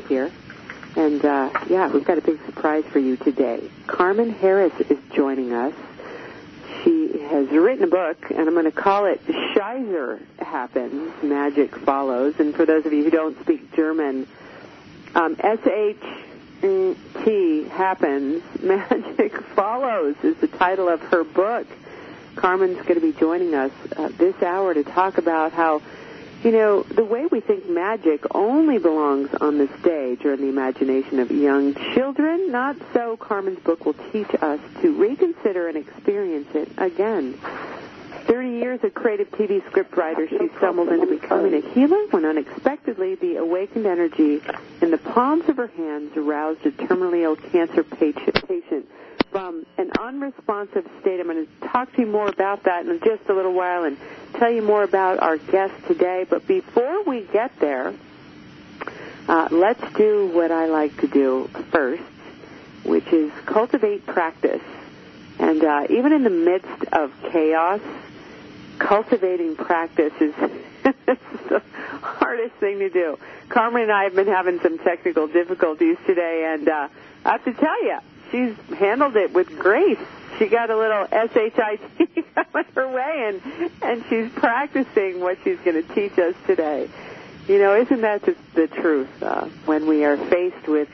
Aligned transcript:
Here. 0.00 0.30
And 0.96 1.24
uh, 1.24 1.50
yeah, 1.68 1.88
we've 1.88 2.04
got 2.04 2.18
a 2.18 2.20
big 2.20 2.38
surprise 2.46 2.84
for 2.84 2.98
you 2.98 3.16
today. 3.16 3.70
Carmen 3.86 4.30
Harris 4.30 4.72
is 4.88 4.98
joining 5.12 5.52
us. 5.52 5.74
She 6.82 7.18
has 7.18 7.48
written 7.48 7.84
a 7.84 7.88
book, 7.88 8.30
and 8.30 8.40
I'm 8.40 8.54
going 8.54 8.64
to 8.66 8.72
call 8.72 9.06
it 9.06 9.24
Shizer 9.26 10.20
Happens, 10.38 11.12
Magic 11.22 11.74
Follows. 11.76 12.34
And 12.38 12.54
for 12.54 12.66
those 12.66 12.86
of 12.86 12.92
you 12.92 13.02
who 13.04 13.10
don't 13.10 13.40
speak 13.40 13.74
German, 13.74 14.28
um, 15.14 15.36
S-H-T 15.38 16.94
happens, 17.70 18.42
Magic 18.62 19.40
Follows 19.54 20.16
is 20.22 20.36
the 20.36 20.48
title 20.48 20.88
of 20.88 21.00
her 21.00 21.24
book. 21.24 21.66
Carmen's 22.36 22.78
going 22.82 23.00
to 23.00 23.00
be 23.00 23.12
joining 23.12 23.54
us 23.54 23.72
uh, 23.96 24.08
this 24.08 24.42
hour 24.42 24.74
to 24.74 24.84
talk 24.84 25.18
about 25.18 25.52
how 25.52 25.80
you 26.44 26.52
know, 26.52 26.82
the 26.82 27.04
way 27.04 27.26
we 27.26 27.40
think 27.40 27.66
magic 27.68 28.22
only 28.34 28.78
belongs 28.78 29.30
on 29.40 29.56
the 29.56 29.68
stage 29.80 30.26
or 30.26 30.34
in 30.34 30.42
the 30.42 30.48
imagination 30.48 31.18
of 31.18 31.30
young 31.30 31.74
children, 31.94 32.52
not 32.52 32.76
so. 32.92 33.16
Carmen's 33.16 33.58
book 33.60 33.86
will 33.86 33.96
teach 34.12 34.28
us 34.42 34.60
to 34.82 34.94
reconsider 34.94 35.68
and 35.68 35.78
experience 35.78 36.48
it 36.54 36.70
again. 36.76 37.38
30 38.26 38.48
years 38.50 38.80
of 38.84 38.92
creative 38.92 39.30
TV 39.30 39.62
scriptwriter, 39.70 40.28
she 40.28 40.48
stumbled 40.58 40.88
into 40.88 41.06
becoming 41.06 41.54
a 41.54 41.60
healer 41.72 42.06
when 42.10 42.26
unexpectedly 42.26 43.14
the 43.14 43.36
awakened 43.36 43.86
energy 43.86 44.42
in 44.82 44.90
the 44.90 44.98
palms 44.98 45.48
of 45.48 45.56
her 45.56 45.68
hands 45.68 46.14
aroused 46.16 46.64
a 46.66 46.70
terminally 46.70 47.22
ill 47.22 47.36
cancer 47.36 47.82
patient 47.82 48.86
from 49.34 49.66
an 49.78 49.90
unresponsive 50.00 50.88
state. 51.00 51.18
I'm 51.18 51.26
going 51.26 51.44
to 51.44 51.68
talk 51.68 51.92
to 51.94 52.02
you 52.02 52.06
more 52.06 52.28
about 52.28 52.62
that 52.62 52.86
in 52.86 53.00
just 53.00 53.28
a 53.28 53.34
little 53.34 53.52
while 53.52 53.82
and 53.82 53.98
tell 54.34 54.48
you 54.48 54.62
more 54.62 54.84
about 54.84 55.18
our 55.18 55.38
guest 55.38 55.74
today. 55.88 56.24
But 56.30 56.46
before 56.46 57.02
we 57.02 57.22
get 57.32 57.50
there, 57.58 57.92
uh, 59.26 59.48
let's 59.50 59.82
do 59.94 60.30
what 60.32 60.52
I 60.52 60.66
like 60.66 60.96
to 61.00 61.08
do 61.08 61.50
first, 61.72 62.04
which 62.84 63.08
is 63.08 63.32
cultivate 63.44 64.06
practice. 64.06 64.62
And 65.40 65.64
uh, 65.64 65.86
even 65.90 66.12
in 66.12 66.22
the 66.22 66.30
midst 66.30 66.84
of 66.92 67.12
chaos, 67.32 67.80
cultivating 68.78 69.56
practice 69.56 70.12
is 70.20 70.32
the 70.84 71.60
hardest 72.02 72.54
thing 72.60 72.78
to 72.78 72.88
do. 72.88 73.18
Carmen 73.48 73.82
and 73.82 73.90
I 73.90 74.04
have 74.04 74.14
been 74.14 74.28
having 74.28 74.60
some 74.60 74.78
technical 74.78 75.26
difficulties 75.26 75.96
today, 76.06 76.54
and 76.54 76.68
uh, 76.68 76.88
I 77.24 77.32
have 77.32 77.44
to 77.46 77.52
tell 77.52 77.82
you, 77.82 77.98
she's 78.34 78.76
handled 78.76 79.14
it 79.16 79.32
with 79.32 79.48
grace. 79.58 79.98
She 80.38 80.48
got 80.48 80.68
a 80.70 80.76
little 80.76 81.06
shit 81.32 81.54
coming 81.54 82.66
her 82.74 82.88
way, 82.88 83.24
and 83.28 83.70
and 83.80 84.04
she's 84.08 84.28
practicing 84.32 85.20
what 85.20 85.38
she's 85.44 85.58
going 85.60 85.80
to 85.80 85.94
teach 85.94 86.18
us 86.18 86.34
today. 86.46 86.88
You 87.46 87.58
know, 87.58 87.76
isn't 87.76 88.00
that 88.00 88.24
just 88.24 88.40
the 88.54 88.66
truth? 88.66 89.22
Uh, 89.22 89.46
when 89.66 89.86
we 89.86 90.04
are 90.04 90.16
faced 90.16 90.66
with 90.66 90.88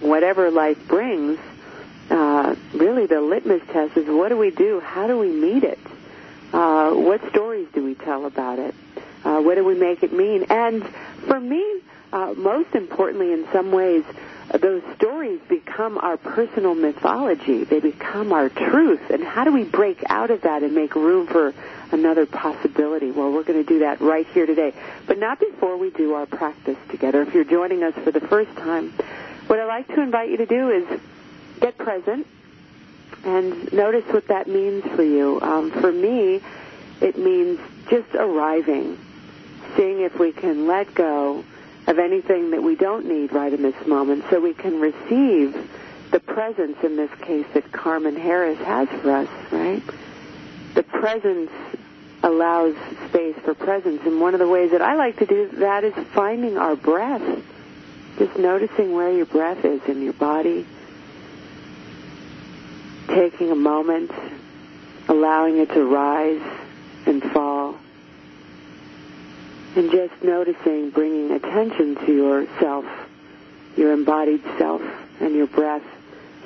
whatever 0.00 0.50
life 0.52 0.86
brings, 0.86 1.40
uh, 2.10 2.54
really 2.72 3.06
the 3.06 3.20
litmus 3.20 3.62
test 3.72 3.96
is 3.96 4.06
what 4.06 4.28
do 4.28 4.36
we 4.36 4.50
do? 4.50 4.78
How 4.78 5.08
do 5.08 5.18
we 5.18 5.30
meet 5.30 5.64
it? 5.64 5.80
Uh, 6.52 6.92
what 6.92 7.28
stories 7.30 7.66
do 7.74 7.82
we 7.82 7.94
tell 7.94 8.26
about 8.26 8.60
it? 8.60 8.74
Uh, 9.24 9.40
what 9.40 9.56
do 9.56 9.64
we 9.64 9.74
make 9.74 10.04
it 10.04 10.12
mean? 10.12 10.44
And 10.50 10.86
for 11.26 11.40
me, 11.40 11.80
uh, 12.12 12.34
most 12.36 12.76
importantly, 12.76 13.32
in 13.32 13.48
some 13.52 13.72
ways, 13.72 14.04
those 14.48 14.82
stories 14.94 15.40
become 15.48 15.98
our 15.98 16.16
personal 16.16 16.74
mythology. 16.74 17.64
They 17.64 17.80
become 17.80 18.32
our 18.32 18.48
truth. 18.48 19.10
And 19.10 19.22
how 19.22 19.44
do 19.44 19.52
we 19.52 19.64
break 19.64 20.02
out 20.08 20.30
of 20.30 20.42
that 20.42 20.62
and 20.62 20.74
make 20.74 20.94
room 20.94 21.26
for 21.26 21.52
another 21.90 22.26
possibility? 22.26 23.10
Well, 23.10 23.32
we're 23.32 23.42
going 23.42 23.62
to 23.62 23.68
do 23.68 23.80
that 23.80 24.00
right 24.00 24.26
here 24.28 24.46
today. 24.46 24.72
But 25.06 25.18
not 25.18 25.40
before 25.40 25.76
we 25.76 25.90
do 25.90 26.14
our 26.14 26.26
practice 26.26 26.78
together. 26.88 27.22
If 27.22 27.34
you're 27.34 27.44
joining 27.44 27.82
us 27.82 27.94
for 27.94 28.12
the 28.12 28.20
first 28.20 28.54
time, 28.56 28.92
what 29.46 29.58
I'd 29.58 29.66
like 29.66 29.88
to 29.88 30.00
invite 30.00 30.30
you 30.30 30.36
to 30.38 30.46
do 30.46 30.70
is 30.70 31.00
get 31.60 31.76
present 31.76 32.26
and 33.24 33.72
notice 33.72 34.04
what 34.12 34.28
that 34.28 34.46
means 34.46 34.84
for 34.94 35.02
you. 35.02 35.40
Um, 35.40 35.70
for 35.70 35.90
me, 35.90 36.40
it 37.00 37.18
means 37.18 37.58
just 37.88 38.14
arriving, 38.14 38.98
seeing 39.76 40.00
if 40.00 40.18
we 40.18 40.32
can 40.32 40.66
let 40.66 40.94
go 40.94 41.44
of 41.86 41.98
anything 41.98 42.50
that 42.50 42.62
we 42.62 42.74
don't 42.74 43.06
need 43.06 43.32
right 43.32 43.52
in 43.52 43.62
this 43.62 43.86
moment 43.86 44.24
so 44.30 44.40
we 44.40 44.54
can 44.54 44.80
receive 44.80 45.70
the 46.10 46.20
presence 46.20 46.76
in 46.82 46.96
this 46.96 47.10
case 47.20 47.46
that 47.54 47.70
Carmen 47.72 48.16
Harris 48.16 48.58
has 48.58 48.88
for 48.88 49.10
us, 49.10 49.28
right? 49.52 49.82
The 50.74 50.82
presence 50.82 51.50
allows 52.22 52.74
space 53.08 53.36
for 53.44 53.54
presence. 53.54 54.02
And 54.04 54.20
one 54.20 54.34
of 54.34 54.40
the 54.40 54.48
ways 54.48 54.72
that 54.72 54.82
I 54.82 54.94
like 54.94 55.18
to 55.18 55.26
do 55.26 55.48
that 55.58 55.84
is 55.84 55.94
finding 56.12 56.58
our 56.58 56.76
breath. 56.76 57.22
Just 58.18 58.36
noticing 58.38 58.92
where 58.92 59.12
your 59.12 59.26
breath 59.26 59.64
is 59.64 59.82
in 59.84 60.02
your 60.02 60.12
body. 60.14 60.66
Taking 63.08 63.50
a 63.50 63.56
moment, 63.56 64.10
allowing 65.08 65.58
it 65.58 65.70
to 65.70 65.84
rise 65.84 66.42
and 67.06 67.22
fall 67.22 67.55
and 69.76 69.90
just 69.90 70.22
noticing, 70.22 70.90
bringing 70.90 71.32
attention 71.32 71.96
to 72.06 72.12
yourself, 72.12 72.84
your 73.76 73.92
embodied 73.92 74.42
self, 74.58 74.82
and 75.20 75.34
your 75.34 75.46
breath 75.46 75.82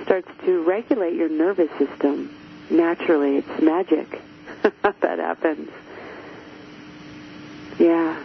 starts 0.02 0.28
to 0.44 0.62
regulate 0.64 1.14
your 1.14 1.28
nervous 1.28 1.70
system. 1.78 2.36
Naturally, 2.70 3.36
it's 3.36 3.62
magic. 3.62 4.20
that 4.82 5.18
happens. 5.18 5.70
Yeah. 7.78 8.22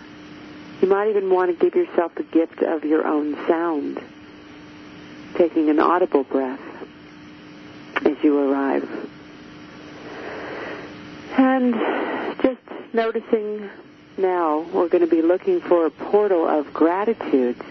You 0.82 0.88
might 0.88 1.10
even 1.10 1.30
want 1.30 1.58
to 1.58 1.64
give 1.64 1.76
yourself 1.76 2.14
the 2.16 2.24
gift 2.24 2.62
of 2.62 2.84
your 2.84 3.08
own 3.08 3.36
sound, 3.48 4.02
taking 5.36 5.70
an 5.70 5.80
audible 5.80 6.24
breath 6.24 6.60
as 8.04 8.18
you 8.24 8.38
arrive. 8.38 8.90
And 11.38 11.74
just 12.42 12.94
noticing 12.94 13.70
now 14.18 14.60
we're 14.74 14.90
going 14.90 15.04
to 15.04 15.10
be 15.10 15.22
looking 15.22 15.62
for 15.62 15.86
a 15.86 15.92
portal 15.92 16.48
of 16.48 16.74
gratitude. 16.74 17.62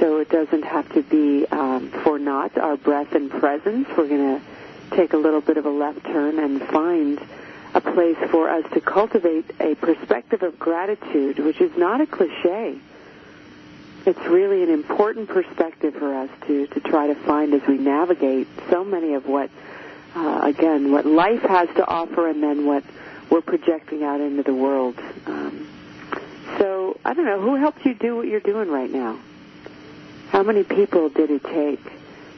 So 0.00 0.18
it 0.18 0.28
doesn't 0.28 0.64
have 0.64 0.92
to 0.94 1.02
be 1.02 1.46
um, 1.46 1.90
for 2.02 2.18
not 2.18 2.56
our 2.58 2.76
breath 2.76 3.12
and 3.14 3.30
presence. 3.30 3.88
We're 3.96 4.08
going 4.08 4.40
to 4.40 4.96
take 4.96 5.12
a 5.12 5.16
little 5.16 5.40
bit 5.40 5.56
of 5.56 5.66
a 5.66 5.70
left 5.70 6.04
turn 6.04 6.38
and 6.38 6.60
find 6.62 7.20
a 7.74 7.80
place 7.80 8.16
for 8.30 8.48
us 8.48 8.64
to 8.72 8.80
cultivate 8.80 9.50
a 9.60 9.74
perspective 9.74 10.42
of 10.42 10.58
gratitude, 10.58 11.38
which 11.38 11.60
is 11.60 11.76
not 11.76 12.00
a 12.00 12.06
cliche. 12.06 12.78
It's 14.06 14.24
really 14.26 14.62
an 14.62 14.70
important 14.70 15.28
perspective 15.28 15.94
for 15.94 16.14
us 16.14 16.30
to, 16.46 16.66
to 16.68 16.80
try 16.80 17.08
to 17.08 17.14
find 17.14 17.52
as 17.54 17.66
we 17.66 17.76
navigate 17.76 18.46
so 18.70 18.84
many 18.84 19.14
of 19.14 19.26
what, 19.26 19.50
uh, 20.14 20.40
again, 20.44 20.92
what 20.92 21.06
life 21.06 21.42
has 21.42 21.68
to 21.76 21.86
offer 21.86 22.28
and 22.28 22.42
then 22.42 22.66
what 22.66 22.84
we're 23.30 23.40
projecting 23.40 24.02
out 24.02 24.20
into 24.20 24.42
the 24.42 24.54
world. 24.54 24.98
Um, 25.26 25.68
so 26.58 26.98
I 27.04 27.14
don't 27.14 27.24
know 27.24 27.40
who 27.40 27.56
helped 27.56 27.84
you 27.84 27.94
do 27.94 28.16
what 28.16 28.26
you're 28.26 28.40
doing 28.40 28.70
right 28.70 28.90
now. 28.90 29.18
How 30.30 30.42
many 30.42 30.62
people 30.64 31.08
did 31.08 31.30
it 31.30 31.44
take? 31.44 31.80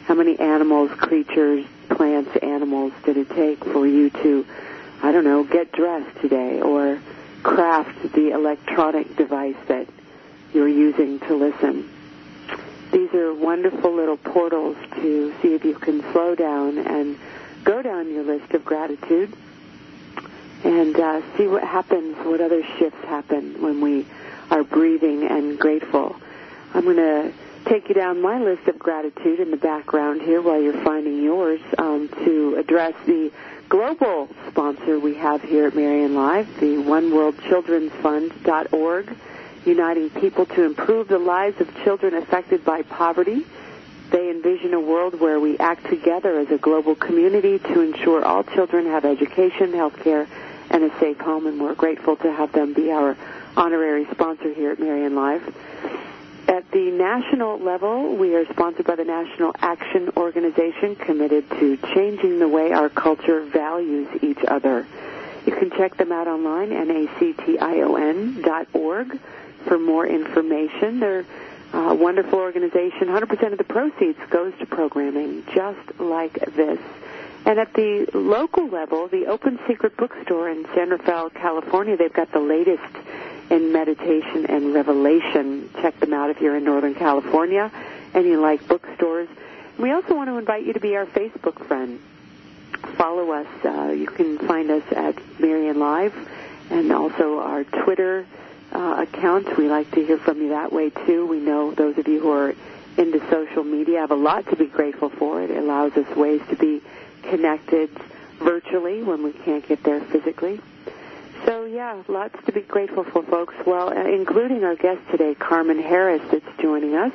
How 0.04 0.14
many 0.14 0.38
animals, 0.38 0.90
creatures, 0.92 1.66
plants, 1.90 2.36
animals 2.42 2.92
did 3.04 3.16
it 3.16 3.30
take 3.30 3.62
for 3.64 3.86
you 3.86 4.10
to, 4.10 4.46
I 5.02 5.12
don't 5.12 5.24
know, 5.24 5.44
get 5.44 5.72
dressed 5.72 6.20
today 6.20 6.60
or 6.60 7.00
craft 7.42 8.12
the 8.12 8.30
electronic 8.30 9.16
device 9.16 9.56
that 9.68 9.86
you're 10.52 10.68
using 10.68 11.20
to 11.20 11.34
listen? 11.34 11.88
these 12.90 13.12
are 13.14 13.34
wonderful 13.34 13.94
little 13.94 14.16
portals 14.16 14.76
to 14.96 15.34
see 15.42 15.54
if 15.54 15.64
you 15.64 15.74
can 15.74 16.00
slow 16.12 16.34
down 16.34 16.78
and 16.78 17.18
go 17.64 17.82
down 17.82 18.10
your 18.12 18.24
list 18.24 18.52
of 18.54 18.64
gratitude 18.64 19.32
and 20.64 20.98
uh, 20.98 21.22
see 21.36 21.46
what 21.46 21.62
happens, 21.62 22.16
what 22.18 22.40
other 22.40 22.62
shifts 22.78 23.04
happen 23.04 23.62
when 23.62 23.80
we 23.80 24.06
are 24.50 24.64
breathing 24.64 25.24
and 25.24 25.58
grateful. 25.58 26.16
I'm 26.74 26.84
going 26.84 26.96
to 26.96 27.32
take 27.64 27.88
you 27.88 27.94
down 27.94 28.20
my 28.20 28.38
list 28.38 28.66
of 28.68 28.78
gratitude 28.78 29.40
in 29.40 29.50
the 29.50 29.56
background 29.56 30.22
here 30.22 30.40
while 30.40 30.60
you're 30.60 30.82
finding 30.84 31.22
yours 31.22 31.60
um, 31.76 32.08
to 32.24 32.56
address 32.56 32.94
the 33.06 33.30
global 33.68 34.28
sponsor 34.48 34.98
we 34.98 35.14
have 35.14 35.42
here 35.42 35.66
at 35.66 35.74
Marianne 35.74 36.14
Live, 36.14 36.60
the 36.60 36.78
One 36.78 37.14
World 37.14 37.38
Children's 37.48 37.92
Fund.org, 38.02 39.14
uniting 39.66 40.10
people 40.10 40.46
to 40.46 40.64
improve 40.64 41.08
the 41.08 41.18
lives 41.18 41.60
of 41.60 41.74
children 41.84 42.14
affected 42.14 42.64
by 42.64 42.82
poverty. 42.82 43.44
They 44.10 44.30
envision 44.30 44.72
a 44.72 44.80
world 44.80 45.20
where 45.20 45.38
we 45.38 45.58
act 45.58 45.86
together 45.90 46.38
as 46.38 46.50
a 46.50 46.56
global 46.56 46.94
community 46.94 47.58
to 47.58 47.80
ensure 47.82 48.24
all 48.24 48.42
children 48.42 48.86
have 48.86 49.04
education, 49.04 49.74
health 49.74 49.98
care, 50.02 50.26
and 50.70 50.84
a 50.84 50.98
safe 50.98 51.18
home, 51.18 51.46
and 51.46 51.60
we're 51.60 51.74
grateful 51.74 52.16
to 52.16 52.32
have 52.32 52.52
them 52.52 52.72
be 52.72 52.90
our 52.90 53.16
honorary 53.56 54.06
sponsor 54.12 54.52
here 54.52 54.72
at 54.72 54.78
Marianne 54.78 55.14
Live. 55.14 55.42
At 56.48 56.70
the 56.70 56.90
national 56.90 57.58
level, 57.58 58.16
we 58.16 58.34
are 58.34 58.46
sponsored 58.46 58.86
by 58.86 58.96
the 58.96 59.04
National 59.04 59.52
Action 59.58 60.10
Organization 60.16 60.96
committed 60.96 61.48
to 61.50 61.76
changing 61.94 62.38
the 62.38 62.48
way 62.48 62.72
our 62.72 62.88
culture 62.88 63.42
values 63.44 64.08
each 64.22 64.42
other. 64.46 64.86
You 65.44 65.52
can 65.52 65.70
check 65.70 65.96
them 65.96 66.10
out 66.10 66.26
online, 66.26 66.70
naction 66.70 68.42
dot 68.42 68.66
org, 68.72 69.18
for 69.66 69.78
more 69.78 70.06
information. 70.06 71.00
They're 71.00 71.26
a 71.72 71.94
wonderful 71.94 72.38
organization. 72.38 73.08
100% 73.08 73.52
of 73.52 73.58
the 73.58 73.64
proceeds 73.64 74.18
goes 74.30 74.52
to 74.58 74.66
programming 74.66 75.44
just 75.54 76.00
like 76.00 76.32
this. 76.54 76.78
And 77.44 77.58
at 77.58 77.72
the 77.72 78.06
local 78.12 78.68
level, 78.68 79.08
the 79.08 79.26
Open 79.26 79.58
Secret 79.66 79.96
Bookstore 79.96 80.50
in 80.50 80.66
San 80.74 80.90
Rafael, 80.90 81.30
California, 81.30 81.96
they've 81.96 82.12
got 82.12 82.30
the 82.32 82.40
latest 82.40 82.94
in 83.50 83.72
meditation 83.72 84.46
and 84.46 84.74
revelation. 84.74 85.70
Check 85.80 85.98
them 86.00 86.12
out 86.12 86.30
if 86.30 86.40
you're 86.40 86.56
in 86.56 86.64
Northern 86.64 86.94
California 86.94 87.70
and 88.14 88.26
you 88.26 88.40
like 88.40 88.66
bookstores. 88.68 89.28
We 89.78 89.92
also 89.92 90.14
want 90.14 90.28
to 90.28 90.36
invite 90.36 90.66
you 90.66 90.72
to 90.72 90.80
be 90.80 90.96
our 90.96 91.06
Facebook 91.06 91.64
friend. 91.66 92.00
Follow 92.96 93.30
us. 93.32 93.46
Uh, 93.64 93.92
you 93.92 94.06
can 94.06 94.38
find 94.38 94.70
us 94.70 94.82
at 94.94 95.16
Marianne 95.40 95.78
Live 95.78 96.14
and 96.70 96.92
also 96.92 97.38
our 97.38 97.64
Twitter 97.64 98.26
uh, 98.72 99.06
account. 99.08 99.56
We 99.56 99.68
like 99.68 99.90
to 99.92 100.04
hear 100.04 100.18
from 100.18 100.42
you 100.42 100.50
that 100.50 100.72
way 100.72 100.90
too. 100.90 101.26
We 101.26 101.38
know 101.38 101.70
those 101.70 101.96
of 101.96 102.08
you 102.08 102.20
who 102.20 102.30
are 102.30 102.54
into 102.96 103.20
social 103.30 103.62
media 103.62 104.00
have 104.00 104.10
a 104.10 104.16
lot 104.16 104.46
to 104.48 104.56
be 104.56 104.66
grateful 104.66 105.08
for. 105.08 105.40
It 105.40 105.50
allows 105.50 105.92
us 105.92 106.16
ways 106.16 106.42
to 106.50 106.56
be 106.56 106.82
connected 107.22 107.90
virtually 108.38 109.02
when 109.02 109.22
we 109.22 109.32
can't 109.32 109.66
get 109.66 109.82
there 109.82 110.00
physically. 110.00 110.60
So 111.44 111.64
yeah, 111.64 112.02
lots 112.08 112.34
to 112.46 112.52
be 112.52 112.60
grateful 112.62 113.04
for, 113.04 113.22
folks. 113.22 113.54
Well, 113.66 113.90
uh, 113.90 114.04
including 114.04 114.64
our 114.64 114.74
guest 114.74 115.00
today, 115.10 115.34
Carmen 115.34 115.78
Harris, 115.80 116.22
that's 116.30 116.44
joining 116.60 116.94
us. 116.96 117.12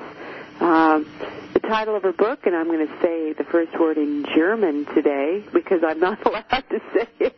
Um, 0.60 1.06
the 1.54 1.60
title 1.60 1.96
of 1.96 2.04
her 2.04 2.14
book, 2.14 2.46
and 2.46 2.56
I'm 2.56 2.68
going 2.68 2.88
to 2.88 3.02
say 3.02 3.34
the 3.34 3.44
first 3.44 3.78
word 3.80 3.98
in 3.98 4.26
German 4.34 4.86
today 4.94 5.44
because 5.52 5.84
I'm 5.84 6.00
not 6.00 6.24
allowed 6.26 6.64
to 6.70 6.82
say 6.94 7.08
it. 7.20 7.38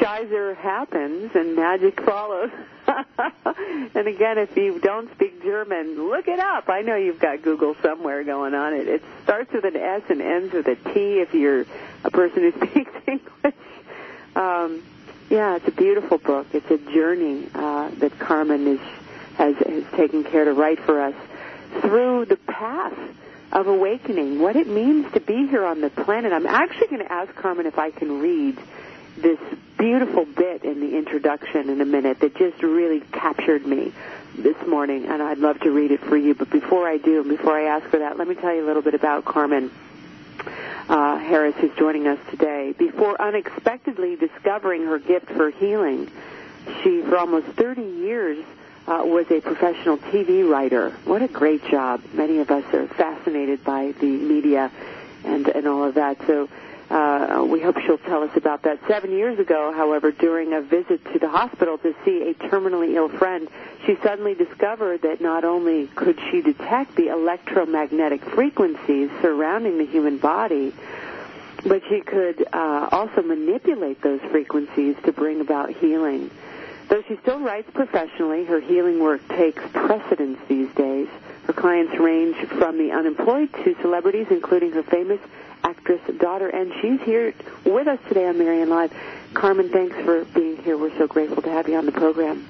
Shizer 0.00 0.56
happens 0.56 1.32
and 1.34 1.54
magic 1.54 2.00
follows. 2.02 2.50
and 3.94 4.06
again, 4.08 4.38
if 4.38 4.56
you 4.56 4.78
don't 4.80 5.12
speak 5.14 5.42
German, 5.42 6.08
look 6.08 6.28
it 6.28 6.38
up. 6.38 6.68
I 6.68 6.82
know 6.82 6.96
you've 6.96 7.20
got 7.20 7.42
Google 7.42 7.74
somewhere 7.82 8.24
going 8.24 8.54
on. 8.54 8.72
It, 8.74 8.88
it 8.88 9.02
starts 9.24 9.52
with 9.52 9.64
an 9.64 9.76
S 9.76 10.02
and 10.08 10.22
ends 10.22 10.52
with 10.52 10.66
a 10.66 10.76
T 10.76 11.20
if 11.20 11.34
you're 11.34 11.66
a 12.04 12.10
person 12.10 12.50
who 12.50 12.52
speaks 12.66 12.92
English. 13.06 13.54
Um, 14.34 14.82
yeah, 15.30 15.56
it's 15.56 15.68
a 15.68 15.72
beautiful 15.72 16.18
book. 16.18 16.46
It's 16.52 16.70
a 16.70 16.78
journey 16.78 17.48
uh, 17.54 17.90
that 17.98 18.18
Carmen 18.18 18.66
is, 18.66 18.80
has, 19.34 19.56
has 19.56 19.84
taken 19.94 20.24
care 20.24 20.44
to 20.44 20.54
write 20.54 20.80
for 20.80 21.00
us 21.00 21.14
through 21.82 22.24
the 22.24 22.36
path 22.36 22.98
of 23.52 23.66
awakening, 23.66 24.40
what 24.40 24.56
it 24.56 24.68
means 24.68 25.10
to 25.12 25.20
be 25.20 25.46
here 25.46 25.64
on 25.64 25.80
the 25.80 25.90
planet. 25.90 26.32
I'm 26.32 26.46
actually 26.46 26.88
going 26.88 27.02
to 27.02 27.12
ask 27.12 27.34
Carmen 27.34 27.66
if 27.66 27.78
I 27.78 27.90
can 27.90 28.20
read 28.20 28.58
this 29.16 29.38
beautiful 29.78 30.24
bit 30.24 30.64
in 30.64 30.80
the 30.80 30.96
introduction 30.96 31.70
in 31.70 31.80
a 31.80 31.84
minute 31.84 32.20
that 32.20 32.36
just 32.36 32.62
really 32.62 33.00
captured 33.12 33.64
me 33.64 33.92
this 34.36 34.56
morning, 34.66 35.06
and 35.06 35.22
I'd 35.22 35.38
love 35.38 35.60
to 35.60 35.70
read 35.70 35.92
it 35.92 36.00
for 36.00 36.16
you. 36.16 36.34
But 36.34 36.50
before 36.50 36.88
I 36.88 36.98
do, 36.98 37.24
before 37.24 37.56
I 37.56 37.76
ask 37.76 37.88
for 37.88 37.98
that, 37.98 38.18
let 38.18 38.28
me 38.28 38.34
tell 38.34 38.54
you 38.54 38.64
a 38.64 38.66
little 38.66 38.82
bit 38.82 38.94
about 38.94 39.24
Carmen. 39.24 39.70
Uh, 40.88 41.18
Harris, 41.18 41.54
who's 41.56 41.74
joining 41.76 42.06
us 42.06 42.18
today. 42.30 42.72
Before 42.72 43.20
unexpectedly 43.20 44.16
discovering 44.16 44.86
her 44.86 44.98
gift 44.98 45.26
for 45.26 45.50
healing, 45.50 46.10
she, 46.82 47.02
for 47.02 47.18
almost 47.18 47.46
30 47.48 47.82
years, 47.82 48.44
uh, 48.86 49.02
was 49.04 49.30
a 49.30 49.40
professional 49.40 49.98
TV 49.98 50.48
writer. 50.48 50.90
What 51.04 51.20
a 51.20 51.28
great 51.28 51.62
job. 51.66 52.02
Many 52.14 52.38
of 52.38 52.50
us 52.50 52.64
are 52.72 52.86
fascinated 52.86 53.62
by 53.64 53.92
the 54.00 54.06
media 54.06 54.70
and, 55.24 55.46
and 55.48 55.66
all 55.66 55.84
of 55.84 55.94
that. 55.96 56.26
So 56.26 56.48
uh, 56.90 57.44
we 57.46 57.60
hope 57.60 57.78
she'll 57.80 57.98
tell 57.98 58.22
us 58.22 58.34
about 58.36 58.62
that. 58.62 58.78
Seven 58.88 59.12
years 59.12 59.38
ago, 59.38 59.72
however, 59.76 60.10
during 60.10 60.54
a 60.54 60.62
visit 60.62 61.04
to 61.12 61.18
the 61.18 61.28
hospital 61.28 61.76
to 61.78 61.94
see 62.04 62.30
a 62.30 62.34
terminally 62.34 62.94
ill 62.94 63.10
friend, 63.10 63.48
she 63.84 63.96
suddenly 64.02 64.34
discovered 64.34 65.02
that 65.02 65.20
not 65.20 65.44
only 65.44 65.86
could 65.88 66.18
she 66.30 66.40
detect 66.40 66.96
the 66.96 67.08
electromagnetic 67.08 68.24
frequencies 68.24 69.10
surrounding 69.20 69.76
the 69.76 69.84
human 69.86 70.16
body, 70.16 70.72
but 71.66 71.82
she 71.88 72.00
could 72.00 72.46
uh, 72.52 72.88
also 72.90 73.22
manipulate 73.22 74.00
those 74.00 74.20
frequencies 74.30 74.96
to 75.04 75.12
bring 75.12 75.40
about 75.40 75.70
healing. 75.70 76.30
Though 76.88 77.02
she 77.02 77.16
still 77.16 77.40
writes 77.40 77.68
professionally, 77.74 78.44
her 78.46 78.60
healing 78.60 79.00
work 79.00 79.26
takes 79.28 79.62
precedence 79.72 80.38
these 80.48 80.72
days. 80.74 81.08
Her 81.44 81.52
clients 81.52 81.98
range 81.98 82.36
from 82.58 82.78
the 82.78 82.92
unemployed 82.92 83.52
to 83.64 83.76
celebrities, 83.82 84.28
including 84.30 84.72
her 84.72 84.82
famous 84.82 85.20
actress 85.64 86.00
daughter, 86.18 86.48
and 86.48 86.72
she's 86.80 87.00
here 87.02 87.34
with 87.64 87.86
us 87.88 87.98
today 88.08 88.26
on 88.26 88.38
Marianne 88.38 88.70
Live. 88.70 88.92
Carmen, 89.34 89.70
thanks 89.70 89.96
for 89.96 90.24
being 90.26 90.56
here. 90.62 90.76
We're 90.76 90.96
so 90.98 91.06
grateful 91.06 91.42
to 91.42 91.50
have 91.50 91.68
you 91.68 91.76
on 91.76 91.86
the 91.86 91.92
program. 91.92 92.48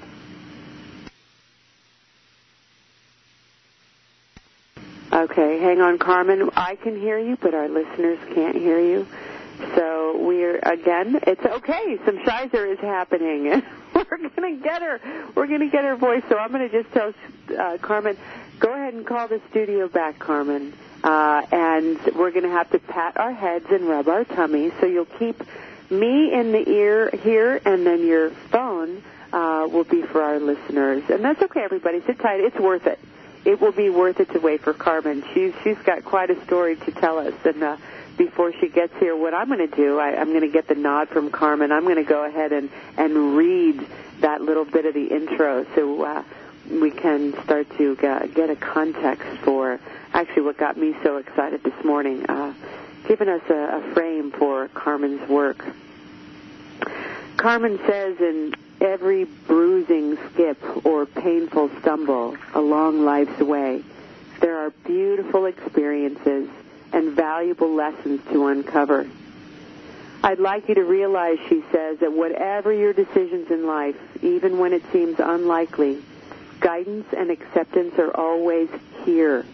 Okay, 5.12 5.58
hang 5.58 5.80
on, 5.80 5.98
Carmen. 5.98 6.50
I 6.54 6.76
can 6.76 7.00
hear 7.00 7.18
you, 7.18 7.36
but 7.40 7.54
our 7.54 7.68
listeners 7.68 8.18
can't 8.34 8.56
hear 8.56 8.78
you. 8.78 9.06
So 9.74 10.16
we're 10.18 10.58
again. 10.58 11.18
It's 11.26 11.44
okay. 11.44 11.98
Some 12.04 12.18
shizer 12.18 12.70
is 12.70 12.78
happening. 12.78 13.62
we're 13.94 14.28
gonna 14.28 14.56
get 14.56 14.82
her. 14.82 15.00
We're 15.34 15.46
gonna 15.46 15.68
get 15.70 15.84
her 15.84 15.96
voice. 15.96 16.22
So 16.28 16.36
I'm 16.38 16.52
gonna 16.52 16.68
just 16.68 16.92
tell 16.92 17.12
uh, 17.58 17.78
Carmen, 17.78 18.16
go 18.60 18.72
ahead 18.72 18.94
and 18.94 19.06
call 19.06 19.26
the 19.28 19.40
studio 19.50 19.88
back, 19.88 20.18
Carmen. 20.18 20.72
Uh, 21.02 21.42
and 21.52 21.98
we're 22.16 22.30
gonna 22.30 22.50
have 22.50 22.70
to 22.70 22.78
pat 22.78 23.16
our 23.16 23.32
heads 23.32 23.66
and 23.70 23.88
rub 23.88 24.08
our 24.08 24.24
tummies. 24.24 24.72
So 24.80 24.86
you'll 24.86 25.04
keep 25.04 25.40
me 25.90 26.32
in 26.32 26.52
the 26.52 26.68
ear 26.68 27.10
here, 27.10 27.60
and 27.64 27.86
then 27.86 28.06
your 28.06 28.30
phone 28.50 29.02
uh, 29.32 29.68
will 29.70 29.84
be 29.84 30.02
for 30.02 30.22
our 30.22 30.40
listeners. 30.40 31.04
And 31.08 31.24
that's 31.24 31.40
okay, 31.42 31.62
everybody. 31.62 32.00
Sit 32.06 32.18
tight. 32.18 32.40
It's 32.40 32.58
worth 32.58 32.86
it. 32.86 32.98
It 33.44 33.60
will 33.60 33.72
be 33.72 33.88
worth 33.88 34.20
it 34.20 34.30
to 34.32 34.40
wait 34.40 34.62
for 34.62 34.72
Carmen. 34.74 35.24
She's 35.32 35.54
she's 35.62 35.78
got 35.78 36.04
quite 36.04 36.30
a 36.30 36.44
story 36.44 36.76
to 36.76 36.90
tell 36.92 37.18
us, 37.18 37.34
and. 37.44 37.62
Uh, 37.62 37.76
before 38.18 38.52
she 38.52 38.68
gets 38.68 38.92
here, 38.98 39.16
what 39.16 39.32
I'm 39.32 39.46
going 39.46 39.60
to 39.60 39.68
do, 39.68 39.98
I, 39.98 40.16
I'm 40.20 40.30
going 40.30 40.40
to 40.40 40.48
get 40.48 40.66
the 40.66 40.74
nod 40.74 41.08
from 41.08 41.30
Carmen. 41.30 41.70
I'm 41.70 41.84
going 41.84 41.96
to 41.96 42.02
go 42.02 42.24
ahead 42.24 42.52
and 42.52 42.68
and 42.96 43.36
read 43.36 43.86
that 44.20 44.42
little 44.42 44.64
bit 44.64 44.84
of 44.84 44.94
the 44.94 45.06
intro 45.06 45.64
so 45.74 46.02
uh, 46.02 46.24
we 46.70 46.90
can 46.90 47.32
start 47.44 47.66
to 47.78 47.96
get, 47.96 48.34
get 48.34 48.50
a 48.50 48.56
context 48.56 49.26
for 49.42 49.80
actually 50.12 50.42
what 50.42 50.56
got 50.56 50.76
me 50.76 50.94
so 51.02 51.16
excited 51.16 51.62
this 51.62 51.84
morning, 51.84 52.24
uh, 52.26 52.52
giving 53.06 53.28
us 53.28 53.42
a, 53.48 53.54
a 53.54 53.94
frame 53.94 54.30
for 54.32 54.68
Carmen's 54.68 55.28
work. 55.28 55.64
Carmen 57.36 57.78
says 57.86 58.18
in 58.20 58.54
every 58.80 59.24
bruising 59.24 60.16
skip 60.32 60.58
or 60.84 61.06
painful 61.06 61.70
stumble 61.80 62.36
along 62.54 63.04
life's 63.04 63.40
way, 63.40 63.82
there 64.40 64.58
are 64.58 64.70
beautiful 64.84 65.46
experiences 65.46 66.48
and 66.92 67.12
valuable 67.12 67.74
lessons 67.74 68.20
to 68.30 68.46
uncover. 68.46 69.08
I'd 70.22 70.40
like 70.40 70.68
you 70.68 70.74
to 70.74 70.84
realize, 70.84 71.38
she 71.48 71.62
says, 71.70 71.98
that 72.00 72.12
whatever 72.12 72.72
your 72.72 72.92
decisions 72.92 73.50
in 73.50 73.66
life, 73.66 73.96
even 74.22 74.58
when 74.58 74.72
it 74.72 74.82
seems 74.92 75.20
unlikely, 75.20 76.02
guidance 76.60 77.06
and 77.16 77.30
acceptance 77.30 77.98
are 77.98 78.14
always 78.14 78.68
here. 79.04 79.44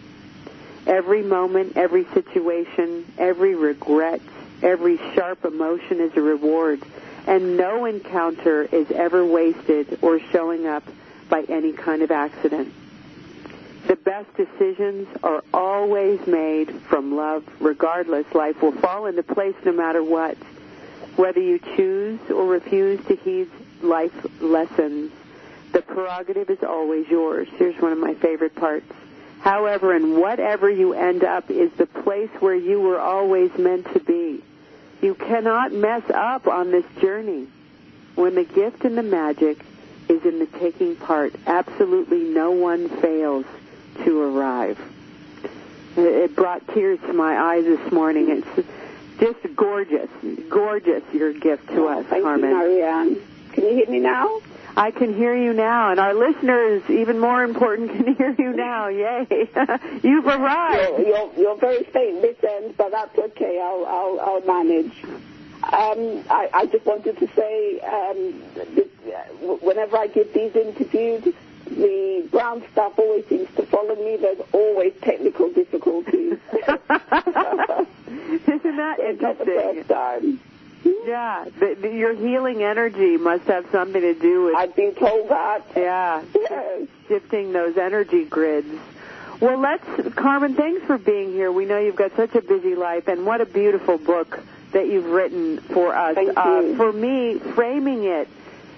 Every 0.87 1.23
moment, 1.23 1.77
every 1.77 2.05
situation, 2.13 3.05
every 3.17 3.55
regret, 3.55 4.21
every 4.61 4.97
sharp 5.13 5.43
emotion 5.45 5.99
is 5.99 6.15
a 6.15 6.21
reward, 6.21 6.81
and 7.25 7.57
no 7.57 7.85
encounter 7.85 8.63
is 8.63 8.91
ever 8.91 9.25
wasted 9.25 9.99
or 10.01 10.19
showing 10.31 10.67
up 10.67 10.83
by 11.29 11.43
any 11.43 11.73
kind 11.73 12.01
of 12.01 12.11
accident. 12.11 12.71
The 13.87 13.95
best 13.95 14.33
decisions 14.35 15.07
are 15.23 15.43
always 15.53 16.25
made 16.25 16.71
from 16.89 17.15
love. 17.15 17.43
Regardless, 17.59 18.25
life 18.33 18.61
will 18.61 18.71
fall 18.71 19.05
into 19.05 19.21
place 19.21 19.55
no 19.63 19.71
matter 19.71 20.03
what. 20.03 20.37
Whether 21.15 21.39
you 21.39 21.59
choose 21.59 22.19
or 22.29 22.45
refuse 22.45 23.03
to 23.05 23.15
heed 23.15 23.49
life 23.81 24.13
lessons, 24.41 25.11
the 25.75 25.81
prerogative 25.81 26.49
is 26.49 26.63
always 26.63 27.05
yours. 27.09 27.49
Here's 27.57 27.75
one 27.81 27.91
of 27.91 27.97
my 27.97 28.13
favorite 28.13 28.55
parts. 28.55 28.89
However, 29.41 29.93
and 29.93 30.15
whatever 30.15 30.69
you 30.69 30.93
end 30.93 31.25
up 31.25 31.51
is 31.51 31.69
the 31.73 31.85
place 31.85 32.29
where 32.39 32.55
you 32.55 32.79
were 32.79 32.97
always 32.97 33.51
meant 33.57 33.91
to 33.93 33.99
be. 33.99 34.41
You 35.01 35.15
cannot 35.15 35.73
mess 35.73 36.03
up 36.13 36.47
on 36.47 36.71
this 36.71 36.85
journey. 37.01 37.47
When 38.15 38.35
the 38.35 38.45
gift 38.45 38.85
and 38.85 38.97
the 38.97 39.03
magic 39.03 39.59
is 40.07 40.23
in 40.23 40.39
the 40.39 40.45
taking 40.45 40.95
part, 40.95 41.35
absolutely 41.45 42.23
no 42.23 42.51
one 42.51 42.87
fails 43.01 43.45
to 44.05 44.21
arrive. 44.21 44.79
It 45.97 46.37
brought 46.37 46.65
tears 46.69 46.99
to 47.01 47.11
my 47.11 47.37
eyes 47.37 47.65
this 47.65 47.91
morning. 47.91 48.29
It's 48.29 48.67
just 49.19 49.55
gorgeous, 49.57 50.09
gorgeous 50.47 51.03
your 51.13 51.33
gift 51.33 51.67
to 51.67 51.87
us, 51.87 52.05
Thank 52.05 52.23
Carmen. 52.23 52.49
you, 52.49 52.55
Marianne. 52.55 53.21
Can 53.51 53.63
you 53.65 53.73
hear 53.73 53.89
me 53.89 53.99
now? 53.99 54.39
I 54.77 54.91
can 54.91 55.13
hear 55.15 55.35
you 55.35 55.53
now, 55.53 55.89
and 55.91 55.99
our 55.99 56.13
listeners, 56.13 56.83
even 56.89 57.19
more 57.19 57.43
important, 57.43 57.91
can 57.91 58.15
hear 58.15 58.35
you 58.37 58.53
now. 58.53 58.87
Yay! 58.89 59.25
You've 60.03 60.27
arrived. 60.27 60.99
You're, 60.99 61.07
you're, 61.07 61.31
you're 61.37 61.57
very 61.57 61.83
faint 61.85 62.21
this 62.21 62.37
end, 62.43 62.75
but 62.77 62.91
that's 62.91 63.17
okay. 63.17 63.59
I'll, 63.63 63.85
I'll, 63.85 64.19
I'll 64.19 64.41
manage. 64.41 64.93
Um, 65.63 66.23
I, 66.29 66.49
I 66.53 66.65
just 66.67 66.85
wanted 66.85 67.17
to 67.19 67.27
say, 67.35 67.79
um, 67.79 68.43
uh, 69.07 69.55
whenever 69.61 69.97
I 69.97 70.07
give 70.07 70.31
these 70.33 70.53
interviews, 70.55 71.23
the 71.65 72.27
brown 72.29 72.63
stuff 72.71 72.99
always 72.99 73.25
seems 73.27 73.47
to 73.55 73.63
follow 73.65 73.95
me. 73.95 74.17
There's 74.17 74.41
always 74.51 74.93
technical 75.01 75.49
difficulties. 75.51 76.37
Isn't 76.53 76.87
that 78.77 78.97
It's 78.99 79.21
not 79.21 79.37
the 79.39 79.45
interesting? 79.45 79.75
first 79.75 79.89
time. 79.89 80.39
Yeah, 81.05 81.45
the, 81.59 81.75
the, 81.79 81.89
your 81.89 82.15
healing 82.15 82.63
energy 82.63 83.17
must 83.17 83.43
have 83.43 83.67
something 83.71 84.01
to 84.01 84.15
do 84.15 84.45
with 84.45 84.55
I've 84.55 84.75
been 84.75 84.95
told 84.95 85.29
that. 85.29 85.63
yeah 85.75 86.23
Yes. 86.33 86.87
shifting 87.07 87.53
those 87.53 87.77
energy 87.77 88.25
grids. 88.25 88.67
Well, 89.39 89.59
let's 89.59 89.85
Carmen. 90.15 90.55
Thanks 90.55 90.83
for 90.87 90.97
being 90.97 91.31
here. 91.31 91.51
We 91.51 91.65
know 91.65 91.77
you've 91.77 91.95
got 91.95 92.15
such 92.15 92.33
a 92.35 92.41
busy 92.41 92.73
life, 92.73 93.07
and 93.07 93.25
what 93.25 93.39
a 93.41 93.45
beautiful 93.45 93.97
book 93.99 94.39
that 94.71 94.87
you've 94.87 95.05
written 95.05 95.59
for 95.59 95.93
us. 95.95 96.15
Thank 96.15 96.35
Uh, 96.37 96.61
you. 96.61 96.75
for 96.75 96.91
me, 96.91 97.37
framing 97.53 98.05
it 98.05 98.27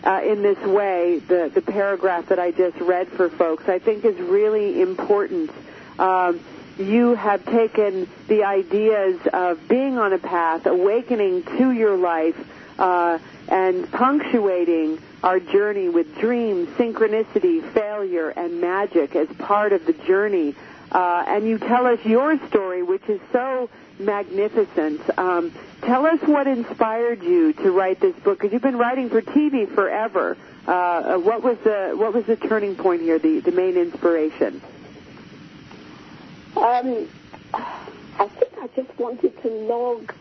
uh, 0.03 0.21
in 0.25 0.41
this 0.41 0.57
way, 0.59 1.19
the 1.19 1.49
the 1.53 1.61
paragraph 1.61 2.27
that 2.27 2.39
I 2.39 2.51
just 2.51 2.77
read 2.79 3.07
for 3.09 3.29
folks, 3.29 3.69
I 3.69 3.79
think 3.79 4.03
is 4.03 4.17
really 4.19 4.81
important. 4.81 5.49
Um, 5.97 6.39
you 6.79 7.15
have 7.15 7.45
taken 7.45 8.07
the 8.27 8.43
ideas 8.43 9.19
of 9.33 9.67
being 9.67 9.97
on 9.97 10.13
a 10.13 10.17
path, 10.17 10.65
awakening 10.65 11.43
to 11.57 11.71
your 11.71 11.97
life, 11.97 12.35
uh, 12.79 13.19
and 13.47 13.91
punctuating 13.91 14.99
our 15.23 15.39
journey 15.39 15.89
with 15.89 16.17
dreams, 16.19 16.69
synchronicity, 16.77 17.63
failure, 17.73 18.29
and 18.29 18.61
magic 18.61 19.15
as 19.15 19.27
part 19.37 19.73
of 19.73 19.85
the 19.85 19.93
journey. 19.93 20.55
Uh, 20.91 21.23
and 21.27 21.47
you 21.47 21.57
tell 21.57 21.85
us 21.85 21.99
your 22.05 22.37
story, 22.47 22.83
which 22.83 23.03
is 23.09 23.19
so 23.31 23.69
magnificent. 23.99 25.01
Um, 25.17 25.53
tell 25.81 26.05
us 26.05 26.21
what 26.21 26.47
inspired 26.47 27.23
you 27.23 27.53
to 27.53 27.71
write 27.71 27.99
this 27.99 28.15
book, 28.17 28.37
because 28.37 28.53
you've 28.53 28.61
been 28.61 28.77
writing 28.77 29.09
for 29.09 29.21
TV 29.21 29.67
forever. 29.73 30.37
Uh, 30.67 30.71
uh, 30.71 31.17
what 31.17 31.43
was 31.43 31.57
the 31.59 31.93
what 31.95 32.13
was 32.13 32.25
the 32.25 32.35
turning 32.35 32.75
point 32.75 33.01
here? 33.01 33.19
The 33.19 33.39
the 33.39 33.51
main 33.51 33.77
inspiration. 33.77 34.61
Um, 36.57 37.07
I 37.53 38.27
think 38.27 38.51
I 38.59 38.67
just 38.75 38.97
wanted 38.97 39.39
to 39.43 39.47
log 39.47 40.11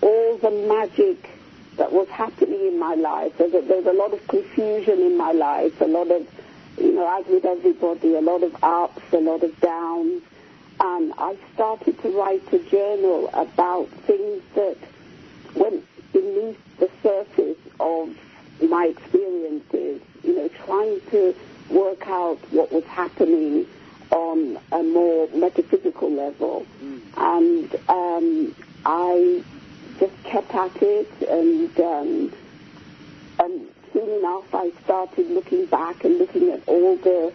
all 0.00 0.38
the 0.38 0.50
magic 0.50 1.28
that 1.76 1.92
was 1.92 2.08
happening 2.08 2.68
in 2.68 2.78
my 2.78 2.94
life. 2.94 3.36
There's 3.36 3.52
a, 3.52 3.60
there's 3.60 3.84
a 3.84 3.92
lot 3.92 4.14
of 4.14 4.26
confusion 4.26 5.00
in 5.02 5.18
my 5.18 5.32
life, 5.32 5.78
a 5.82 5.84
lot 5.84 6.10
of, 6.10 6.26
you 6.78 6.92
know, 6.92 7.18
as 7.20 7.26
with 7.26 7.44
everybody, 7.44 8.14
a 8.14 8.22
lot 8.22 8.42
of 8.42 8.56
ups, 8.64 9.02
a 9.12 9.18
lot 9.18 9.42
of 9.42 9.60
downs. 9.60 10.22
And 10.80 11.12
I 11.18 11.36
started 11.52 12.00
to 12.00 12.08
write 12.18 12.50
a 12.54 12.60
journal 12.60 13.28
about 13.34 13.88
things 14.06 14.42
that 14.54 14.78
went 15.54 15.84
beneath 16.14 16.58
the 16.78 16.88
surface 17.02 17.58
of 17.78 18.16
my 18.70 18.86
experiences, 18.86 20.00
you 20.22 20.34
know, 20.34 20.48
trying 20.64 21.02
to 21.10 21.34
work 21.68 22.06
out 22.06 22.38
what 22.52 22.72
was 22.72 22.84
happening 22.84 23.66
on 24.14 24.58
a 24.72 24.82
more 24.82 25.28
metaphysical 25.34 26.10
level. 26.10 26.64
And 27.16 27.74
um, 27.88 28.54
I 28.86 29.42
just 29.98 30.22
kept 30.24 30.54
at 30.54 30.82
it, 30.82 31.10
and 31.28 31.80
um, 31.80 32.32
and 33.40 33.68
soon 33.92 34.08
enough, 34.18 34.54
I 34.54 34.70
started 34.84 35.30
looking 35.30 35.66
back 35.66 36.04
and 36.04 36.18
looking 36.18 36.50
at 36.50 36.62
all 36.66 36.96
the 36.96 37.32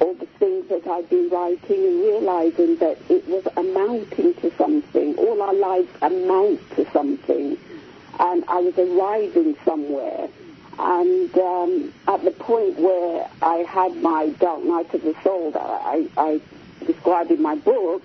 all 0.00 0.14
the 0.14 0.26
things 0.38 0.68
that 0.68 0.86
I'd 0.86 1.08
been 1.08 1.30
writing 1.30 1.84
and 1.86 2.00
realizing 2.00 2.76
that 2.76 2.98
it 3.08 3.26
was 3.28 3.46
amounting 3.56 4.34
to 4.34 4.52
something. 4.58 5.16
All 5.16 5.40
our 5.42 5.54
lives 5.54 5.88
amount 6.02 6.60
to 6.76 6.90
something, 6.92 7.56
and 8.18 8.44
I 8.48 8.58
was 8.60 8.76
arriving 8.78 9.56
somewhere. 9.64 10.28
And 10.78 11.36
um, 11.38 11.92
at 12.06 12.22
the 12.24 12.30
point 12.30 12.78
where 12.78 13.28
I 13.40 13.56
had 13.68 13.96
my 13.96 14.28
dark 14.38 14.62
night 14.62 14.92
of 14.92 15.02
the 15.02 15.14
soul 15.22 15.50
that 15.52 15.62
I, 15.62 16.06
I 16.16 16.40
described 16.84 17.30
in 17.30 17.40
my 17.40 17.54
book, 17.54 18.02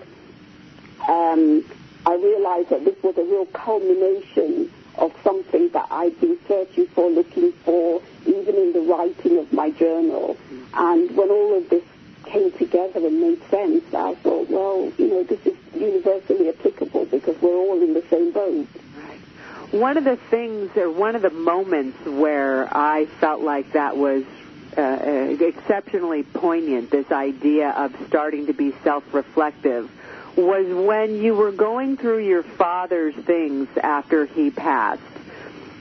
um, 1.08 1.66
I 2.06 2.16
realized 2.16 2.70
that 2.70 2.86
this 2.86 2.96
was 3.04 3.18
a 3.18 3.24
real 3.24 3.46
culmination 3.48 4.72
of 4.98 5.14
something 5.24 5.70
that 5.70 5.88
I'd 5.92 6.20
been 6.20 6.38
searching 6.48 6.88
for, 6.88 7.10
looking 7.10 7.52
for, 7.64 8.02
even 8.26 8.56
in 8.56 8.74
the 8.74 8.82
writing 8.82 9.38
of 9.38 9.52
my 9.52 9.72
journal. 9.72 10.38
And 10.74 11.16
when 11.16 11.30
all 11.30 11.58
of 11.58 11.70
this 11.70 11.84
came 12.26 12.52
together 12.54 13.06
and 13.06 13.20
made 13.20 13.42
sense, 13.50 13.84
I 13.94 14.16
thought, 14.16 14.50
well, 14.50 14.92
you 14.98 15.08
know, 15.08 15.24
this 15.24 15.46
is 15.46 15.56
universally 15.76 16.50
applicable 16.50 17.06
because 17.06 17.40
we're 17.42 17.56
all 17.56 17.82
in 17.82 17.94
the 17.94 18.04
same 18.10 18.32
boat. 18.32 18.68
One 19.72 19.98
of 19.98 20.04
the 20.04 20.18
things, 20.18 20.76
or 20.76 20.92
one 20.92 21.16
of 21.16 21.22
the 21.22 21.30
moments 21.30 21.98
where 22.06 22.68
I 22.76 23.06
felt 23.06 23.42
like 23.42 23.72
that 23.72 23.96
was 23.96 24.26
uh, 24.78 24.82
uh, 24.82 25.38
exceptionally 25.40 26.24
poignant, 26.24 26.92
this 26.92 27.10
idea 27.10 27.70
of 27.70 27.96
starting 28.08 28.48
to 28.48 28.54
be 28.54 28.74
self-reflective, 28.84 29.90
was 30.36 30.68
when 30.68 31.22
you 31.22 31.36
were 31.36 31.52
going 31.52 31.96
through 31.96 32.26
your 32.26 32.44
father's 32.44 33.16
things 33.16 33.70
after 33.82 34.26
he 34.26 34.52
passed. 34.52 35.02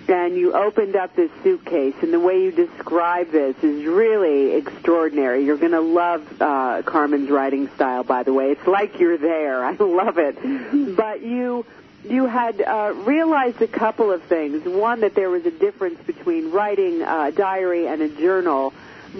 And 0.08 0.36
you 0.36 0.54
opened 0.54 0.94
up 0.96 1.14
this 1.14 1.30
suitcase, 1.42 1.94
and 2.02 2.12
the 2.12 2.18
way 2.18 2.42
you 2.42 2.50
describe 2.52 3.30
this 3.30 3.56
is 3.62 3.84
really 3.84 4.54
extraordinary. 4.54 5.44
You're 5.44 5.56
going 5.56 5.70
to 5.72 5.80
love 5.80 6.42
uh, 6.42 6.82
Carmen's 6.84 7.30
writing 7.30 7.68
style, 7.74 8.02
by 8.02 8.24
the 8.24 8.32
way. 8.32 8.50
It's 8.50 8.66
like 8.66 8.98
you're 8.98 9.18
there. 9.18 9.64
I 9.64 9.74
love 9.74 10.18
it. 10.18 10.96
But 10.96 11.22
you 11.22 11.64
you 12.04 12.26
had 12.26 12.60
uh, 12.60 12.92
realized 12.96 13.60
a 13.62 13.68
couple 13.68 14.10
of 14.10 14.22
things. 14.22 14.64
One, 14.64 15.00
that 15.00 15.14
there 15.14 15.30
was 15.30 15.44
a 15.46 15.50
difference 15.50 16.00
between 16.06 16.50
writing 16.50 17.02
a 17.02 17.32
diary 17.32 17.86
and 17.86 18.00
a 18.02 18.08
journal, 18.08 18.72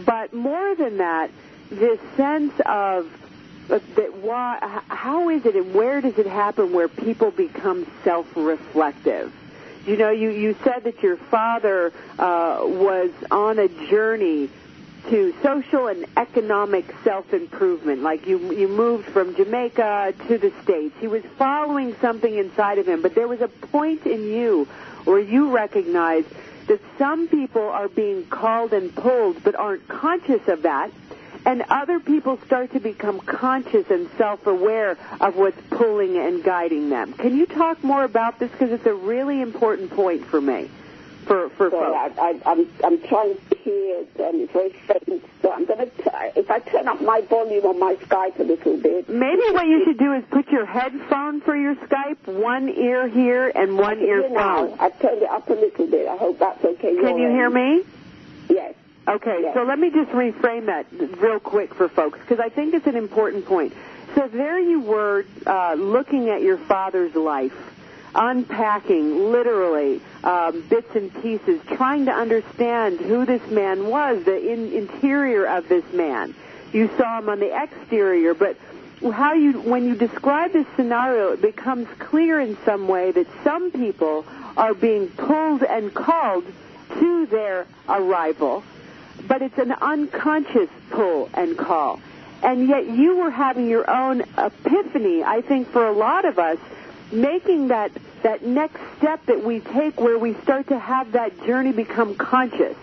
but 0.07 0.33
more 0.33 0.75
than 0.75 0.99
that, 0.99 1.31
this 1.71 2.01
sense 2.17 2.53
of 2.67 3.11
uh, 3.71 3.79
that 3.95 4.15
why, 4.17 4.83
how 4.89 5.29
is 5.29 5.47
it 5.47 5.55
and 5.55 5.73
where 5.73 6.01
does 6.01 6.19
it 6.19 6.27
happen 6.27 6.73
where 6.73 6.89
people 6.89 7.31
become 7.31 7.87
self-reflective? 8.03 9.33
You 9.87 9.97
know, 9.97 10.11
you, 10.11 10.31
you 10.31 10.57
said 10.65 10.85
that 10.85 11.03
your 11.03 11.17
father 11.17 11.93
uh, 12.19 12.61
was 12.63 13.11
on 13.31 13.59
a 13.59 13.69
journey 13.89 14.51
to 15.09 15.35
social 15.43 15.89
and 15.89 16.07
economic 16.17 16.95
self-improvement. 17.05 18.03
Like 18.03 18.27
you, 18.27 18.53
you 18.53 18.69
moved 18.69 19.07
from 19.07 19.35
Jamaica 19.35 20.15
to 20.29 20.39
the 20.39 20.53
States. 20.63 20.95
He 21.01 21.09
was 21.09 21.23
following 21.39 21.97
something 22.01 22.35
inside 22.35 22.79
of 22.79 22.87
him, 22.87 23.03
but 23.03 23.15
there 23.15 23.29
was 23.29 23.41
a 23.41 23.49
point 23.49 24.07
in 24.07 24.25
you 24.25 24.67
where 25.05 25.21
you 25.21 25.51
recognized 25.51 26.29
that 26.69 26.81
some 26.99 27.29
people 27.29 27.63
are 27.63 27.89
being 27.89 28.27
called 28.27 28.73
and 28.73 28.95
pulled 28.95 29.43
but 29.43 29.55
aren't 29.55 29.89
conscious 29.89 30.47
of 30.49 30.63
that. 30.63 30.91
And 31.47 31.63
other 31.71 32.01
people 32.01 32.39
start 32.45 32.73
to 32.75 32.81
become 32.81 33.19
conscious 33.21 33.91
and 33.91 34.11
self-aware 34.19 34.99
of 35.21 35.37
what's 35.37 35.61
pulling 35.71 36.19
and 36.19 36.45
guiding 36.45 36.91
them. 36.91 37.15
Can 37.15 37.35
you 37.37 37.47
talk 37.47 37.83
more 37.83 38.05
about 38.05 38.39
this? 38.39 38.51
Because 38.51 38.73
it's 38.73 38.85
a 38.85 38.93
really 38.95 39.41
important 39.41 39.91
point 39.91 40.27
for 40.27 40.39
me, 40.39 40.69
for, 41.27 41.49
for 41.51 41.71
So 41.71 41.79
folks. 41.81 42.19
I, 42.19 42.29
I, 42.45 42.51
I'm, 42.51 42.69
I'm 42.85 43.03
trying 43.09 43.35
to 43.51 43.57
hear 43.59 44.01
it, 44.01 44.11
and 44.19 44.41
it's 44.41 44.53
very 44.53 44.71
faint. 44.71 45.25
So 45.43 45.53
I'm 45.53 45.65
going 45.67 45.79
to, 45.79 45.93
if 46.37 46.51
I 46.51 46.59
turn 46.61 46.89
up 46.89 47.01
my 47.03 47.21
volume 47.23 47.65
on 47.67 47.79
my 47.79 47.95
Skype 47.97 48.39
a 48.39 48.43
little 48.43 48.77
bit. 48.79 49.09
Maybe 49.09 49.43
what 49.53 49.67
you 49.67 49.85
should 49.85 49.99
do 49.99 50.13
is 50.15 50.25
put 50.31 50.49
your 50.51 50.67
headphone 50.67 51.41
for 51.41 51.57
your 51.57 51.75
Skype, 51.77 52.27
one 52.27 52.69
ear 52.69 53.09
here 53.09 53.49
and 53.55 53.77
one 53.79 54.01
ear 54.01 54.29
now. 54.31 54.73
I've 54.81 54.99
turned 55.01 55.23
it 55.23 55.29
up 55.31 55.49
a 55.49 55.55
little 55.55 55.87
bit. 55.87 56.09
I 56.09 56.17
hope 56.17 56.39
that's 56.39 56.65
okay. 56.65 56.97
Can 56.97 57.19
you 57.19 57.29
hear 57.29 57.51
me? 57.51 57.83
Yes. 58.49 58.75
Okay, 59.09 59.39
Yes. 59.43 59.55
so 59.55 59.63
let 59.65 59.79
me 59.79 59.91
just 59.91 60.11
reframe 60.11 60.67
that 60.67 60.87
real 61.21 61.41
quick 61.41 61.75
for 61.75 61.89
folks 61.89 62.19
because 62.21 62.39
I 62.39 62.49
think 62.49 62.75
it's 62.75 62.87
an 62.87 62.97
important 62.97 63.47
point. 63.47 63.73
So 64.15 64.29
there 64.29 64.59
you 64.61 64.81
were 64.81 65.25
uh, 65.47 65.75
looking 65.75 66.29
at 66.29 66.43
your 66.43 66.59
father's 66.59 67.15
life, 67.15 67.55
unpacking 68.15 69.31
literally 69.33 70.01
um, 70.25 70.63
bits 70.69 70.95
and 70.95 71.13
pieces, 71.23 71.61
trying 71.69 72.07
to 72.07 72.13
understand 72.13 73.01
who 73.01 73.25
this 73.25 73.43
man 73.51 73.89
was, 73.89 74.25
the 74.25 74.53
in- 74.53 74.73
interior 74.73 75.47
of 75.47 75.69
this 75.69 75.85
man. 75.93 76.35
You 76.73 76.91
saw 76.97 77.19
him 77.19 77.29
on 77.29 77.41
the 77.41 77.63
exterior, 77.63 78.35
but 78.35 78.57
how 79.03 79.33
you 79.33 79.61
when 79.61 79.87
you 79.87 79.95
describe 79.95 80.53
this 80.53 80.67
scenario, 80.77 81.33
it 81.33 81.41
becomes 81.41 81.89
clear 81.99 82.39
in 82.39 82.57
some 82.65 82.87
way 82.87 83.11
that 83.13 83.27
some 83.43 83.71
people 83.71 84.27
are 84.57 84.75
being 84.75 85.09
pulled 85.09 85.63
and 85.63 85.93
called 85.95 86.45
to 86.99 87.27
their 87.27 87.67
arrival, 87.89 88.63
but 89.27 89.43
it's 89.43 89.59
an 89.59 89.73
unconscious 89.73 90.69
pull 90.91 91.31
and 91.35 91.57
call. 91.57 92.01
And 92.43 92.69
yet 92.69 92.87
you 92.89 93.17
were 93.17 93.31
having 93.31 93.69
your 93.69 93.89
own 93.89 94.23
epiphany, 94.37 95.23
I 95.23 95.41
think 95.41 95.69
for 95.69 95.87
a 95.87 95.93
lot 95.93 96.25
of 96.25 96.39
us, 96.39 96.59
making 97.13 97.69
that 97.69 97.93
that 98.23 98.45
next 98.45 98.81
step 98.99 99.25
that 99.27 99.43
we 99.45 99.61
take 99.61 100.01
where 100.01 100.19
we 100.19 100.35
start 100.43 100.69
to 100.69 100.79
have 100.79 101.13
that 101.13 101.45
journey 101.47 101.73
become 101.73 102.15
conscious, 102.15 102.77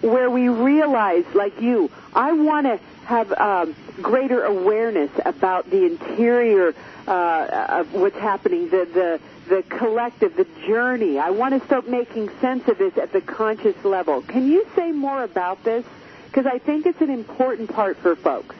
where 0.00 0.30
we 0.30 0.48
realize, 0.48 1.24
like 1.34 1.60
you, 1.60 1.90
I 2.14 2.32
want 2.32 2.66
to 2.66 2.80
have 3.04 3.32
um, 3.32 3.74
greater 4.00 4.44
awareness 4.44 5.10
about 5.24 5.70
the 5.70 5.84
interior 5.84 6.74
uh, 7.06 7.66
of 7.80 7.94
what's 7.94 8.18
happening, 8.18 8.68
the 8.68 8.84
the 8.92 9.20
the 9.48 9.62
collective, 9.64 10.36
the 10.36 10.46
journey. 10.66 11.18
I 11.18 11.30
want 11.30 11.58
to 11.58 11.66
start 11.66 11.88
making 11.88 12.30
sense 12.40 12.68
of 12.68 12.78
this 12.78 12.96
at 12.96 13.12
the 13.12 13.20
conscious 13.20 13.84
level. 13.84 14.22
Can 14.22 14.48
you 14.48 14.66
say 14.76 14.92
more 14.92 15.22
about 15.22 15.62
this? 15.64 15.84
Because 16.26 16.46
I 16.46 16.58
think 16.58 16.86
it's 16.86 17.00
an 17.00 17.10
important 17.10 17.68
part 17.70 17.98
for 17.98 18.16
folks. 18.16 18.54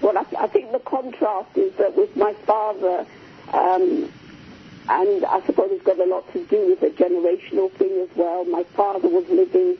Well, 0.00 0.16
I, 0.16 0.24
I 0.44 0.46
think 0.46 0.72
the 0.72 0.78
contrast 0.78 1.56
is 1.56 1.74
that 1.74 1.96
with 1.96 2.16
my 2.16 2.32
father, 2.32 3.06
um, 3.52 4.10
and 4.88 5.24
I 5.24 5.44
suppose 5.46 5.70
it's 5.72 5.84
got 5.84 5.98
a 5.98 6.04
lot 6.04 6.30
to 6.32 6.44
do 6.46 6.66
with 6.68 6.80
the 6.80 6.90
generational 6.90 7.70
thing 7.72 8.06
as 8.08 8.16
well. 8.16 8.44
My 8.44 8.62
father 8.74 9.08
was 9.08 9.28
living 9.28 9.76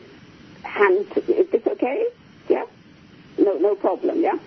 hand. 0.63 1.11
To, 1.13 1.21
is 1.33 1.49
this 1.51 1.67
okay? 1.67 2.07
Yeah. 2.49 2.65
No, 3.39 3.57
no 3.59 3.75
problem. 3.75 4.21
Yeah. 4.21 4.39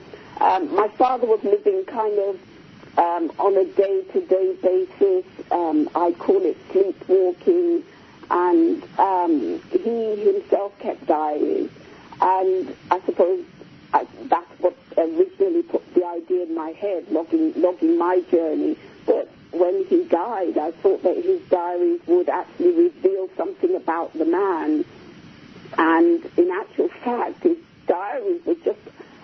Um, 0.41 0.73
my 0.75 0.87
father 0.89 1.27
was 1.27 1.43
living 1.43 1.85
kind 1.85 2.17
of 2.19 2.39
um, 2.97 3.31
on 3.39 3.57
a 3.57 3.65
day-to-day 3.65 4.57
basis. 4.61 5.25
Um, 5.51 5.89
I 5.95 6.11
call 6.13 6.41
it 6.43 6.57
sleepwalking, 6.71 7.83
and 8.29 8.83
um, 8.99 9.61
he 9.71 10.15
himself 10.23 10.77
kept 10.79 11.05
diaries. 11.07 11.69
And 12.21 12.75
I 12.91 12.99
suppose 13.05 13.45
I, 13.93 14.05
that's 14.25 14.59
what 14.59 14.75
originally 14.97 15.63
put 15.63 15.93
the 15.93 16.05
idea 16.05 16.43
in 16.43 16.55
my 16.55 16.71
head, 16.71 17.05
logging, 17.09 17.53
logging 17.55 17.97
my 17.97 18.21
journey. 18.29 18.77
But 19.05 19.29
when 19.51 19.85
he 19.85 20.03
died, 20.05 20.57
I 20.57 20.71
thought 20.71 21.03
that 21.03 21.17
his 21.17 21.41
diaries 21.49 22.01
would 22.07 22.29
actually 22.29 22.71
reveal 22.71 23.29
something 23.35 23.75
about 23.75 24.13
the 24.13 24.25
man. 24.25 24.85
And 25.77 26.25
in 26.37 26.51
actual 26.51 26.89
fact, 27.03 27.43
his 27.43 27.57
diaries 27.87 28.45
were 28.45 28.55
just 28.55 28.79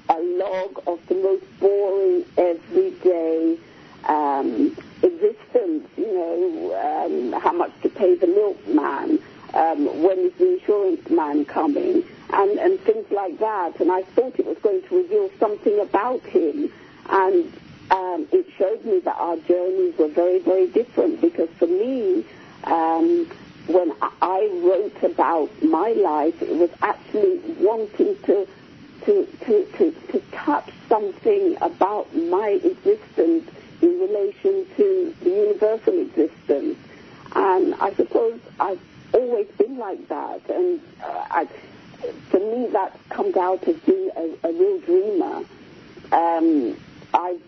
a 0.09 0.19
log 0.19 0.81
of 0.87 1.05
the 1.07 1.15
most 1.15 1.43
boring, 1.59 2.25
everyday 2.37 3.57
um, 4.05 4.75
existence. 5.01 5.87
You 5.97 6.13
know, 6.13 7.33
um, 7.33 7.41
how 7.41 7.53
much 7.53 7.71
to 7.83 7.89
pay 7.89 8.15
the 8.15 8.27
milkman, 8.27 9.19
um, 9.53 10.03
when 10.03 10.19
is 10.19 10.33
the 10.33 10.53
insurance 10.53 11.09
man 11.09 11.45
coming, 11.45 12.03
and, 12.33 12.59
and 12.59 12.79
things 12.81 13.05
like 13.11 13.37
that. 13.39 13.79
And 13.79 13.91
I 13.91 14.01
thought 14.01 14.39
it 14.39 14.45
was 14.45 14.57
going 14.59 14.81
to 14.83 14.97
reveal 14.97 15.29
something 15.39 15.79
about 15.79 16.21
him. 16.23 16.71
And 17.09 17.53
um, 17.91 18.27
it 18.31 18.45
showed 18.57 18.83
me 18.85 18.99
that 18.99 19.15
our 19.17 19.37
journeys 19.37 19.97
were 19.97 20.07
very, 20.07 20.39
very 20.39 20.67
different 20.67 21.21
because 21.21 21.49
for 21.59 21.67
me, 21.67 22.25
um, 22.63 23.27
when 23.67 23.91
I- 24.01 24.49
wrote 24.63 25.03
about 25.03 25.49
my 25.63 25.89
life, 25.91 26.41
it 26.41 26.55
was 26.55 26.69
actually 26.81 27.39
wanting 27.59 28.15
to 28.23 28.47
to, 29.05 29.27
to, 29.45 29.65
to, 29.77 29.91
to 30.11 30.19
touch 30.31 30.69
something 30.89 31.55
about 31.61 32.13
my 32.15 32.59
existence 32.63 33.47
in 33.81 33.99
relation 33.99 34.65
to 34.77 35.15
the 35.21 35.29
universal 35.29 35.99
existence. 35.99 36.77
And 37.35 37.75
I 37.75 37.93
suppose 37.93 38.39
I've 38.59 38.79
always 39.13 39.47
been 39.57 39.77
like 39.77 40.07
that. 40.07 40.41
And 40.49 40.81
uh, 41.03 41.25
I, 41.29 41.47
for 42.29 42.39
me, 42.39 42.67
that 42.71 42.97
comes 43.09 43.37
out 43.37 43.63
as 43.67 43.75
being 43.81 44.09
a, 44.15 44.47
a 44.47 44.51
real 44.51 44.79
dreamer. 44.79 45.43
Um, 46.11 46.75
I've 47.13 47.41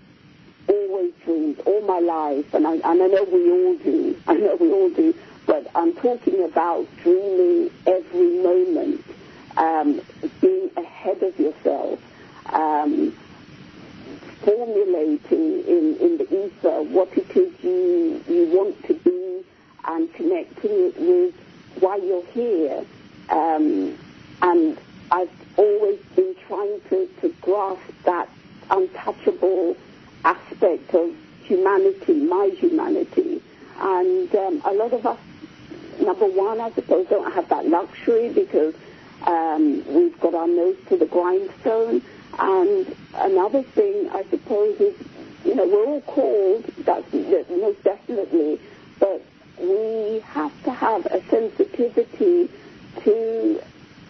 always 0.67 1.13
dreamed 1.23 1.59
all 1.65 1.81
my 1.81 1.99
life, 1.99 2.53
and 2.53 2.67
I, 2.67 2.73
and 2.73 2.85
I 2.85 3.07
know 3.07 3.23
we 3.23 3.51
all 3.51 3.75
do. 3.77 4.21
I 4.27 4.33
know 4.35 4.55
we 4.55 4.71
all 4.71 4.89
do. 4.89 5.13
But 5.45 5.67
I'm 5.75 5.93
talking 5.93 6.43
about 6.43 6.85
dreaming 7.03 7.71
every 7.85 8.39
moment, 8.43 9.03
um, 9.55 10.01
being 10.41 10.69
ahead 10.75 11.23
of 11.23 11.39
yourself, 11.39 11.99
um, 12.47 13.15
formulating 14.43 15.63
in, 15.65 15.97
in 16.01 16.17
the 16.17 16.45
ether 16.45 16.81
what 16.83 17.17
it 17.17 17.29
is 17.35 17.53
you, 17.63 18.21
you 18.27 18.45
want 18.55 18.83
to 18.87 18.93
be 18.93 19.45
and 19.85 20.13
connecting 20.13 20.71
it 20.71 20.99
with 20.99 21.33
why 21.79 21.95
you're 21.95 22.25
here. 22.27 22.83
Um, 23.29 23.97
and 24.41 24.77
I've 25.11 25.31
always 25.55 25.99
been 26.15 26.35
trying 26.47 26.81
to, 26.89 27.09
to 27.21 27.29
grasp 27.41 27.81
that 28.03 28.27
untouchable 28.69 29.77
aspect 30.27 30.93
of 30.93 31.15
humanity, 31.43 32.13
my 32.13 32.47
humanity. 32.59 33.41
And 33.79 34.33
um, 34.35 34.61
a 34.65 34.73
lot 34.73 34.91
of 34.91 35.05
us, 35.05 35.19
number 36.01 36.25
one, 36.25 36.59
I 36.59 36.71
suppose, 36.71 37.07
don't 37.07 37.31
have 37.31 37.47
that 37.49 37.65
luxury 37.67 38.29
because 38.33 38.75
um, 39.25 39.83
we've 39.93 40.19
got 40.19 40.33
our 40.33 40.47
nose 40.47 40.75
to 40.89 40.97
the 40.97 41.05
grindstone. 41.05 42.01
And 42.39 42.95
another 43.15 43.63
thing, 43.63 44.09
I 44.11 44.23
suppose, 44.29 44.79
is, 44.81 44.95
you 45.45 45.55
know, 45.55 45.65
we're 45.65 45.85
all 45.85 46.01
called, 46.01 46.65
that's 46.79 47.09
that- 47.11 47.49
most 47.49 47.81
definitely, 47.83 48.59
but 48.99 49.23
we 49.59 50.19
have 50.19 50.51
to 50.63 50.71
have 50.71 51.05
a 51.07 51.21
sensitivity 51.29 52.49
to 53.03 53.61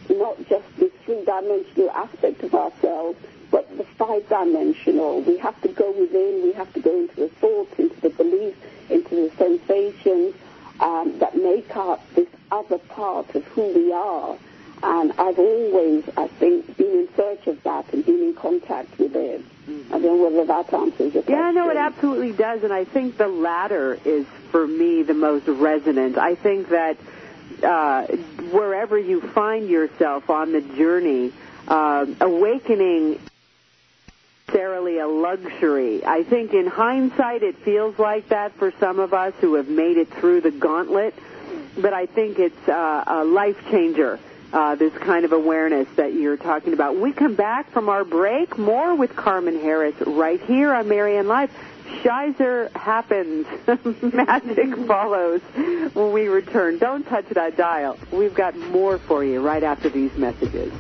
not 0.10 0.38
just 0.50 0.66
the 0.78 0.90
three-dimensional 1.06 1.92
aspect 1.92 2.44
of 2.44 2.56
ourselves, 2.56 3.20
but 3.52 3.78
the 3.78 3.84
five-dimensional. 3.84 5.22
We 5.22 5.38
have 5.38 5.60
to 5.62 5.68
go 5.70 5.92
within, 5.92 6.42
we 6.44 6.54
have 6.54 6.72
to 6.74 6.80
go 6.80 6.96
into 7.02 7.16
the 7.16 7.30
thoughts, 7.30 7.78
into 7.80 8.00
the 8.02 8.10
beliefs, 8.10 8.58
into 8.90 9.16
the 9.16 9.32
sensations 9.38 10.36
um, 10.80 11.20
that 11.20 11.36
make 11.36 11.76
up 11.76 12.02
this 12.14 12.28
other 12.52 12.78
part 12.78 13.34
of 13.36 13.44
who 13.46 13.74
we 13.74 13.92
are. 13.92 14.38
And 14.84 15.12
I've 15.14 15.40
always, 15.40 16.04
I 16.16 16.28
think, 16.28 16.78
been 16.78 16.92
in 16.92 17.10
search 17.16 17.48
of 17.48 17.64
that 17.64 17.92
and 17.94 18.06
been 18.06 18.22
in 18.22 18.36
contact 18.36 18.98
with 19.00 19.16
it. 19.16 19.44
I 19.68 20.00
don't 20.00 20.04
know 20.04 20.30
whether 20.30 20.46
that 20.46 20.74
answers 20.74 21.14
your 21.14 21.24
question. 21.24 21.34
Yeah, 21.34 21.52
no, 21.52 21.70
it 21.70 21.78
absolutely 21.78 22.32
does, 22.32 22.64
and 22.64 22.72
I 22.72 22.86
think 22.86 23.18
the 23.18 23.28
latter 23.28 24.00
is 24.06 24.26
for 24.52 24.66
me 24.66 25.04
the 25.04 25.14
most 25.14 25.48
resonant. 25.48 26.18
I 26.18 26.36
think 26.36 26.70
that 26.70 26.98
uh, 27.64 28.06
wherever 28.52 28.98
you 28.98 29.22
find 29.22 29.68
yourself 29.68 30.30
on 30.30 30.52
the 30.54 30.62
journey, 30.62 31.34
uh, 31.68 32.06
awakening 32.22 33.20
necessarily 34.48 35.00
a 35.00 35.08
luxury. 35.08 36.06
I 36.06 36.24
think 36.24 36.54
in 36.54 36.68
hindsight 36.68 37.44
it 37.44 37.58
feels 37.58 38.00
like 38.00 38.30
that 38.30 38.54
for 38.54 38.72
some 38.80 38.98
of 38.98 39.14
us 39.14 39.34
who 39.42 39.56
have 39.56 39.68
made 39.68 39.98
it 39.98 40.10
through 40.14 40.40
the 40.40 40.52
gauntlet, 40.52 41.14
but 41.78 41.94
I 41.94 42.06
think 42.06 42.40
it's 42.40 42.70
uh, 42.70 43.04
a 43.06 43.26
life 43.26 43.58
changer. 43.70 44.20
Uh, 44.54 44.76
this 44.76 44.94
kind 44.94 45.26
of 45.26 45.34
awareness 45.34 45.90
that 45.98 46.14
you're 46.14 46.38
talking 46.38 46.72
about. 46.72 46.96
We 46.96 47.12
come 47.12 47.36
back 47.36 47.70
from 47.72 47.90
our 47.90 48.06
break, 48.06 48.58
more 48.58 48.96
with 48.96 49.14
Carmen 49.14 49.60
Harris 49.60 49.96
right 50.08 50.40
here 50.40 50.74
on 50.74 50.88
Marianne 50.88 51.28
Live. 51.28 51.52
Shizer 52.02 52.74
happens. 52.74 53.46
Magic 54.14 54.74
follows 54.88 55.42
when 55.94 56.14
we 56.14 56.30
return. 56.30 56.78
Don't 56.78 57.04
touch 57.04 57.28
that 57.32 57.58
dial. 57.58 58.00
We've 58.10 58.34
got 58.34 58.56
more 58.56 58.98
for 59.00 59.22
you 59.22 59.42
right 59.42 59.64
after 59.64 59.90
these 59.90 60.16
messages. 60.16 60.72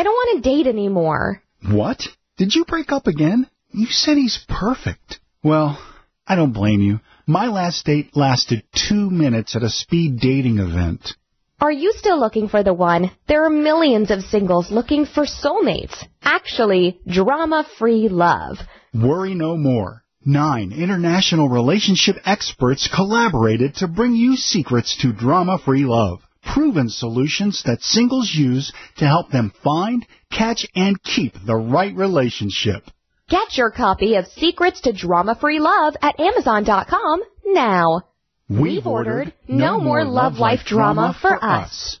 I 0.00 0.02
don't 0.02 0.14
want 0.14 0.42
to 0.42 0.48
date 0.48 0.66
anymore. 0.66 1.42
What? 1.70 2.00
Did 2.38 2.54
you 2.54 2.64
break 2.64 2.90
up 2.90 3.06
again? 3.06 3.46
You 3.68 3.84
said 3.90 4.16
he's 4.16 4.42
perfect. 4.48 5.20
Well, 5.44 5.78
I 6.26 6.36
don't 6.36 6.54
blame 6.54 6.80
you. 6.80 7.00
My 7.26 7.48
last 7.48 7.84
date 7.84 8.16
lasted 8.16 8.62
two 8.72 9.10
minutes 9.10 9.54
at 9.56 9.62
a 9.62 9.68
speed 9.68 10.18
dating 10.18 10.56
event. 10.56 11.12
Are 11.60 11.70
you 11.70 11.92
still 11.94 12.18
looking 12.18 12.48
for 12.48 12.62
the 12.62 12.72
one? 12.72 13.10
There 13.28 13.44
are 13.44 13.50
millions 13.50 14.10
of 14.10 14.22
singles 14.22 14.70
looking 14.70 15.04
for 15.04 15.26
soulmates. 15.26 16.02
Actually, 16.22 16.98
drama-free 17.06 18.08
love. 18.08 18.56
Worry 18.94 19.34
no 19.34 19.58
more. 19.58 20.02
Nine 20.24 20.72
international 20.72 21.50
relationship 21.50 22.16
experts 22.24 22.88
collaborated 22.88 23.74
to 23.74 23.86
bring 23.86 24.14
you 24.14 24.36
secrets 24.36 24.96
to 25.02 25.12
drama-free 25.12 25.84
love. 25.84 26.20
Proven 26.42 26.88
solutions 26.88 27.62
that 27.64 27.82
singles 27.82 28.32
use 28.34 28.72
to 28.96 29.06
help 29.06 29.30
them 29.30 29.52
find, 29.62 30.06
catch, 30.30 30.66
and 30.74 31.02
keep 31.02 31.34
the 31.46 31.56
right 31.56 31.94
relationship. 31.94 32.84
Get 33.28 33.56
your 33.56 33.70
copy 33.70 34.16
of 34.16 34.26
Secrets 34.26 34.80
to 34.82 34.92
Drama-Free 34.92 35.60
Love 35.60 35.94
at 36.02 36.18
Amazon.com 36.18 37.22
now. 37.46 38.02
We've 38.48 38.86
ordered 38.86 39.32
No 39.46 39.78
More 39.78 40.04
Love 40.04 40.38
Life 40.38 40.64
Drama 40.66 41.16
for 41.20 41.42
Us. 41.44 42.00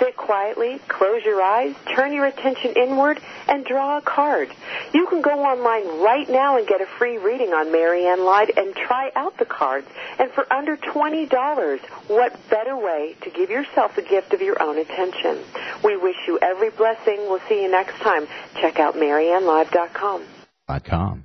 Sit 0.00 0.16
quietly, 0.16 0.80
close 0.88 1.22
your 1.24 1.42
eyes, 1.42 1.74
turn 1.94 2.12
your 2.12 2.24
attention 2.24 2.72
inward, 2.74 3.20
and 3.46 3.64
draw 3.64 3.98
a 3.98 4.00
card. 4.00 4.50
You 4.94 5.06
can 5.06 5.20
go 5.20 5.44
online 5.44 6.02
right 6.02 6.28
now 6.28 6.56
and 6.56 6.66
get 6.66 6.80
a 6.80 6.86
free 6.86 7.18
reading 7.18 7.52
on 7.52 7.70
Marianne 7.70 8.24
Live 8.24 8.50
and 8.56 8.74
try 8.74 9.12
out 9.14 9.36
the 9.36 9.44
cards. 9.44 9.86
And 10.18 10.30
for 10.32 10.50
under 10.52 10.76
$20, 10.76 11.80
what 12.08 12.48
better 12.48 12.76
way 12.76 13.14
to 13.20 13.30
give 13.30 13.50
yourself 13.50 13.98
a 13.98 14.02
gift 14.02 14.32
of 14.32 14.40
your 14.40 14.62
own 14.62 14.78
attention? 14.78 15.38
We 15.84 15.96
wish 15.96 16.16
you 16.26 16.38
every 16.40 16.70
blessing. 16.70 17.18
We'll 17.28 17.42
see 17.48 17.62
you 17.62 17.70
next 17.70 18.00
time. 18.00 18.26
Check 18.60 18.80
out 18.80 18.94
MarianneLive.com. 18.94 20.24
.com. 20.84 21.24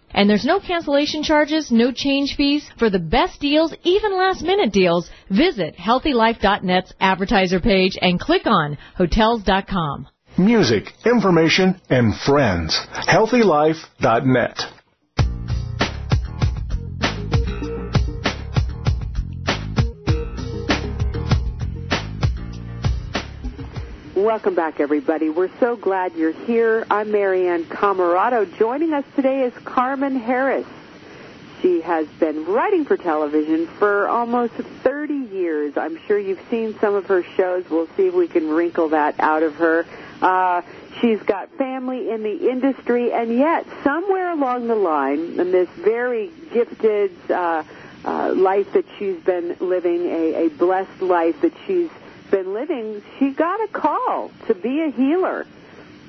And 0.13 0.29
there's 0.29 0.45
no 0.45 0.59
cancellation 0.59 1.23
charges, 1.23 1.71
no 1.71 1.91
change 1.91 2.35
fees. 2.35 2.69
For 2.77 2.89
the 2.89 2.99
best 2.99 3.39
deals, 3.39 3.73
even 3.83 4.17
last 4.17 4.41
minute 4.41 4.71
deals, 4.71 5.09
visit 5.29 5.75
healthylife.net's 5.77 6.93
advertiser 6.99 7.59
page 7.59 7.97
and 8.01 8.19
click 8.19 8.45
on 8.45 8.77
hotels.com. 8.95 10.07
Music, 10.37 10.85
information, 11.05 11.79
and 11.89 12.15
friends. 12.15 12.79
healthylife.net. 13.07 14.80
Welcome 24.21 24.53
back, 24.53 24.79
everybody. 24.79 25.31
We're 25.31 25.49
so 25.59 25.75
glad 25.75 26.13
you're 26.13 26.31
here. 26.31 26.85
I'm 26.91 27.11
Marianne 27.11 27.63
Camarado. 27.65 28.45
Joining 28.55 28.93
us 28.93 29.03
today 29.15 29.41
is 29.45 29.53
Carmen 29.63 30.15
Harris. 30.15 30.67
She 31.63 31.81
has 31.81 32.05
been 32.19 32.45
writing 32.45 32.85
for 32.85 32.97
television 32.97 33.65
for 33.65 34.07
almost 34.07 34.53
30 34.53 35.15
years. 35.15 35.75
I'm 35.75 35.97
sure 36.05 36.19
you've 36.19 36.39
seen 36.51 36.77
some 36.77 36.93
of 36.93 37.07
her 37.07 37.23
shows. 37.35 37.67
We'll 37.67 37.87
see 37.97 38.09
if 38.09 38.13
we 38.13 38.27
can 38.27 38.47
wrinkle 38.47 38.89
that 38.89 39.15
out 39.19 39.41
of 39.41 39.55
her. 39.55 39.87
Uh, 40.21 40.61
she's 40.99 41.19
got 41.23 41.49
family 41.57 42.11
in 42.11 42.21
the 42.21 42.47
industry, 42.47 43.11
and 43.11 43.35
yet 43.35 43.65
somewhere 43.83 44.29
along 44.29 44.67
the 44.67 44.75
line, 44.75 45.39
in 45.39 45.51
this 45.51 45.69
very 45.79 46.29
gifted 46.53 47.11
uh, 47.31 47.63
uh, 48.05 48.33
life 48.35 48.71
that 48.73 48.85
she's 48.99 49.19
been 49.21 49.57
living, 49.59 50.05
a, 50.05 50.45
a 50.45 50.49
blessed 50.49 51.01
life 51.01 51.41
that 51.41 51.53
she's 51.65 51.89
been 52.31 52.53
living, 52.53 53.03
she 53.19 53.31
got 53.31 53.63
a 53.63 53.67
call 53.67 54.31
to 54.47 54.55
be 54.55 54.81
a 54.81 54.89
healer 54.89 55.45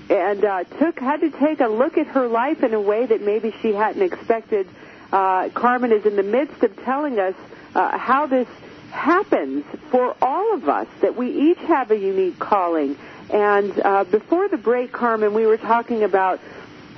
and 0.09 0.45
uh, 0.45 0.65
took 0.65 0.99
had 0.99 1.21
to 1.21 1.31
take 1.31 1.61
a 1.61 1.69
look 1.69 1.99
at 1.99 2.07
her 2.09 2.27
life 2.29 2.63
in 2.63 2.75
a 2.75 2.81
way 2.81 3.07
that 3.07 3.23
maybe 3.23 3.55
she 3.63 3.73
hadn't 3.73 4.03
expected. 4.03 4.69
Uh, 5.13 5.49
Carmen 5.51 5.93
is 5.93 6.07
in 6.07 6.17
the 6.17 6.23
midst 6.23 6.63
of 6.63 6.77
telling 6.85 7.19
us 7.19 7.35
uh, 7.75 7.97
how 7.99 8.27
this 8.27 8.49
happens 8.91 9.65
for 9.91 10.17
all 10.21 10.55
of 10.55 10.69
us, 10.69 10.87
that 11.01 11.17
we 11.17 11.51
each 11.51 11.59
have 11.59 11.91
a 11.91 11.97
unique 11.97 12.39
calling. 12.39 12.97
And 13.31 13.79
uh, 13.81 14.05
before 14.05 14.49
the 14.49 14.59
break, 14.59 14.93
Carmen, 14.93 15.33
we 15.33 15.47
were 15.47 15.57
talking 15.57 16.03
about 16.03 16.41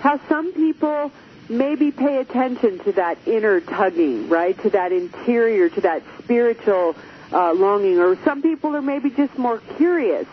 how 0.00 0.20
some 0.28 0.52
people 0.52 1.12
maybe 1.48 1.92
pay 1.92 2.18
attention 2.18 2.78
to 2.80 2.92
that 2.92 3.18
inner 3.26 3.60
tugging, 3.60 4.28
right? 4.28 4.60
To 4.62 4.70
that 4.70 4.92
interior, 4.92 5.68
to 5.68 5.80
that 5.82 6.02
spiritual 6.18 6.96
uh, 7.34 7.52
longing, 7.52 7.98
or 7.98 8.16
some 8.24 8.40
people 8.40 8.74
are 8.76 8.82
maybe 8.82 9.10
just 9.10 9.36
more 9.36 9.58
curious. 9.76 10.26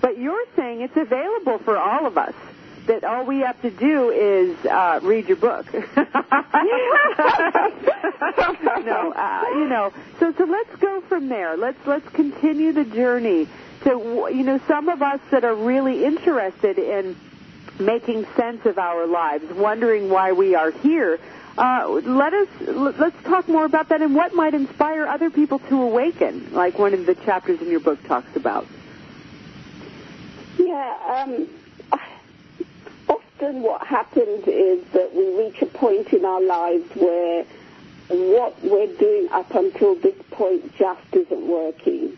But 0.00 0.18
you're 0.18 0.44
saying 0.56 0.80
it's 0.80 0.96
available 0.96 1.58
for 1.58 1.76
all 1.78 2.06
of 2.06 2.18
us. 2.18 2.34
That 2.86 3.04
all 3.04 3.24
we 3.26 3.40
have 3.40 3.60
to 3.62 3.70
do 3.70 4.10
is 4.10 4.56
uh, 4.64 5.00
read 5.02 5.28
your 5.28 5.36
book. 5.36 5.66
no, 5.74 5.82
uh, 9.12 9.44
you 9.56 9.68
know. 9.68 9.92
So 10.18 10.32
so 10.32 10.44
let's 10.44 10.74
go 10.76 11.02
from 11.02 11.28
there. 11.28 11.58
Let's 11.58 11.86
let's 11.86 12.08
continue 12.10 12.72
the 12.72 12.86
journey 12.86 13.46
to 13.84 14.30
you 14.32 14.42
know 14.42 14.58
some 14.66 14.88
of 14.88 15.02
us 15.02 15.20
that 15.30 15.44
are 15.44 15.54
really 15.54 16.02
interested 16.02 16.78
in 16.78 17.14
making 17.78 18.26
sense 18.36 18.64
of 18.64 18.78
our 18.78 19.06
lives, 19.06 19.44
wondering 19.52 20.08
why 20.08 20.32
we 20.32 20.54
are 20.54 20.70
here. 20.70 21.20
Uh, 21.58 21.88
let 22.04 22.32
us 22.32 22.48
let's 22.60 23.20
talk 23.24 23.48
more 23.48 23.64
about 23.64 23.88
that 23.88 24.00
and 24.00 24.14
what 24.14 24.32
might 24.32 24.54
inspire 24.54 25.08
other 25.08 25.28
people 25.28 25.58
to 25.58 25.82
awaken, 25.82 26.54
like 26.54 26.78
one 26.78 26.94
of 26.94 27.04
the 27.04 27.16
chapters 27.16 27.60
in 27.60 27.68
your 27.68 27.80
book 27.80 28.00
talks 28.04 28.36
about. 28.36 28.64
Yeah, 30.56 31.24
um, 31.26 31.48
often 33.08 33.62
what 33.62 33.84
happens 33.84 34.46
is 34.46 34.84
that 34.92 35.12
we 35.12 35.36
reach 35.36 35.60
a 35.60 35.66
point 35.66 36.12
in 36.12 36.24
our 36.24 36.40
lives 36.40 36.94
where 36.94 37.44
what 38.06 38.62
we're 38.62 38.94
doing 38.96 39.28
up 39.32 39.52
until 39.52 39.96
this 39.96 40.14
point 40.30 40.76
just 40.76 41.00
isn't 41.12 41.44
working. 41.44 42.16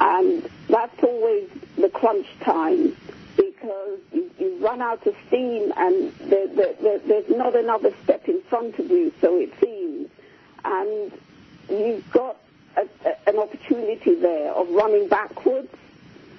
And 0.00 0.48
that's 0.68 1.02
always 1.02 1.50
the 1.76 1.90
crunch 1.90 2.26
time 2.40 2.96
because 3.36 3.98
you, 4.12 4.30
you 4.38 4.56
run 4.60 4.80
out 4.80 5.06
of 5.06 5.14
steam 5.28 5.72
and 5.76 6.12
there, 6.20 6.46
there, 6.48 6.98
there's 6.98 7.28
not 7.30 7.54
another 7.54 7.92
step 8.04 8.28
in 8.28 8.42
front 8.42 8.78
of 8.78 8.90
you, 8.90 9.12
so 9.20 9.38
it 9.38 9.52
seems. 9.60 10.08
And 10.64 11.12
you've 11.68 12.10
got 12.10 12.36
a, 12.76 12.88
a, 13.04 13.28
an 13.28 13.38
opportunity 13.38 14.14
there 14.14 14.52
of 14.52 14.68
running 14.70 15.08
backwards 15.08 15.72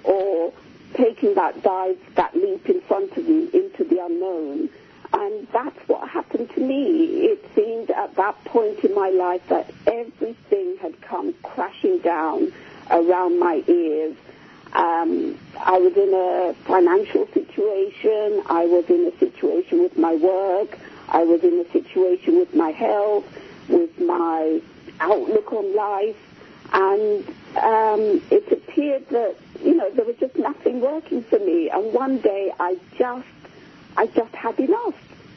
or 0.04 0.52
taking 0.94 1.34
that 1.34 1.62
dive, 1.62 1.98
that 2.14 2.34
leap 2.34 2.68
in 2.68 2.80
front 2.82 3.16
of 3.16 3.28
you 3.28 3.48
into 3.52 3.84
the 3.84 4.04
unknown. 4.04 4.68
And 5.12 5.48
that's 5.52 5.88
what 5.88 6.08
happened 6.08 6.50
to 6.50 6.60
me. 6.60 7.26
It 7.26 7.50
seemed 7.54 7.90
at 7.90 8.14
that 8.16 8.42
point 8.44 8.80
in 8.84 8.94
my 8.94 9.08
life 9.10 9.42
that 9.48 9.70
everything 9.86 10.76
had 10.80 11.00
come 11.00 11.34
crashing 11.42 11.98
down 12.00 12.52
around 12.90 13.38
my 13.38 13.62
ears. 13.66 14.16
Um, 14.72 15.38
I 15.58 15.78
was 15.78 15.96
in 15.96 16.12
a 16.14 16.54
financial 16.64 17.26
situation. 17.32 18.42
I 18.46 18.66
was 18.66 18.84
in 18.88 19.06
a 19.12 19.18
situation 19.18 19.82
with 19.82 19.96
my 19.96 20.14
work. 20.14 20.78
I 21.08 21.24
was 21.24 21.42
in 21.42 21.58
a 21.58 21.72
situation 21.72 22.38
with 22.38 22.54
my 22.54 22.70
health, 22.70 23.24
with 23.68 23.98
my 24.00 24.60
outlook 25.00 25.52
on 25.52 25.74
life. 25.74 26.16
And 26.72 27.26
um, 27.56 28.22
it 28.30 28.50
appeared 28.52 29.08
that, 29.08 29.36
you 29.64 29.74
know, 29.74 29.90
there 29.90 30.04
was 30.04 30.16
just 30.16 30.36
nothing 30.36 30.80
working 30.80 31.22
for 31.24 31.38
me. 31.38 31.70
And 31.70 31.92
one 31.92 32.18
day 32.18 32.52
I 32.60 32.76
just, 32.98 33.26
I 33.96 34.06
just 34.06 34.34
had 34.34 34.58
enough. 34.60 34.94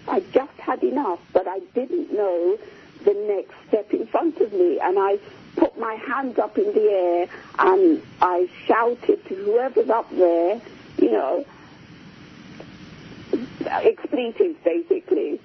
I 0.08 0.20
just 0.34 0.54
had 0.60 0.84
enough, 0.84 1.20
but 1.32 1.48
I 1.48 1.60
didn't 1.74 2.14
know 2.14 2.58
the 3.06 3.14
next 3.14 3.54
step 3.68 3.94
in 3.94 4.08
front 4.08 4.40
of 4.42 4.52
me. 4.52 4.80
And 4.80 4.98
I 5.00 5.20
put 5.56 5.78
my 5.80 5.96
hands 5.96 6.40
up 6.40 6.58
in 6.58 6.74
the 6.74 6.90
air 6.90 7.28
and 7.60 8.02
I 8.22 8.50
shouted 8.66 9.26
to 9.26 9.36
whoever's 9.36 9.90
up 9.90 10.10
there, 10.16 10.62
you 10.98 11.12
know, 11.12 11.46
expletives, 13.66 14.58
basically. 14.64 15.40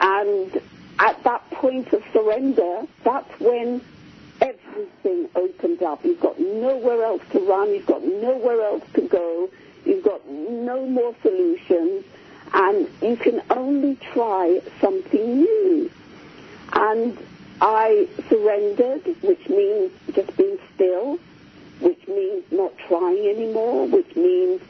And 0.00 0.60
at 0.98 1.22
that 1.24 1.48
point 1.50 1.92
of 1.92 2.02
surrender, 2.12 2.82
that's 3.04 3.40
when 3.40 3.80
everything 4.40 5.28
opens 5.34 5.82
up. 5.82 6.04
You've 6.04 6.20
got 6.20 6.38
nowhere 6.38 7.04
else 7.04 7.22
to 7.32 7.40
run. 7.40 7.70
You've 7.70 7.86
got 7.86 8.04
nowhere 8.04 8.62
else 8.62 8.84
to 8.94 9.00
go. 9.02 9.50
You've 9.84 10.04
got 10.04 10.26
no 10.28 10.86
more 10.86 11.14
solutions. 11.22 12.04
And 12.54 12.88
you 13.02 13.16
can 13.16 13.42
only 13.50 13.96
try 13.96 14.60
something 14.80 15.40
new. 15.40 15.90
And 16.72 17.18
I 17.60 18.08
surrendered, 18.28 19.04
which 19.22 19.48
means 19.48 19.90
just 20.14 20.36
being 20.36 20.58
still, 20.74 21.18
which 21.80 22.06
means 22.06 22.44
not 22.50 22.76
trying 22.78 23.26
anymore, 23.26 23.86
which 23.88 24.14
means 24.14 24.62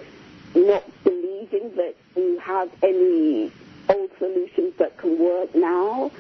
not 0.55 0.85
believing 1.05 1.75
that 1.77 1.95
you 2.17 2.39
have 2.39 2.71
any 2.83 3.51
old 3.89 4.11
solutions 4.19 4.75
that 4.79 4.97
can 4.97 5.19
work 5.19 5.55
now. 5.55 6.11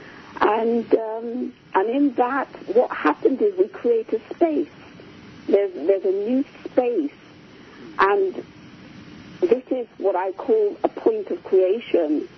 And 0.40 0.94
um, 0.94 1.52
and 1.74 1.90
in 1.90 2.14
that, 2.14 2.48
what 2.74 2.90
happened 2.90 3.40
is 3.42 3.56
we 3.58 3.68
create 3.68 4.12
a 4.12 4.20
space. 4.34 4.68
There's 5.46 5.72
there's 5.74 6.04
a 6.04 6.12
new 6.12 6.44
space, 6.64 7.12
and 7.98 8.44
this 9.40 9.64
is 9.70 9.86
what 9.96 10.16
I 10.16 10.32
call 10.32 10.76
a 10.84 10.88
point 10.88 11.30
of 11.30 11.42
creation. 11.44 12.28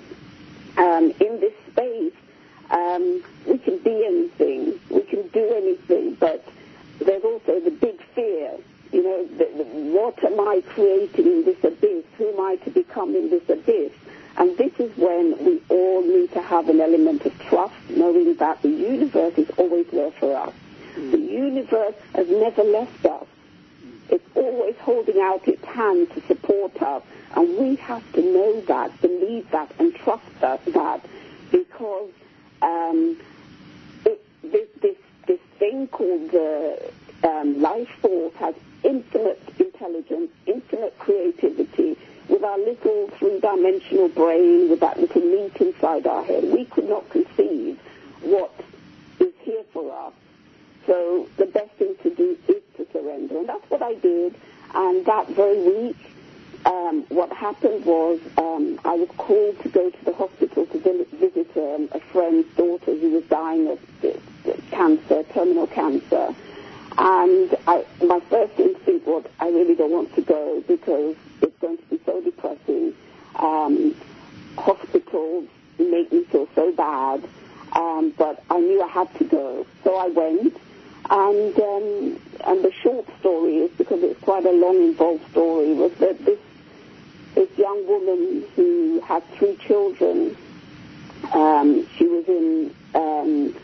Um, 0.76 1.12
in 1.20 1.40
this 1.40 1.52
space, 1.72 2.14
um, 2.70 3.22
we 3.46 3.58
can 3.58 3.78
be 3.78 4.04
anything, 4.06 4.78
we 4.90 5.02
can 5.02 5.26
do 5.28 5.52
anything, 5.54 6.14
but 6.14 6.46
there's 7.00 7.24
also 7.24 7.60
the 7.60 7.70
big 7.70 8.00
fear. 8.14 8.52
You 8.92 9.02
know, 9.02 9.26
the, 9.26 9.44
the, 9.56 9.64
what 9.64 10.22
am 10.24 10.40
I 10.40 10.62
creating 10.68 11.26
in 11.26 11.44
this 11.44 11.62
abyss? 11.64 12.04
Who 12.18 12.28
am 12.28 12.40
I 12.40 12.56
to 12.64 12.70
become 12.70 13.14
in 13.14 13.30
this 13.30 13.48
abyss? 13.48 13.92
And 14.36 14.56
this 14.56 14.72
is 14.78 14.96
when 14.96 15.36
we 15.44 15.60
all 15.68 16.02
need 16.02 16.32
to 16.32 16.42
have 16.42 16.68
an 16.68 16.80
element 16.80 17.24
of 17.26 17.38
trust, 17.40 17.74
knowing 17.88 18.34
that 18.36 18.62
the 18.62 18.68
universe 18.68 19.34
is 19.36 19.50
always 19.56 19.86
there 19.88 20.10
for 20.12 20.36
us. 20.36 20.54
The 20.94 21.18
universe 21.18 21.94
has 22.14 22.28
never 22.28 22.62
left 22.62 23.04
us. 23.06 23.26
It's 24.08 24.28
always 24.34 24.76
holding 24.78 25.20
out 25.20 25.46
its 25.46 25.64
hand 25.64 26.10
to 26.12 26.20
support 26.26 26.80
us. 26.82 27.02
And 27.36 27.58
we 27.58 27.76
have 27.76 28.12
to 28.12 28.22
know 28.22 28.60
that, 28.62 29.00
believe 29.00 29.50
that, 29.50 29.72
and 29.78 29.94
trust 29.94 30.24
that, 30.40 30.64
that 30.66 31.04
because 31.50 32.10
um, 32.62 33.16
it, 34.04 34.24
this, 34.42 34.68
this, 34.80 34.96
this 35.26 35.40
thing 35.58 35.88
called 35.88 36.30
the 36.30 36.92
um, 37.24 37.60
life 37.60 37.88
force 38.00 38.34
has 38.36 38.54
infinite 38.82 39.40
intelligence, 39.58 40.30
infinite 40.46 40.98
creativity. 40.98 41.96
With 42.28 42.44
our 42.44 42.58
little 42.58 43.08
three-dimensional 43.18 44.08
brain, 44.10 44.70
with 44.70 44.80
that 44.80 45.00
little 45.00 45.20
meat 45.22 45.56
inside 45.56 46.06
our 46.06 46.24
head, 46.24 46.44
we 46.44 46.64
could 46.66 46.88
not 46.88 47.08
conceive 47.10 47.78
what 48.22 48.52
is 49.18 49.32
here 49.42 49.64
for 49.72 49.90
us. 50.06 50.12
So 50.86 51.28
the 51.36 51.46
best 51.46 51.70
thing 51.72 51.96
to 52.02 52.14
do 52.14 52.38
is 52.48 52.62
to 52.76 52.86
surrender. 52.92 53.38
And 53.38 53.48
that's 53.48 53.68
what 53.68 53.82
I 53.82 53.94
did. 53.94 54.34
And 54.74 55.04
that 55.06 55.28
very 55.28 55.58
week, 55.60 55.96
um, 56.66 57.04
what 57.08 57.32
happened 57.32 57.84
was 57.84 58.20
um, 58.36 58.78
I 58.84 58.94
was 58.94 59.08
called 59.16 59.60
to 59.62 59.68
go 59.68 59.90
to 59.90 60.04
the 60.04 60.12
hospital 60.12 60.66
to 60.66 60.78
visit 61.12 61.56
um, 61.56 61.88
a 61.92 62.00
friend's 62.00 62.48
daughter 62.56 62.94
who 62.96 63.10
was 63.10 63.24
dying 63.24 63.68
of 63.68 63.78
cancer, 64.70 65.22
terminal 65.32 65.66
cancer. 65.66 66.34
And 66.98 67.56
I, 67.66 67.84
my 68.04 68.20
first 68.28 68.58
instinct 68.58 69.06
was, 69.06 69.24
I 69.38 69.48
really 69.48 69.74
don't 69.74 69.92
want 69.92 70.14
to 70.16 70.22
go 70.22 70.62
because 70.66 71.16
it's 71.40 71.58
going 71.60 71.78
to 71.78 71.84
be 71.84 72.00
so 72.04 72.20
depressing. 72.20 72.94
Um, 73.36 73.94
hospitals 74.58 75.48
make 75.78 76.12
me 76.12 76.24
feel 76.24 76.48
so 76.54 76.72
bad. 76.72 77.22
Um, 77.72 78.12
but 78.18 78.42
I 78.50 78.58
knew 78.58 78.82
I 78.82 78.88
had 78.88 79.14
to 79.18 79.24
go. 79.24 79.66
So 79.84 79.96
I 79.96 80.08
went. 80.08 80.56
And, 81.08 81.58
um, 81.58 82.20
and 82.46 82.64
the 82.64 82.72
short 82.82 83.06
story 83.18 83.56
is, 83.58 83.70
because 83.76 84.02
it's 84.02 84.20
quite 84.20 84.44
a 84.44 84.52
long, 84.52 84.76
involved 84.76 85.28
story, 85.30 85.72
was 85.72 85.92
that 85.94 86.24
this, 86.24 86.38
this 87.40 87.58
young 87.58 87.86
woman 87.86 88.44
who 88.54 89.00
had 89.00 89.24
three 89.36 89.56
children, 89.66 90.36
um, 91.32 91.86
she 91.96 92.06
was 92.06 92.28
in 92.28 92.74
um, 92.94 93.56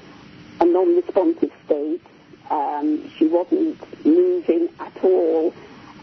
a 0.60 0.64
non-responsive 0.64 1.52
state. 1.66 2.00
Um, 2.48 3.10
she 3.18 3.26
wasn't 3.26 3.76
moving 4.06 4.70
at 4.80 5.04
all. 5.04 5.52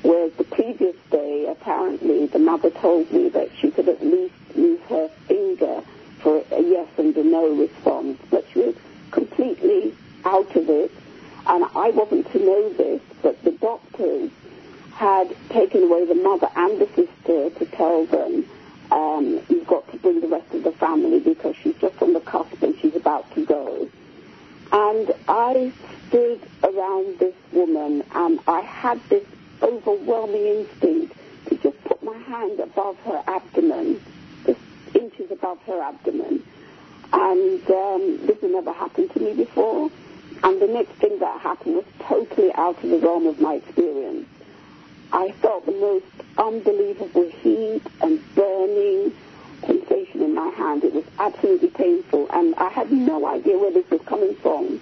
Whereas 0.03 0.33
the 0.33 0.43
previous 0.43 0.95
day, 1.09 1.47
apparently, 1.49 2.27
the 2.27 2.37
mother 2.37 2.69
told 2.69 3.11
me 3.11 3.29
that 3.29 3.49
she 3.57 3.71
could 3.71 3.89
at 3.89 4.05
least 4.05 4.35
move 4.55 4.79
her 4.81 5.09
finger 5.27 5.81
for 6.19 6.43
a 6.51 6.61
yes 6.61 6.89
and 6.97 7.17
a 7.17 7.23
no 7.23 7.55
response, 7.55 8.19
but 8.29 8.45
she 8.53 8.59
was 8.59 8.75
completely 9.09 9.95
out 10.25 10.55
of 10.55 10.69
it. 10.69 10.91
And 11.47 11.65
I 11.75 11.89
wasn't 11.89 12.31
to 12.33 12.37
know 12.37 12.69
this, 12.73 13.01
but 13.23 13.43
the 13.43 13.51
doctors 13.51 14.29
had 14.91 15.35
taken 15.49 15.83
away 15.83 16.05
the 16.05 16.15
mother 16.15 16.49
and 16.55 16.79
the 16.79 16.85
sister 16.95 17.12
to 17.25 17.65
tell 17.71 18.05
them, 18.05 18.45
um, 18.91 19.41
you've 19.49 19.67
got 19.67 19.89
to 19.91 19.97
bring 19.97 20.21
the 20.21 20.27
rest 20.27 20.53
of 20.53 20.63
the 20.63 20.71
family 20.73 21.19
because 21.19 21.55
she's 21.55 21.75
just 21.75 22.01
on 22.01 22.13
the 22.13 22.19
cusp 22.19 22.61
and 22.61 22.77
she's 22.79 22.95
about 22.95 23.33
to 23.35 23.45
go. 23.45 23.89
And 24.71 25.13
I 25.27 25.71
stood 26.07 26.41
around 26.63 27.19
this 27.19 27.35
woman 27.51 28.03
and 28.13 28.39
I 28.47 28.61
had 28.61 28.99
this 29.09 29.25
overwhelming 29.61 30.45
instinct 30.45 31.15
to 31.47 31.57
just 31.57 31.83
put 31.83 32.01
my 32.03 32.17
hand 32.17 32.59
above 32.59 32.97
her 32.99 33.23
abdomen, 33.27 34.01
just 34.45 34.59
inches 34.95 35.31
above 35.31 35.61
her 35.63 35.81
abdomen. 35.81 36.43
And 37.13 37.69
um, 37.69 38.25
this 38.25 38.41
had 38.41 38.51
never 38.51 38.73
happened 38.73 39.11
to 39.11 39.19
me 39.19 39.33
before. 39.33 39.91
And 40.43 40.61
the 40.61 40.67
next 40.67 40.93
thing 40.93 41.19
that 41.19 41.39
happened 41.41 41.75
was 41.75 41.85
totally 41.99 42.51
out 42.55 42.83
of 42.83 42.89
the 42.89 42.97
realm 42.97 43.27
of 43.27 43.39
my 43.39 43.55
experience. 43.55 44.27
I 45.11 45.31
felt 45.33 45.65
the 45.65 45.71
most 45.71 46.22
unbelievable 46.37 47.29
heat 47.41 47.81
and 48.01 48.35
burning 48.35 49.13
sensation 49.61 50.21
in 50.21 50.33
my 50.33 50.49
hand. 50.49 50.83
It 50.83 50.93
was 50.93 51.05
absolutely 51.19 51.69
painful, 51.69 52.27
and 52.31 52.55
I 52.55 52.69
had 52.69 52.91
no 52.91 53.25
idea 53.27 53.57
where 53.57 53.71
this 53.71 53.89
was 53.89 54.01
coming 54.05 54.35
from. 54.35 54.79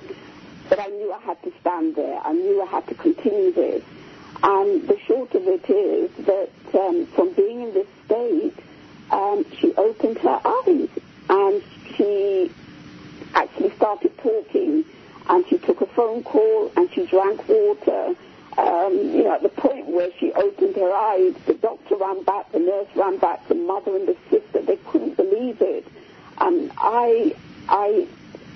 But 0.70 0.80
I 0.80 0.88
knew 0.88 1.12
I 1.12 1.20
had 1.20 1.42
to 1.44 1.52
stand 1.60 1.96
there. 1.96 2.20
I 2.24 2.32
knew 2.32 2.62
I 2.62 2.66
had 2.66 2.88
to 2.88 2.96
continue 2.96 3.52
this. 3.52 3.84
And 4.44 4.88
the 4.88 4.98
short 5.06 5.34
of 5.36 5.44
it 5.48 5.70
is 5.70 6.10
that 6.26 6.50
um, 6.74 7.06
from 7.08 7.34
being 7.34 7.62
in 7.62 7.74
this 7.74 7.88
state, 8.06 8.56
um, 9.12 9.46
she 9.60 9.74
opened 9.76 10.18
her 10.20 10.42
eyes 10.44 10.90
and 11.30 11.62
she 11.96 12.52
actually 13.36 13.72
started 13.76 14.18
talking 14.18 14.86
and 15.30 15.46
she 15.48 15.58
took 15.60 15.82
a 15.82 15.86
phone 15.86 16.24
call 16.24 16.72
and 16.76 16.92
she 16.94 17.06
drank 17.06 17.48
water. 17.48 18.16
Um, 18.58 18.94
you 18.94 19.24
know, 19.24 19.34
at 19.36 19.44
the 19.44 19.50
point 19.50 19.88
where 19.88 20.10
she 20.20 20.34
opened 20.34 20.76
her 20.76 20.94
eyes, 20.94 21.34
the 21.46 21.54
doctor 21.54 21.96
ran 21.96 22.24
back, 22.24 22.52
the 22.52 22.60
nurse 22.60 22.88
ran 22.96 23.18
back, 23.18 23.48
the 23.48 23.56
mother 23.56 23.96
and 23.96 24.08
the 24.08 24.18
sister, 24.30 24.62
they 24.62 24.76
couldn't 24.88 25.16
believe 25.16 25.62
it. 25.62 25.88
And 26.40 26.72
I, 26.78 27.34
I, 27.70 28.08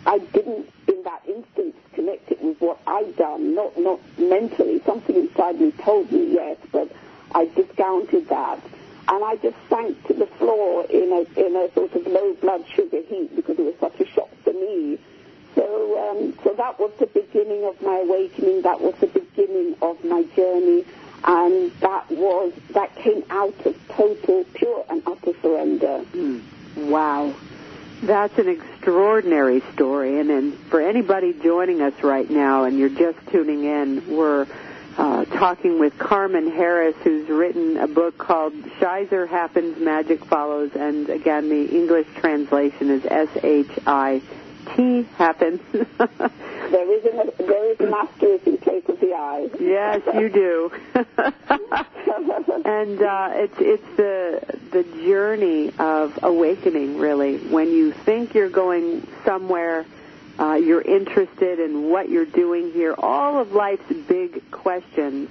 I 0.05 0.19
didn't 0.19 0.69
in 0.87 1.03
that 1.03 1.21
instance 1.27 1.75
connect 1.93 2.31
it 2.31 2.41
with 2.41 2.59
what 2.59 2.79
I'd 2.87 3.15
done, 3.15 3.55
not, 3.55 3.77
not 3.77 3.99
mentally. 4.17 4.81
Something 4.85 5.15
inside 5.15 5.61
me 5.61 5.71
told 5.71 6.11
me 6.11 6.33
yes, 6.33 6.57
but 6.71 6.91
I 7.33 7.45
discounted 7.45 8.27
that. 8.29 8.59
And 9.07 9.23
I 9.23 9.35
just 9.37 9.55
sank 9.69 10.07
to 10.07 10.13
the 10.13 10.25
floor 10.25 10.85
in 10.89 11.11
a, 11.11 11.39
in 11.39 11.55
a 11.55 11.71
sort 11.73 11.93
of 11.93 12.05
low 12.07 12.33
blood 12.35 12.65
sugar 12.75 13.01
heat 13.07 13.35
because 13.35 13.57
it 13.59 13.63
was 13.63 13.75
such 13.79 13.99
a 14.01 14.11
shock 14.11 14.29
to 14.45 14.53
me. 14.53 14.99
So, 15.55 16.09
um, 16.09 16.37
so 16.43 16.53
that 16.53 16.77
was 16.79 16.91
the 16.99 17.07
beginning 17.07 17.63
of 17.63 17.81
my 17.81 17.99
awakening. 17.99 18.61
That 18.63 18.81
was 18.81 18.93
the 18.95 19.07
beginning 19.07 19.75
of 19.81 20.03
my 20.03 20.23
journey, 20.35 20.83
and 21.23 21.71
that 21.79 22.11
was 22.11 22.53
that 22.71 22.93
came 22.95 23.23
out 23.29 23.65
of 23.65 23.75
total, 23.87 24.43
pure, 24.53 24.85
and 24.89 25.01
utter 25.07 25.31
surrender. 25.41 26.03
Mm. 26.13 26.41
Wow, 26.89 27.33
that's 28.03 28.37
an 28.37 28.49
extraordinary 28.49 29.63
story. 29.73 30.19
And 30.19 30.29
then 30.29 30.51
for 30.69 30.81
anybody 30.81 31.31
joining 31.31 31.81
us 31.81 31.93
right 32.03 32.29
now, 32.29 32.65
and 32.65 32.77
you're 32.77 32.89
just 32.89 33.17
tuning 33.27 33.63
in, 33.63 34.17
we're 34.17 34.45
uh, 34.97 35.23
talking 35.25 35.79
with 35.79 35.97
Carmen 35.97 36.51
Harris, 36.51 36.95
who's 37.03 37.29
written 37.29 37.77
a 37.77 37.87
book 37.87 38.17
called 38.17 38.53
Shizer 38.79 39.25
Happens, 39.25 39.77
Magic 39.79 40.25
Follows, 40.25 40.71
and 40.75 41.09
again, 41.09 41.47
the 41.47 41.65
English 41.73 42.07
translation 42.15 42.89
is 42.89 43.05
S 43.05 43.29
H 43.41 43.71
I 43.87 44.21
T 44.75 45.03
happens. 45.17 45.61
there 45.71 46.91
is 46.91 47.05
an 47.05 47.31
there 47.37 47.71
is 47.71 47.79
an 47.79 47.93
asterisk 47.93 48.47
in 48.47 48.57
place 48.57 48.83
of 48.87 48.99
the 48.99 49.13
I. 49.13 49.49
Yes, 49.59 50.01
you 50.13 50.29
do. 50.29 50.71
and 52.65 53.01
uh, 53.01 53.29
it's 53.33 53.55
it's 53.59 53.97
the 53.97 54.41
the 54.71 54.83
journey 55.03 55.71
of 55.79 56.19
awakening, 56.23 56.97
really. 56.97 57.37
When 57.37 57.71
you 57.71 57.91
think 57.91 58.33
you're 58.33 58.49
going 58.49 59.07
somewhere, 59.23 59.85
uh, 60.39 60.55
you're 60.55 60.81
interested 60.81 61.59
in 61.59 61.89
what 61.89 62.09
you're 62.09 62.25
doing 62.25 62.71
here. 62.71 62.95
All 62.97 63.39
of 63.39 63.53
life's 63.53 63.91
big 64.07 64.49
questions 64.51 65.29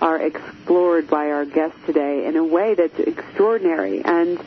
are 0.00 0.20
explored 0.20 1.08
by 1.08 1.30
our 1.30 1.44
guest 1.44 1.74
today 1.86 2.26
in 2.26 2.36
a 2.36 2.44
way 2.44 2.74
that's 2.74 2.98
extraordinary 2.98 4.04
and 4.04 4.38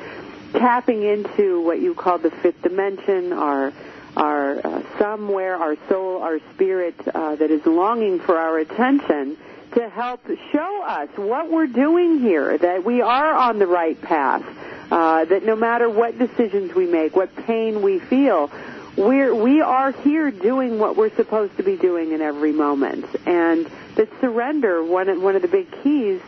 tapping 0.53 1.03
into 1.03 1.61
what 1.61 1.79
you 1.79 1.93
call 1.93 2.17
the 2.17 2.31
fifth 2.31 2.61
dimension, 2.61 3.33
our 3.33 3.73
our 4.17 4.65
uh, 4.65 4.81
somewhere, 4.97 5.55
our 5.55 5.77
soul, 5.87 6.21
our 6.23 6.39
spirit 6.53 6.95
uh, 7.07 7.35
that 7.35 7.51
is 7.51 7.65
longing 7.65 8.19
for 8.19 8.37
our 8.37 8.57
attention 8.57 9.37
to 9.73 9.89
help 9.89 10.25
show 10.51 10.83
us 10.83 11.09
what 11.15 11.51
we're 11.51 11.67
doing 11.67 12.19
here, 12.19 12.57
that 12.57 12.83
we 12.83 13.01
are 13.01 13.33
on 13.33 13.59
the 13.59 13.67
right 13.67 14.01
path, 14.01 14.43
uh, 14.91 15.25
that 15.25 15.45
no 15.45 15.55
matter 15.55 15.87
what 15.87 16.17
decisions 16.17 16.73
we 16.73 16.87
make, 16.87 17.15
what 17.15 17.35
pain 17.35 17.81
we 17.81 17.99
feel, 17.99 18.51
we're 18.95 19.35
we 19.35 19.61
are 19.61 19.91
here 19.91 20.31
doing 20.31 20.79
what 20.79 20.97
we're 20.97 21.15
supposed 21.15 21.55
to 21.57 21.63
be 21.63 21.77
doing 21.77 22.11
in 22.11 22.21
every 22.21 22.51
moment, 22.51 23.05
and 23.27 23.69
that 23.95 24.09
surrender 24.19 24.83
one 24.83 25.09
of, 25.09 25.21
one 25.21 25.35
of 25.35 25.43
the 25.43 25.47
big 25.47 25.67
keys, 25.83 26.21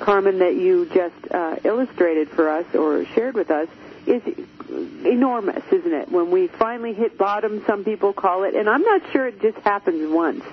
Carmen, 0.00 0.38
that 0.38 0.54
you 0.54 0.86
just 0.86 1.30
uh, 1.30 1.56
illustrated 1.64 2.30
for 2.30 2.48
us 2.48 2.74
or 2.74 3.04
shared 3.04 3.34
with 3.34 3.50
us 3.50 3.68
is 4.08 4.22
enormous, 5.04 5.62
isn't 5.70 5.92
it? 5.92 6.10
When 6.10 6.30
we 6.30 6.48
finally 6.48 6.94
hit 6.94 7.18
bottom, 7.18 7.62
some 7.66 7.84
people 7.84 8.12
call 8.12 8.44
it, 8.44 8.54
and 8.54 8.68
I'm 8.68 8.82
not 8.82 9.02
sure 9.12 9.26
it 9.26 9.40
just 9.40 9.58
happens 9.58 10.12
once. 10.12 10.44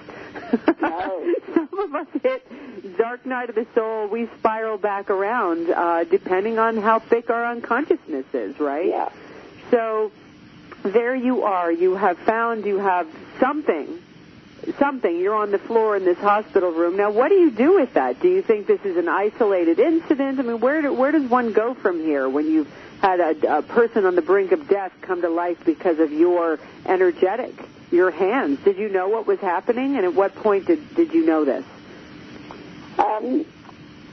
No. 0.82 1.36
some 1.54 1.80
of 1.80 1.96
us 1.96 2.08
hit 2.22 2.98
dark 2.98 3.26
night 3.26 3.50
of 3.50 3.56
the 3.56 3.66
soul. 3.74 4.08
We 4.08 4.30
spiral 4.40 4.78
back 4.78 5.10
around, 5.10 5.70
uh, 5.70 6.04
depending 6.04 6.60
on 6.60 6.78
how 6.78 7.00
thick 7.00 7.30
our 7.30 7.46
unconsciousness 7.46 8.26
is, 8.34 8.60
right? 8.60 8.88
Yeah. 8.88 9.10
So 9.72 10.12
there 10.84 11.16
you 11.16 11.44
are. 11.44 11.72
You 11.72 11.96
have 11.96 12.18
found 12.20 12.66
you 12.66 12.78
have 12.78 13.08
something. 13.40 14.00
Something. 14.80 15.20
You're 15.20 15.36
on 15.36 15.52
the 15.52 15.60
floor 15.60 15.96
in 15.96 16.06
this 16.06 16.18
hospital 16.18 16.72
room. 16.72 16.98
Now, 16.98 17.12
what 17.12 17.30
do 17.30 17.36
you 17.36 17.52
do 17.52 17.76
with 17.76 17.94
that? 17.94 18.20
Do 18.20 18.28
you 18.28 18.42
think 18.42 18.68
this 18.68 18.82
is 18.84 18.98
an 18.98 19.08
isolated 19.08 19.80
incident? 19.80 20.40
I 20.40 20.44
mean, 20.44 20.60
where 20.60 20.82
do, 20.82 20.94
where 20.94 21.12
does 21.12 21.30
one 21.30 21.54
go 21.54 21.74
from 21.74 22.00
here 22.00 22.28
when 22.28 22.50
you've 22.50 22.72
had 23.02 23.20
a, 23.20 23.58
a 23.58 23.62
person 23.62 24.06
on 24.06 24.16
the 24.16 24.22
brink 24.22 24.52
of 24.52 24.68
death 24.68 24.92
come 25.02 25.22
to 25.22 25.30
life 25.30 25.64
because 25.66 26.00
of 26.00 26.12
your 26.12 26.60
energetic, 26.86 27.54
your 27.92 28.12
hands? 28.12 28.60
Did 28.64 28.78
you 28.78 28.90
know 28.90 29.10
what 29.10 29.28
was 29.28 29.40
happening, 29.40 29.96
and 29.96 30.06
at 30.06 30.14
what 30.14 30.36
point 30.36 30.66
did 30.68 30.96
did 30.96 31.14
you 31.14 31.26
know 31.26 31.46
this? 31.46 31.66
Um, 32.98 33.46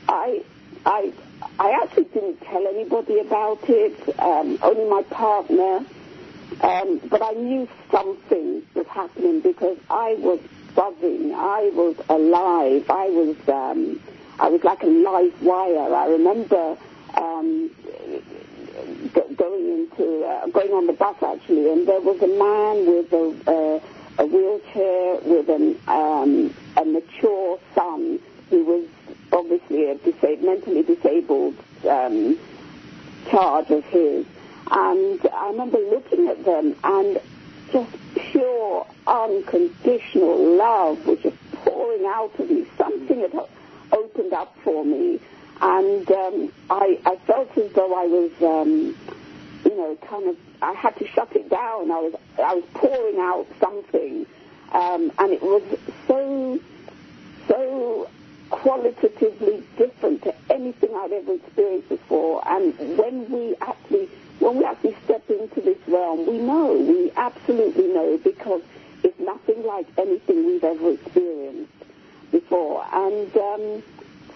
I, 0.08 0.42
I, 0.84 1.12
I 1.58 1.80
actually 1.82 2.04
didn't 2.04 2.40
tell 2.40 2.66
anybody 2.66 3.20
about 3.20 3.60
it. 3.68 4.18
Um, 4.18 4.58
only 4.62 4.90
my 4.90 5.02
partner. 5.04 5.84
Um, 6.60 7.00
but 7.08 7.22
I 7.22 7.32
knew 7.32 7.68
something 7.90 8.62
was 8.74 8.86
happening 8.88 9.40
because 9.40 9.78
I 9.88 10.14
was 10.18 10.40
buzzing. 10.74 11.32
I 11.34 11.70
was 11.72 11.96
alive. 12.08 12.90
I 12.90 13.08
was, 13.08 13.36
um, 13.48 14.00
I 14.38 14.48
was 14.48 14.62
like 14.62 14.82
a 14.82 14.86
live 14.86 15.42
wire. 15.42 15.94
I 15.94 16.06
remember 16.08 16.76
um, 17.14 17.70
going 19.42 19.68
into, 19.68 20.24
uh, 20.24 20.46
going 20.48 20.70
on 20.72 20.86
the 20.86 20.92
bus 20.92 21.16
actually, 21.20 21.68
and 21.72 21.88
there 21.88 22.00
was 22.00 22.22
a 22.22 22.28
man 22.28 22.86
with 22.86 23.12
a, 23.12 23.26
uh, 23.50 24.22
a 24.22 24.26
wheelchair 24.26 25.16
with 25.24 25.48
an, 25.48 25.76
um, 25.88 26.54
a 26.76 26.84
mature 26.84 27.58
son 27.74 28.20
who 28.50 28.64
was 28.64 28.84
obviously 29.32 29.90
a 29.90 29.98
mentally 30.44 30.82
disabled 30.82 31.56
um, 31.88 32.38
charge 33.30 33.68
of 33.70 33.84
his. 33.86 34.24
And 34.70 35.20
I 35.34 35.48
remember 35.48 35.78
looking 35.78 36.28
at 36.28 36.44
them 36.44 36.76
and 36.84 37.20
just 37.72 37.90
pure, 38.14 38.86
unconditional 39.08 40.56
love 40.56 41.04
was 41.04 41.18
just 41.18 41.36
pouring 41.64 42.06
out 42.06 42.30
of 42.38 42.48
me. 42.48 42.64
Something 42.78 43.20
had 43.20 43.34
opened 43.90 44.32
up 44.32 44.56
for 44.62 44.84
me. 44.84 45.18
And 45.60 46.10
um, 46.10 46.52
I, 46.70 47.00
I 47.04 47.16
felt 47.26 47.56
as 47.58 47.72
though 47.72 47.94
I 47.94 48.06
was, 48.06 48.32
um, 48.42 48.96
you 49.64 49.76
know, 49.76 49.96
kind 50.06 50.28
of, 50.28 50.36
I 50.60 50.72
had 50.72 50.96
to 50.96 51.06
shut 51.06 51.34
it 51.36 51.48
down. 51.48 51.90
I 51.90 51.98
was, 52.00 52.14
I 52.38 52.54
was 52.54 52.64
pouring 52.74 53.18
out 53.18 53.46
something. 53.60 54.26
Um, 54.72 55.12
and 55.18 55.32
it 55.32 55.42
was 55.42 55.62
so, 56.06 56.60
so 57.48 58.08
qualitatively 58.50 59.62
different 59.76 60.22
to 60.22 60.34
anything 60.50 60.90
I'd 60.94 61.12
ever 61.12 61.34
experienced 61.34 61.88
before. 61.88 62.42
And 62.46 62.76
when 62.98 63.30
we 63.30 63.56
actually, 63.60 64.08
when 64.38 64.58
we 64.58 64.64
actually 64.64 64.96
step 65.04 65.28
into 65.30 65.60
this 65.60 65.78
realm, 65.86 66.26
we 66.26 66.38
know, 66.38 66.72
we 66.74 67.12
absolutely 67.16 67.88
know, 67.88 68.18
because 68.22 68.62
it's 69.02 69.18
nothing 69.20 69.64
like 69.64 69.86
anything 69.98 70.46
we've 70.46 70.64
ever 70.64 70.90
experienced 70.90 71.72
before. 72.30 72.84
And 72.92 73.36
um, 73.36 73.82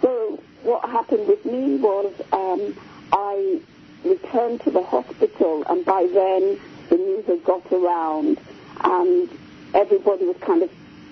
so 0.02 0.40
what 0.62 0.88
happened 0.88 1.26
with 1.28 1.44
me 1.44 1.76
was 1.76 2.12
um, 2.32 2.76
I 3.12 3.60
returned 4.04 4.60
to 4.62 4.70
the 4.70 4.82
hospital, 4.82 5.64
and 5.68 5.84
by 5.84 6.08
then 6.12 6.58
the 6.88 6.96
news 6.96 7.26
had 7.26 7.44
got 7.44 7.70
around, 7.72 8.38
and 8.82 9.28
everybody 9.74 10.24
was 10.26 10.36
kind 10.40 10.62
of 10.62 10.70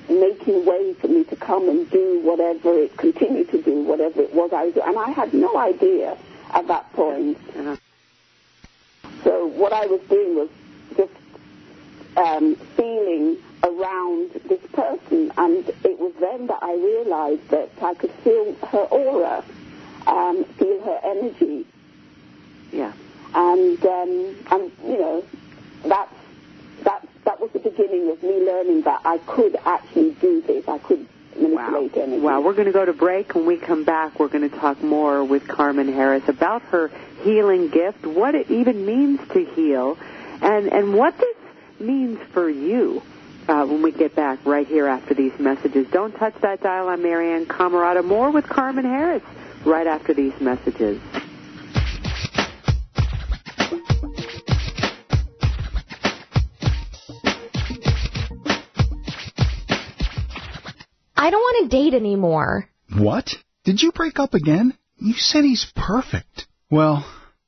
making 0.09 0.65
way 0.67 0.93
for 0.95 1.09
me 1.09 1.25
to 1.25 1.37
come 1.37 1.69
and 1.69 1.91
do 1.91 2.21
whatever 2.21 2.75
it 2.79 2.97
continued 2.97 3.51
to 3.51 3.63
do, 3.63 3.83
whatever 3.85 4.21
it 4.23 4.35
was 4.35 4.53
I 4.53 4.67
was 4.67 4.75
doing. 4.75 4.89
And 4.89 4.99
I 4.99 5.11
had 5.11 5.33
no 5.33 5.57
idea 5.57 6.17
at 6.53 6.67
that 6.69 6.93
point. 6.93 7.39
So 9.23 9.47
what 9.47 9.73
I 9.73 9.87
was 9.87 10.01
doing 10.03 10.37
was 10.37 10.49
just 10.97 11.13
um, 12.17 12.55
feeling 12.77 13.39
around 13.63 14.31
this 14.47 14.61
person, 14.73 15.33
and 15.39 15.67
it 15.85 15.99
was 15.99 16.13
then 16.21 16.47
that 16.49 16.63
I 16.63 16.75
realized 16.75 17.49
that 17.49 17.71
I 17.83 17.95
could 17.95 18.13
feel 18.23 18.55
her 18.71 18.79
aura, 18.79 19.43
um, 20.07 20.45
feel 20.59 20.81
her 20.83 21.01
energy. 21.03 21.67
And 23.35 23.85
um, 23.85 24.37
and 24.51 24.73
you 24.85 24.99
know 24.99 25.25
that's 25.83 26.15
that 26.85 27.07
that 27.25 27.41
was 27.41 27.51
the 27.53 27.59
beginning 27.59 28.11
of 28.11 28.23
me 28.23 28.45
learning 28.45 28.83
that 28.83 29.01
I 29.05 29.19
could 29.19 29.57
actually 29.65 30.13
do 30.13 30.41
this. 30.43 30.69
I 30.69 30.79
could 30.79 31.07
manipulate 31.37 31.97
energy. 31.97 32.21
Wow, 32.21 32.41
we're 32.41 32.53
going 32.55 32.67
to 32.67 32.73
go 32.73 32.85
to 32.85 32.93
break. 32.93 33.35
When 33.35 33.47
we 33.47 33.57
come 33.57 33.85
back, 33.85 34.19
we're 34.19 34.29
going 34.29 34.49
to 34.49 34.57
talk 34.57 34.83
more 34.83 35.25
with 35.25 35.49
Carmen 35.49 35.93
Harris 35.93 36.29
about 36.29 36.63
her 36.63 36.91
healing 37.23 37.69
gift, 37.69 38.07
what 38.07 38.35
it 38.35 38.51
even 38.51 38.87
means 38.87 39.21
to 39.33 39.45
heal, 39.45 39.99
and, 40.41 40.73
and 40.73 40.95
what 40.95 41.17
this 41.19 41.37
means 41.81 42.21
for 42.33 42.49
you 42.49 43.03
uh, 43.49 43.65
when 43.65 43.83
we 43.83 43.93
get 43.93 44.15
back 44.15 44.39
right 44.45 44.67
here 44.67 44.87
after 44.87 45.15
these 45.15 45.37
messages. 45.39 45.87
Don't 45.91 46.13
touch 46.13 46.35
that 46.43 46.63
dial. 46.63 46.89
I'm 46.89 47.03
Marianne 47.03 47.47
Camarada. 47.47 48.05
More 48.05 48.31
with 48.31 48.49
Carmen 48.49 48.85
Harris 48.85 49.23
right 49.65 49.87
after 49.87 50.15
these 50.15 50.39
messages. 50.41 51.01
I 61.25 61.31
don't 61.31 61.41
want 61.41 61.71
to 61.71 61.77
date 61.79 61.95
anymore. 61.95 62.69
What? 62.99 63.31
Did 63.65 63.81
you 63.81 63.93
break 63.93 64.19
up 64.19 64.35
again? 64.35 64.77
You 64.99 65.15
said 65.15 65.43
he's 65.43 65.67
perfect. 65.75 66.47
Well, 66.71 67.03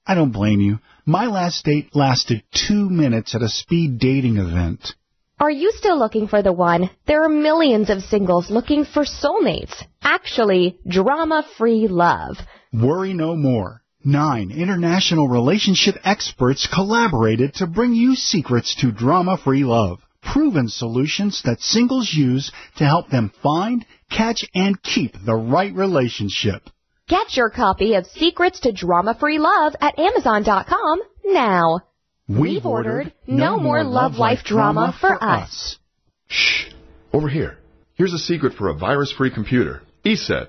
I 0.07 0.15
don't 0.15 0.33
blame 0.33 0.61
you. 0.61 0.79
My 1.05 1.27
last 1.27 1.67
date 1.67 1.95
lasted 1.95 2.43
two 2.55 2.89
minutes 2.89 3.35
at 3.35 3.43
a 3.43 3.51
speed 3.51 3.99
dating 3.99 4.39
event. 4.39 4.95
Are 5.39 5.51
you 5.51 5.73
still 5.73 5.99
looking 5.99 6.27
for 6.27 6.41
the 6.41 6.55
one? 6.55 6.89
There 7.07 7.23
are 7.25 7.29
millions 7.29 7.91
of 7.91 8.01
singles 8.01 8.51
looking 8.51 8.87
for 8.87 9.05
soulmates. 9.05 9.75
Actually, 10.01 10.79
drama-free 10.89 11.89
love. 11.89 12.39
Worry 12.73 13.13
no 13.13 13.37
more. 13.37 13.83
Nine 14.03 14.53
international 14.53 15.29
relationship 15.29 15.97
experts 16.03 16.67
collaborated 16.67 17.53
to 17.57 17.67
bring 17.67 17.93
you 17.93 18.15
secrets 18.15 18.75
to 18.77 18.91
drama-free 18.91 19.65
love. 19.65 19.99
Proven 20.33 20.69
solutions 20.69 21.43
that 21.45 21.61
singles 21.61 22.13
use 22.13 22.51
to 22.77 22.85
help 22.85 23.09
them 23.09 23.33
find, 23.43 23.87
catch, 24.11 24.45
and 24.55 24.81
keep 24.83 25.13
the 25.25 25.35
right 25.35 25.73
relationship. 25.75 26.69
Get 27.09 27.37
your 27.37 27.51
copy 27.51 27.95
of 27.95 28.07
Secrets 28.07 28.61
to 28.61 28.73
Drama-Free 28.73 29.39
Love 29.39 29.75
at 29.81 29.99
Amazon.com 29.99 31.01
now. 31.25 31.81
We've 32.29 32.67
ordered 32.67 33.13
No 33.29 33.59
More 33.61 33.85
Love 33.85 34.17
Life 34.17 34.43
Drama 34.45 34.97
for 35.01 35.23
us. 35.23 35.79
Shh. 36.27 36.71
Over 37.13 37.29
here. 37.29 37.59
Here's 37.95 38.13
a 38.13 38.19
secret 38.19 38.55
for 38.55 38.69
a 38.69 38.75
virus-free 38.75 39.31
computer. 39.31 39.83
ESET. 40.05 40.49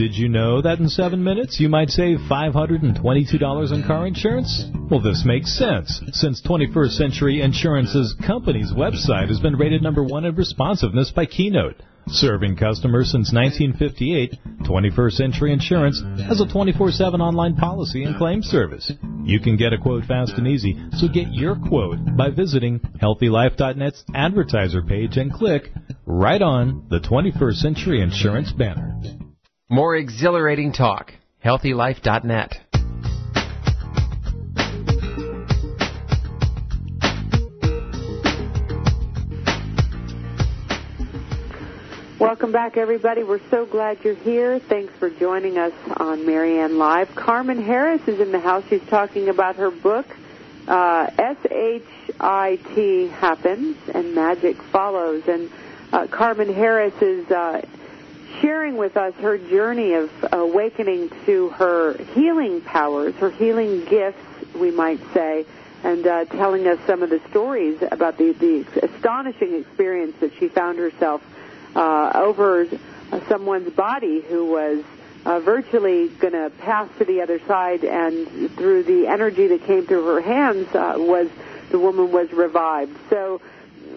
Did 0.00 0.16
you 0.16 0.30
know 0.30 0.62
that 0.62 0.78
in 0.78 0.88
seven 0.88 1.22
minutes 1.22 1.60
you 1.60 1.68
might 1.68 1.90
save 1.90 2.20
$522 2.20 3.70
on 3.70 3.82
car 3.86 4.06
insurance? 4.06 4.64
Well, 4.90 5.02
this 5.02 5.24
makes 5.26 5.58
sense, 5.58 6.00
since 6.12 6.40
21st 6.40 6.92
Century 6.92 7.42
Insurance's 7.42 8.16
company's 8.26 8.72
website 8.72 9.28
has 9.28 9.40
been 9.40 9.56
rated 9.56 9.82
number 9.82 10.02
one 10.02 10.24
in 10.24 10.34
responsiveness 10.34 11.10
by 11.10 11.26
Keynote. 11.26 11.82
Serving 12.06 12.56
customers 12.56 13.12
since 13.12 13.30
1958, 13.30 14.38
21st 14.62 15.12
Century 15.12 15.52
Insurance 15.52 16.02
has 16.26 16.40
a 16.40 16.46
24-7 16.46 17.20
online 17.20 17.54
policy 17.56 18.02
and 18.04 18.16
claim 18.16 18.42
service. 18.42 18.90
You 19.22 19.38
can 19.38 19.58
get 19.58 19.74
a 19.74 19.78
quote 19.78 20.06
fast 20.06 20.32
and 20.38 20.48
easy, 20.48 20.82
so 20.96 21.08
get 21.08 21.30
your 21.30 21.56
quote 21.56 21.98
by 22.16 22.30
visiting 22.30 22.80
HealthyLife.net's 23.02 24.04
advertiser 24.14 24.80
page 24.80 25.18
and 25.18 25.30
click 25.30 25.70
right 26.06 26.40
on 26.40 26.86
the 26.88 27.00
21st 27.00 27.56
Century 27.56 28.00
Insurance 28.00 28.50
banner. 28.50 28.98
More 29.72 29.94
exhilarating 29.94 30.72
talk. 30.72 31.14
HealthyLife.net. 31.44 32.58
Welcome 42.18 42.50
back, 42.50 42.76
everybody. 42.76 43.22
We're 43.22 43.40
so 43.48 43.64
glad 43.64 43.98
you're 44.02 44.16
here. 44.16 44.58
Thanks 44.58 44.92
for 44.98 45.08
joining 45.08 45.56
us 45.56 45.72
on 45.98 46.26
Marianne 46.26 46.76
Live. 46.76 47.14
Carmen 47.14 47.62
Harris 47.62 48.02
is 48.08 48.18
in 48.18 48.32
the 48.32 48.40
house. 48.40 48.64
She's 48.68 48.82
talking 48.88 49.28
about 49.28 49.54
her 49.54 49.70
book, 49.70 50.06
uh, 50.66 51.10
S-H-I-T 51.16 53.06
Happens 53.06 53.76
and 53.94 54.16
Magic 54.16 54.60
Follows. 54.72 55.22
And 55.28 55.48
uh, 55.92 56.08
Carmen 56.08 56.52
Harris 56.52 57.00
is 57.00 57.30
uh, 57.30 57.62
sharing 58.40 58.76
with 58.76 58.96
us 58.96 59.14
her 59.16 59.38
journey 59.38 59.94
of 59.94 60.10
awakening 60.32 61.10
to 61.26 61.50
her 61.50 61.96
healing 62.14 62.60
powers, 62.60 63.14
her 63.16 63.30
healing 63.30 63.84
gifts, 63.84 64.18
we 64.54 64.70
might 64.70 65.00
say, 65.12 65.46
and 65.82 66.06
uh, 66.06 66.24
telling 66.26 66.66
us 66.66 66.78
some 66.86 67.02
of 67.02 67.10
the 67.10 67.20
stories 67.30 67.78
about 67.90 68.18
the, 68.18 68.32
the 68.32 68.66
astonishing 68.82 69.54
experience 69.54 70.14
that 70.20 70.32
she 70.38 70.48
found 70.48 70.78
herself 70.78 71.22
uh, 71.74 72.12
over 72.14 72.66
someone's 73.28 73.72
body 73.72 74.20
who 74.20 74.46
was 74.46 74.84
uh, 75.24 75.40
virtually 75.40 76.08
going 76.08 76.32
to 76.32 76.50
pass 76.58 76.88
to 76.98 77.04
the 77.04 77.20
other 77.20 77.38
side, 77.46 77.84
and 77.84 78.50
through 78.56 78.82
the 78.82 79.06
energy 79.06 79.48
that 79.48 79.64
came 79.64 79.86
through 79.86 80.04
her 80.06 80.20
hands, 80.20 80.66
uh, 80.74 80.94
was 80.96 81.28
the 81.70 81.78
woman 81.78 82.10
was 82.10 82.32
revived. 82.32 82.96
So, 83.10 83.40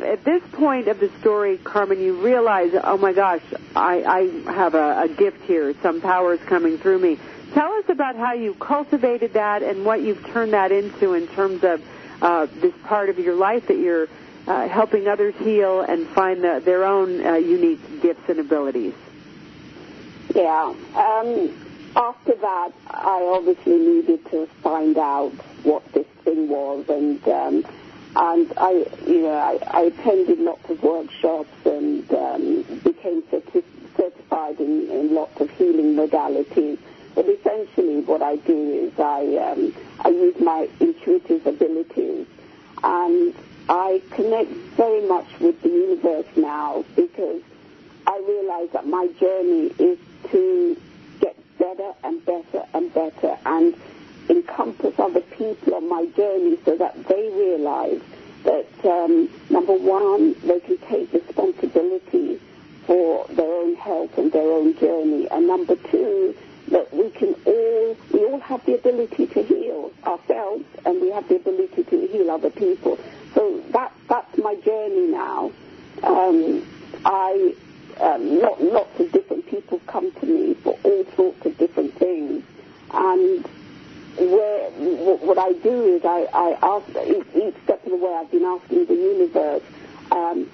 at 0.06 0.24
this 0.24 0.42
point 0.54 0.88
of 0.88 1.00
the 1.00 1.10
story, 1.20 1.58
Carmen, 1.58 2.00
you 2.00 2.22
realize, 2.22 2.72
oh 2.84 2.98
my 2.98 3.14
gosh, 3.14 3.42
I, 3.76 4.04
I 4.04 4.52
have 4.52 4.76
a, 4.76 5.04
a 5.04 5.08
gift 5.10 5.42
here. 5.44 5.74
Some 5.82 6.02
power 6.02 6.34
is 6.34 6.42
coming 6.42 6.78
through 6.78 7.00
me. 7.00 7.20
Tell 7.54 7.72
us 7.74 7.86
about 7.90 8.16
how 8.16 8.34
you 8.34 8.54
cultivated 8.56 9.34
that 9.34 9.62
and 9.62 9.86
what 9.86 10.02
you've 10.02 10.26
turned 10.28 10.54
that 10.54 10.72
into 10.72 11.14
in 11.14 11.28
terms 11.28 11.64
of 11.64 11.84
uh, 12.22 12.48
this 12.62 12.74
part 12.86 13.10
of 13.10 13.20
your 13.20 13.36
life 13.36 13.68
that 13.68 13.78
you're 13.78 14.08
uh, 14.48 14.68
helping 14.68 15.08
others 15.08 15.36
heal 15.36 15.82
and 15.82 16.08
find 16.08 16.44
the, 16.44 16.62
their 16.64 16.84
own 16.84 17.26
uh, 17.26 17.36
unique 17.36 18.02
gifts 18.02 18.28
and 18.28 18.40
abilities. 18.40 18.94
Yeah. 20.34 20.74
Um, 20.96 21.54
after 21.96 22.34
that, 22.36 22.72
I 22.88 23.30
obviously 23.34 23.78
needed 23.78 24.26
to 24.32 24.48
find 24.64 24.98
out 24.98 25.32
what 25.64 25.86
this 25.94 26.08
thing 26.24 26.50
was, 26.50 26.86
and 26.90 27.28
um, 27.28 27.66
and 28.16 28.54
I, 28.58 28.86
you 29.08 29.22
know, 29.24 29.34
I, 29.34 29.60
I 29.72 29.82
attended 29.84 30.40
lots 30.40 30.70
of 30.70 30.84
workshops 30.84 31.50
and 31.66 32.12
um, 32.14 32.64
became 32.84 33.24
certi- 33.24 33.64
certified 33.98 34.60
in, 34.60 34.90
in 34.92 35.16
lots 35.16 35.40
of 35.42 35.50
healing 35.52 35.96
modalities. 35.96 36.78
But 37.16 37.26
essentially, 37.28 38.02
what 38.02 38.22
I 38.22 38.36
do 38.38 38.90
is 38.92 39.00
I 39.00 39.22
um, 39.38 39.74
I 40.00 40.10
use 40.10 40.40
my 40.40 40.68
intuitive 40.80 41.46
abilities 41.46 42.28
and 42.84 43.34
I 43.70 44.02
connect 44.12 44.52
very 44.76 45.08
much 45.08 45.28
with 45.40 45.62
the 45.62 45.70
universe 45.70 46.26
now 46.36 46.84
because 46.96 47.42
I 48.06 48.22
realize 48.28 48.70
that 48.74 48.86
my 48.88 49.08
journey 49.20 49.72
is 49.80 49.98
to 50.32 50.78
get 51.20 51.36
better 51.58 51.94
and 52.04 52.24
better 52.26 52.66
and 52.74 52.94
better 52.94 53.38
and 53.46 53.76
encompass 54.30 54.98
other 55.00 55.22
people 55.22 55.76
on 55.76 55.90
my 55.90 56.06
journey 56.16 56.58
so 56.66 56.76
that 56.78 57.08
they 57.08 57.30
realize 57.30 58.02
that 58.44 58.68
um, 58.86 59.30
number 59.50 59.74
one, 59.74 60.36
they 60.42 60.60
can 60.60 60.78
take 60.90 61.12
responsibility 61.14 62.40
for 62.86 63.26
their 63.30 63.52
own 63.52 63.76
health 63.76 64.18
and 64.18 64.32
their 64.32 64.52
own 64.52 64.78
journey, 64.78 65.28
and 65.32 65.48
number 65.48 65.76
two, 65.76 66.36
that 66.70 66.94
we 66.94 67.10
can 67.12 67.36
all 67.46 67.98
we 68.12 68.26
all 68.26 68.40
have 68.40 68.66
the 68.66 68.74
ability 68.74 69.28
to 69.28 69.44
heal 69.44 69.92
ourselves 70.06 70.64
and 70.86 71.02
we 71.02 71.12
have 71.12 71.28
the 71.28 71.36
ability 71.36 71.84
to 71.84 72.08
heal 72.08 72.30
other 72.32 72.50
people. 72.50 73.00
So 73.34 73.62
that 73.72 73.94
that's 74.08 74.38
my 74.38 74.56
journey 74.56 75.08
now. 75.08 75.52
Um, 76.04 76.66
I 77.06 77.56
um, 78.02 78.40
lot, 78.40 78.62
lots 78.62 79.00
of 79.00 79.12
different 79.12 79.46
people 79.48 79.80
come 79.88 80.12
to 80.12 80.26
me 80.26 80.54
for 80.56 80.78
all 80.84 81.06
sorts 81.16 81.46
of 81.46 81.58
different 81.58 81.94
things, 81.98 82.44
and 82.94 83.48
where 84.18 84.70
what 85.18 85.38
I 85.38 85.54
do 85.54 85.96
is 85.96 86.06
I, 86.06 86.28
I 86.34 86.58
ask 86.62 86.88
each, 87.08 87.26
each 87.36 87.56
step 87.64 87.84
of 87.86 87.92
the 87.92 87.98
way. 87.98 88.14
I've 88.14 88.32
been 88.32 88.44
asking 88.44 88.86
the 88.86 88.94
universe, 88.94 89.64
um, 90.12 90.50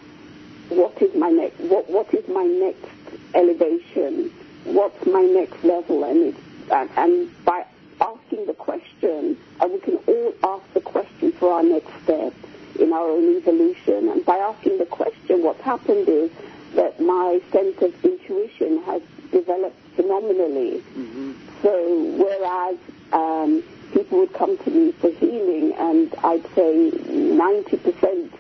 what 0.70 1.02
is 1.02 1.14
my 1.16 1.30
next 1.30 1.60
what 1.62 1.90
what 1.90 2.14
is 2.14 2.28
my 2.28 2.44
next 2.44 2.86
elevation? 3.34 4.32
What's 4.66 5.06
my 5.06 5.22
next 5.22 5.64
level? 5.64 6.04
And 6.04 6.18
it's, 6.28 6.40
and, 6.72 6.90
and 6.96 7.46
by 7.46 7.66
asking 8.02 8.46
the 8.46 8.54
question, 8.54 9.38
and 9.60 9.74
we 9.74 9.80
can 9.80 9.98
all 10.08 10.34
ask 10.44 10.74
the 10.74 10.82
question 10.82 11.32
for 11.34 11.54
our 11.54 11.64
next 11.64 11.92
step 12.04 12.34
in 12.80 12.94
our 12.94 13.10
own 13.10 13.36
evolution. 13.38 14.10
And 14.10 14.26
by 14.26 14.38
asking 14.38 14.78
the 14.78 14.86
question, 14.86 15.44
what's 15.44 15.62
happened 15.62 16.08
is 16.08 16.32
that 16.76 17.00
my 17.00 17.42
sense 17.52 17.82
of 17.82 18.06
intuition 18.06 18.82
has 18.84 19.02
developed 19.32 19.78
phenomenally. 19.96 20.84
Mm-hmm. 20.96 21.34
So 21.64 22.04
whereas 22.18 22.78
um, 23.12 23.64
people 23.94 24.20
would 24.20 24.34
come 24.34 24.58
to 24.58 24.70
me 24.70 24.92
for 24.94 25.10
healing, 25.10 25.74
and 25.78 26.14
I'd 26.24 26.46
say 26.56 26.92
90% 26.92 28.32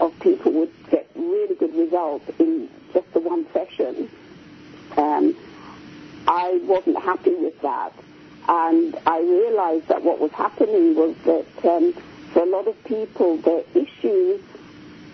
of 0.00 0.18
people 0.20 0.52
would 0.52 0.72
get 0.90 1.08
really 1.14 1.54
good 1.54 1.74
results 1.74 2.30
in 2.38 2.68
just 2.92 3.12
the 3.12 3.20
one 3.20 3.46
session. 3.52 4.10
Um, 4.96 5.36
I 6.28 6.60
wasn't 6.64 6.98
happy 6.98 7.34
with 7.34 7.60
that. 7.62 7.92
And 8.48 8.96
I 9.06 9.20
realized 9.20 9.88
that 9.88 10.02
what 10.02 10.20
was 10.20 10.30
happening 10.32 10.94
was 10.94 11.16
that 11.24 11.64
um, 11.68 11.92
for 12.32 12.42
a 12.42 12.46
lot 12.46 12.68
of 12.68 12.82
people, 12.84 13.38
their 13.38 13.62
issues 13.74 14.40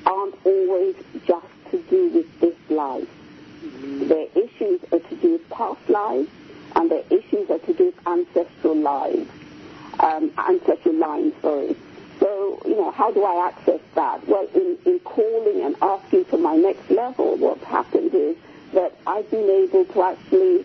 aren't 0.05 0.35
always 0.45 0.97
just 1.27 1.47
to 1.71 1.79
do 1.89 2.09
with 2.09 2.41
this 2.41 2.57
life. 2.69 3.09
Mm-hmm. 3.65 4.09
Their 4.09 4.27
issues 4.35 4.81
are 4.93 4.99
to 4.99 5.17
do 5.17 5.33
with 5.33 5.49
past 5.51 5.89
lives, 5.89 6.29
and 6.77 6.91
their 6.91 7.05
issues 7.11 7.51
are 7.51 7.59
to 7.59 7.73
do 7.75 7.87
with 7.87 8.07
ancestral 8.07 8.77
lives, 8.77 9.31
um, 10.01 10.31
ancestral 10.39 10.95
lines, 10.95 11.35
sorry. 11.43 11.77
So, 12.21 12.63
you 12.65 12.77
know, 12.77 12.91
how 12.91 13.11
do 13.11 13.25
I 13.25 13.49
access 13.49 13.81
that? 13.95 14.27
Well, 14.29 14.47
in, 14.55 14.79
in 14.85 15.01
calling 15.01 15.63
and 15.63 15.77
asking 15.83 16.25
for 16.27 16.39
my 16.39 16.57
next 16.57 16.91
level, 16.91 17.37
what's 17.37 17.65
happened 17.65 18.15
is 18.15 18.37
that 18.75 18.95
I've 19.07 19.31
been 19.31 19.51
able 19.51 19.85
to 19.87 20.03
actually 20.03 20.65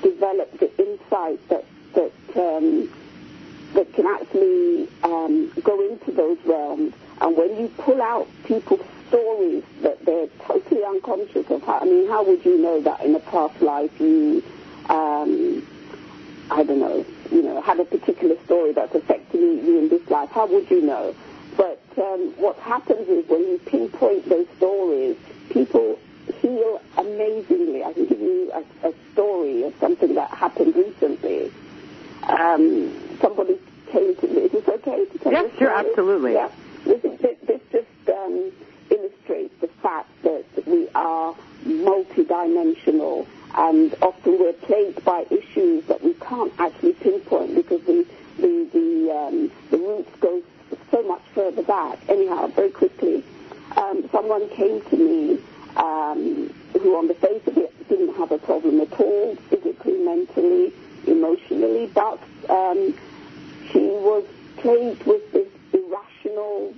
develop 0.00 0.58
the 0.58 0.70
insight 0.82 1.48
that, 1.48 1.64
that 1.94 2.12
um, 2.36 2.90
that 3.74 3.92
can 3.94 4.06
actually 4.06 4.88
um, 5.02 5.50
go 5.62 5.80
into 5.88 6.12
those 6.12 6.38
realms. 6.44 6.94
And 7.20 7.36
when 7.36 7.58
you 7.58 7.68
pull 7.78 8.02
out 8.02 8.28
people's 8.44 8.84
stories 9.08 9.62
that 9.82 10.04
they're 10.04 10.28
totally 10.46 10.84
unconscious 10.84 11.48
of, 11.50 11.62
how, 11.62 11.78
I 11.80 11.84
mean, 11.84 12.08
how 12.08 12.24
would 12.24 12.44
you 12.44 12.58
know 12.58 12.80
that 12.82 13.00
in 13.00 13.14
a 13.14 13.20
past 13.20 13.60
life 13.62 13.98
you, 14.00 14.42
um, 14.88 15.66
I 16.50 16.62
don't 16.64 16.80
know, 16.80 17.04
you 17.30 17.42
know, 17.42 17.60
had 17.62 17.80
a 17.80 17.84
particular 17.84 18.36
story 18.44 18.72
that's 18.72 18.94
affecting 18.94 19.40
you 19.40 19.78
in 19.78 19.88
this 19.88 20.08
life? 20.10 20.30
How 20.30 20.46
would 20.46 20.70
you 20.70 20.82
know? 20.82 21.14
But 21.56 21.82
um, 21.96 22.32
what 22.36 22.58
happens 22.58 23.08
is 23.08 23.28
when 23.28 23.40
you 23.40 23.60
pinpoint 23.66 24.28
those 24.28 24.46
stories, 24.56 25.16
people 25.50 25.98
heal 26.40 26.80
amazingly. 26.96 27.84
I 27.84 27.92
can 27.92 28.06
give 28.06 28.20
you 28.20 28.50
a, 28.52 28.88
a 28.88 28.92
story 29.12 29.62
of 29.64 29.74
something 29.78 30.14
that 30.14 30.30
happened 30.30 30.74
recently. 30.74 31.52
Um, 32.24 32.92
somebody 33.20 33.58
came 33.90 34.16
to 34.16 34.26
me. 34.26 34.42
Is 34.42 34.52
this 34.52 34.68
okay 34.68 35.04
to 35.04 35.18
tell 35.18 35.32
Yes, 35.32 35.50
sure, 35.58 35.70
absolutely. 35.70 36.34
Yeah. 36.34 36.48
This, 36.84 37.02
this, 37.02 37.38
this 37.46 37.60
just 37.70 38.08
um, 38.08 38.52
illustrates 38.90 39.54
the 39.60 39.68
fact 39.82 40.10
that 40.22 40.44
we 40.66 40.88
are 40.94 41.34
multidimensional 41.64 43.26
and 43.54 43.94
often 44.00 44.38
we're 44.38 44.52
plagued 44.52 45.04
by 45.04 45.26
issues 45.30 45.84
that 45.84 46.02
we 46.02 46.14
can't 46.14 46.52
actually 46.58 46.94
pinpoint 46.94 47.54
because 47.54 47.82
the, 47.82 48.06
the, 48.38 48.68
the, 48.72 49.12
um, 49.12 49.50
the 49.70 49.78
roots 49.78 50.10
go 50.20 50.42
so 50.90 51.02
much 51.02 51.22
further 51.34 51.62
back. 51.62 51.98
Anyhow, 52.08 52.46
very 52.48 52.70
quickly, 52.70 53.24
um, 53.76 54.08
someone 54.10 54.48
came 54.50 54.80
to 54.82 54.96
me 54.96 55.38
um, 55.76 56.52
who 56.80 56.96
on 56.96 57.08
the 57.08 57.14
face 57.14 57.46
of 57.46 57.56
it 57.58 57.88
didn't 57.88 58.14
have 58.16 58.32
a 58.32 58.38
problem 58.38 58.80
at 58.80 58.92
all, 59.00 59.36
physically, 59.50 59.98
mentally, 59.98 60.72
emotionally, 61.06 61.86
but 61.94 62.18
um, 62.48 62.94
she 63.70 63.80
was 63.80 64.24
plagued 64.56 65.04
with 65.04 65.32
this 65.32 65.48
irrational 65.72 66.74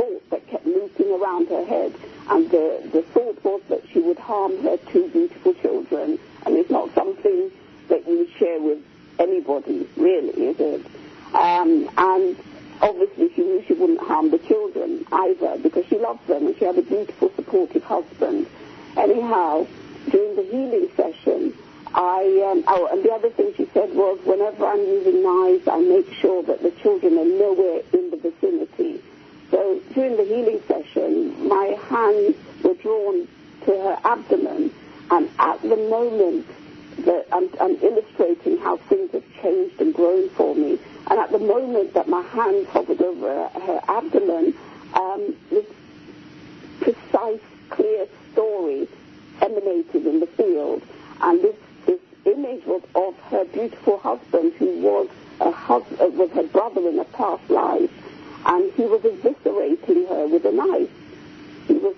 thought 0.00 0.30
that 0.30 0.46
kept 0.46 0.66
looping 0.66 1.12
around 1.12 1.48
her 1.48 1.64
head. 1.64 1.92
And 2.30 2.50
the, 2.50 2.88
the 2.92 3.02
thought 3.12 3.44
was 3.44 3.60
that 3.68 3.82
she 3.92 4.00
would 4.00 4.18
harm 4.18 4.62
her 4.62 4.78
two 4.90 5.08
beautiful 5.10 5.54
children. 5.54 6.18
And 6.46 6.56
it's 6.56 6.70
not 6.70 6.94
something 6.94 7.50
that 7.88 8.06
you 8.06 8.28
share 8.38 8.60
with 8.60 8.78
anybody, 9.18 9.86
really, 9.96 10.46
is 10.46 10.56
it? 10.58 10.86
Um, 11.34 11.90
and 11.98 12.36
obviously 12.80 13.32
she 13.34 13.42
knew 13.42 13.62
she 13.66 13.74
wouldn't 13.74 14.00
harm 14.00 14.30
the 14.30 14.38
children 14.38 15.04
either 15.12 15.58
because 15.58 15.84
she 15.86 15.98
loved 15.98 16.26
them 16.26 16.46
and 16.46 16.56
she 16.56 16.64
had 16.64 16.78
a 16.78 16.82
beautiful, 16.82 17.30
supportive 17.36 17.84
husband. 17.84 18.46
Anyhow, 18.96 19.66
during 20.10 20.36
the 20.36 20.42
healing 20.42 20.88
session, 20.96 21.52
I, 21.92 22.22
um, 22.50 22.64
oh, 22.68 22.88
and 22.90 23.02
the 23.04 23.10
other 23.12 23.30
thing 23.30 23.52
she 23.56 23.68
said 23.74 23.92
was 23.94 24.18
whenever 24.24 24.64
I'm 24.64 24.78
using 24.78 25.22
knives, 25.22 25.68
I 25.68 25.78
make 25.78 26.12
sure 26.14 26.42
that 26.44 26.62
the 26.62 26.70
children 26.82 27.18
are 27.18 27.24
nowhere 27.24 27.82
in 27.92 28.10
the. 28.10 28.19
So 29.60 29.78
during 29.92 30.16
the 30.16 30.24
healing 30.24 30.58
session, 30.66 31.46
my 31.46 31.76
hands 31.90 32.34
were 32.64 32.72
drawn 32.72 33.28
to 33.66 33.70
her 33.70 33.98
abdomen, 34.04 34.72
and 35.10 35.28
at 35.38 35.60
the 35.60 35.76
moment 35.76 36.46
that 37.00 37.26
I'm, 37.30 37.50
I'm 37.60 37.76
illustrating 37.82 38.56
how 38.56 38.78
things 38.78 39.12
have 39.12 39.22
changed 39.42 39.78
and 39.82 39.92
grown 39.92 40.30
for 40.30 40.54
me, 40.54 40.78
and 41.10 41.20
at 41.20 41.30
the 41.30 41.38
moment 41.38 41.92
that 41.92 42.08
my 42.08 42.22
hands 42.22 42.68
hovered 42.70 43.02
over 43.02 43.48
her 43.48 43.80
abdomen, 43.86 44.54
um, 44.94 45.36
this 45.50 45.66
precise, 46.80 47.40
clear 47.68 48.06
story 48.32 48.88
emanated 49.42 50.06
in 50.06 50.20
the 50.20 50.26
field, 50.38 50.82
and 51.20 51.42
this 51.42 51.56
this 51.84 52.00
image 52.24 52.64
was 52.64 52.82
of 52.94 53.14
her 53.24 53.44
beautiful 53.44 53.98
husband, 53.98 54.54
who 54.54 54.78
was 54.78 55.08
a 55.40 55.50
was 56.08 56.30
her 56.30 56.44
brother 56.44 56.88
in 56.88 56.98
a 56.98 57.04
past 57.04 57.50
life, 57.50 57.90
and 58.46 58.72
he 58.72 58.82
was 58.82 59.00
eviscerating 59.02 60.08
her 60.08 60.26
with 60.26 60.44
a 60.44 60.52
knife. 60.52 60.90
He 61.66 61.74
was 61.74 61.96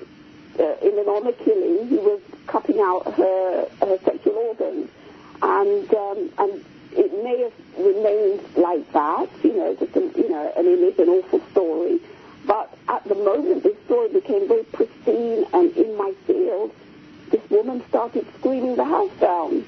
uh, 0.59 0.77
in 0.87 0.99
an 0.99 1.09
honor 1.09 1.33
killing. 1.33 1.89
He 1.89 1.97
was 1.97 2.21
cutting 2.47 2.81
out 2.81 3.15
her 3.15 3.69
her 3.81 3.99
sexual 4.05 4.35
organs, 4.35 4.91
and 5.41 5.95
um, 5.95 6.31
and 6.39 6.65
it 6.93 7.25
may 7.25 7.41
have 7.43 7.53
remained 7.79 8.41
like 8.57 8.93
that, 8.93 9.29
you 9.43 9.55
know, 9.55 9.75
just 9.75 9.97
a, 9.97 10.01
you 10.19 10.29
know, 10.29 10.53
an 10.57 10.67
image, 10.67 10.99
an 10.99 11.09
awful 11.09 11.41
story. 11.51 12.01
But 12.47 12.77
at 12.89 13.05
the 13.05 13.15
moment, 13.15 13.63
this 13.63 13.77
story 13.85 14.09
became 14.09 14.49
very 14.49 14.65
pristine, 14.65 15.47
and 15.53 15.75
in 15.77 15.97
my 15.97 16.13
field, 16.27 16.75
this 17.31 17.41
woman 17.51 17.83
started 17.89 18.27
screaming 18.39 18.77
the 18.77 18.85
house 18.85 19.13
down. 19.21 19.65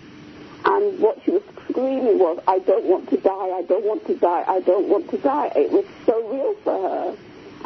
And 0.64 0.98
what 0.98 1.20
she 1.24 1.32
was 1.32 1.42
screaming 1.68 2.18
was, 2.18 2.42
I 2.48 2.58
don't 2.60 2.84
want 2.84 3.10
to 3.10 3.16
die, 3.18 3.50
I 3.50 3.62
don't 3.68 3.84
want 3.84 4.06
to 4.06 4.16
die, 4.16 4.44
I 4.46 4.60
don't 4.60 4.88
want 4.88 5.10
to 5.10 5.18
die. 5.18 5.52
It 5.54 5.70
was 5.70 5.84
so 6.06 6.26
real 6.28 6.54
for 6.64 6.88
her. 6.88 7.16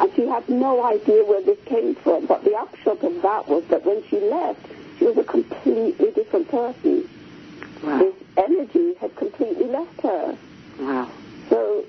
And 0.01 0.13
she 0.15 0.25
had 0.27 0.47
no 0.49 0.83
idea 0.83 1.23
where 1.23 1.41
this 1.41 1.59
came 1.65 1.95
from. 1.95 2.25
But 2.25 2.43
the 2.43 2.55
upshot 2.55 3.03
of 3.03 3.21
that 3.21 3.47
was 3.47 3.63
that 3.65 3.85
when 3.85 4.03
she 4.07 4.19
left, 4.19 4.65
she 4.97 5.05
was 5.05 5.17
a 5.17 5.23
completely 5.23 6.11
different 6.11 6.49
person. 6.49 7.09
Wow. 7.83 7.99
This 7.99 8.15
energy 8.37 8.93
had 8.95 9.15
completely 9.15 9.65
left 9.65 10.01
her. 10.01 10.37
Wow. 10.79 11.09
So, 11.49 11.85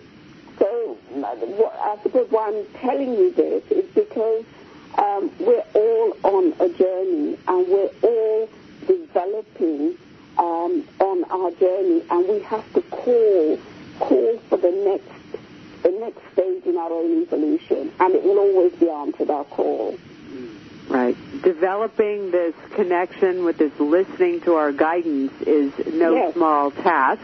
so 0.58 0.98
what, 1.10 1.74
I 1.80 2.02
suppose 2.02 2.30
why 2.30 2.48
I'm 2.48 2.80
telling 2.80 3.14
you 3.14 3.32
this 3.32 3.64
is 3.70 3.84
because 3.94 4.44
um, 4.98 5.30
we're 5.38 5.64
all 5.74 6.16
on 6.22 6.54
a 6.60 6.68
journey 6.68 7.38
and 7.46 7.68
we're 7.68 7.90
all 8.02 8.48
developing 8.86 9.96
um, 10.40 10.88
on 10.98 11.24
our 11.30 11.50
journey, 11.52 12.02
and 12.10 12.28
we 12.28 12.40
have 12.40 12.64
to 12.72 12.80
call 12.82 13.58
call 13.98 14.38
for 14.48 14.56
the 14.56 14.70
next 14.70 15.82
the 15.82 15.90
next 15.90 16.20
stage 16.32 16.64
in 16.64 16.76
our 16.76 16.90
own 16.90 17.22
evolution, 17.22 17.92
and 18.00 18.14
it 18.14 18.22
will 18.24 18.38
always 18.38 18.72
be 18.74 18.88
answered 18.88 19.30
our 19.30 19.44
call. 19.44 19.96
Right. 20.88 21.16
Developing 21.42 22.30
this 22.32 22.54
connection 22.74 23.44
with 23.44 23.58
this 23.58 23.72
listening 23.78 24.40
to 24.42 24.54
our 24.54 24.72
guidance 24.72 25.32
is 25.42 25.72
no 25.94 26.14
Yes. 26.14 26.34
small 26.34 26.70
task. 26.72 27.22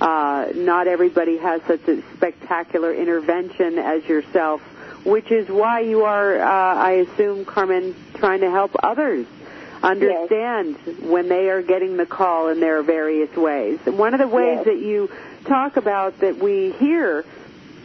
Uh, 0.00 0.48
not 0.54 0.86
everybody 0.86 1.38
has 1.38 1.60
such 1.66 1.88
a 1.88 2.02
spectacular 2.16 2.92
intervention 2.92 3.78
as 3.78 4.04
yourself, 4.06 4.60
which 5.04 5.30
is 5.32 5.48
why 5.48 5.80
you 5.80 6.04
are, 6.04 6.38
uh, 6.40 6.74
I 6.76 6.90
assume, 7.06 7.44
Carmen, 7.44 7.94
trying 8.14 8.40
to 8.40 8.50
help 8.50 8.76
others 8.82 9.26
understand 9.82 10.76
when 11.00 11.28
they 11.28 11.48
are 11.50 11.62
getting 11.62 11.96
the 11.96 12.06
call 12.06 12.48
in 12.48 12.60
their 12.60 12.82
various 12.82 13.34
ways. 13.36 13.78
And 13.86 13.98
one 13.98 14.14
of 14.14 14.20
the 14.20 14.28
ways 14.28 14.56
Yes. 14.58 14.64
that 14.66 14.78
you 14.78 15.10
talk 15.44 15.76
about 15.76 16.20
that 16.20 16.38
we 16.38 16.72
hear 16.72 17.24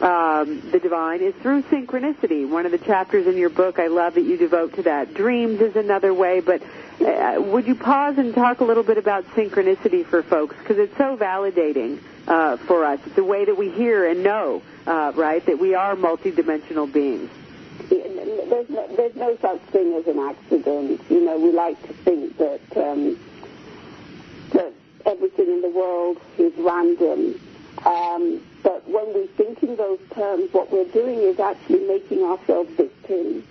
um, 0.00 0.60
the 0.72 0.80
divine 0.80 1.20
is 1.20 1.34
through 1.36 1.62
synchronicity. 1.64 2.48
One 2.48 2.66
of 2.66 2.72
the 2.72 2.78
chapters 2.78 3.26
in 3.26 3.36
your 3.36 3.50
book, 3.50 3.78
I 3.78 3.86
love 3.86 4.14
that 4.14 4.22
you 4.22 4.36
devote 4.36 4.74
to 4.74 4.82
that. 4.82 5.14
Dreams 5.14 5.60
is 5.60 5.76
another 5.76 6.12
way, 6.12 6.40
but 6.40 6.62
uh, 7.00 7.36
would 7.40 7.66
you 7.66 7.76
pause 7.76 8.18
and 8.18 8.34
talk 8.34 8.60
a 8.60 8.64
little 8.64 8.82
bit 8.82 8.98
about 8.98 9.24
synchronicity 9.36 10.04
for 10.04 10.22
folks? 10.22 10.56
Because 10.58 10.78
it's 10.78 10.96
so 10.96 11.16
validating 11.16 12.00
uh, 12.26 12.56
for 12.56 12.84
us. 12.84 12.98
It's 13.06 13.18
a 13.18 13.24
way 13.24 13.44
that 13.44 13.56
we 13.56 13.70
hear 13.70 14.08
and 14.08 14.24
know, 14.24 14.62
uh, 14.86 15.12
right, 15.14 15.44
that 15.46 15.58
we 15.60 15.74
are 15.74 15.94
multidimensional 15.94 16.92
beings. 16.92 17.30
There's 17.88 18.68
no, 18.68 18.86
there's 18.96 19.16
no 19.16 19.36
such 19.40 19.60
thing 19.72 19.94
as 19.94 20.06
an 20.06 20.18
accident. 20.18 21.00
You 21.10 21.20
know, 21.24 21.38
we 21.38 21.52
like 21.52 21.80
to 21.86 21.92
think 21.92 22.36
that 22.38 22.60
um, 22.76 23.18
that 24.52 24.72
everything 25.06 25.46
in 25.46 25.60
the 25.62 25.68
world 25.70 26.20
is 26.38 26.52
random. 26.58 27.40
Um, 27.84 28.40
but 28.62 28.88
when 28.88 29.12
we 29.14 29.26
think 29.26 29.62
in 29.62 29.76
those 29.76 29.98
terms, 30.14 30.52
what 30.52 30.72
we're 30.72 30.90
doing 30.90 31.18
is 31.20 31.38
actually 31.38 31.86
making 31.86 32.22
ourselves 32.22 32.70
victims. 32.76 33.44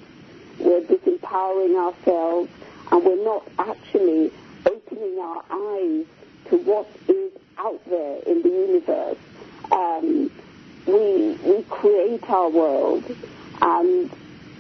We're 0.59 0.81
disempowering 0.81 1.75
ourselves, 1.77 2.49
and 2.91 3.03
we're 3.05 3.23
not 3.23 3.47
actually 3.59 4.31
opening 4.65 5.19
our 5.19 5.43
eyes 5.51 6.05
to 6.49 6.57
what 6.57 6.89
is 7.07 7.31
out 7.57 7.81
there 7.89 8.19
in 8.25 8.41
the 8.41 8.49
universe. 8.49 9.17
Um, 9.71 10.31
we 10.87 11.37
we 11.43 11.63
create 11.69 12.29
our 12.29 12.49
world, 12.49 13.03
and 13.61 14.11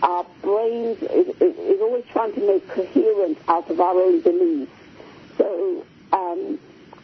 our 0.03 0.25
brains 0.41 1.01
is, 1.01 1.27
is, 1.39 1.57
is 1.57 1.81
always 1.81 2.03
trying 2.11 2.33
to 2.33 2.45
make 2.45 2.67
coherence 2.67 3.39
out 3.47 3.69
of 3.69 3.79
our 3.79 3.95
own 3.95 4.19
beliefs. 4.21 4.71
So 5.37 5.85
um, 6.11 6.59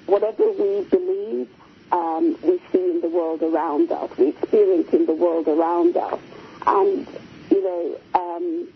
whatever 0.05 0.51
we 0.51 0.83
believe, 0.83 1.49
um, 1.93 2.37
we 2.43 2.59
see 2.71 2.91
in 2.91 3.01
the 3.01 3.07
world 3.09 3.41
around 3.41 3.91
us, 3.91 4.11
we 4.17 4.27
experience 4.27 4.93
in 4.93 5.05
the 5.05 5.13
world 5.13 5.47
around 5.47 5.95
us. 5.95 6.19
And, 6.67 7.07
you 7.49 7.63
know, 7.63 7.99
um, 8.13 8.67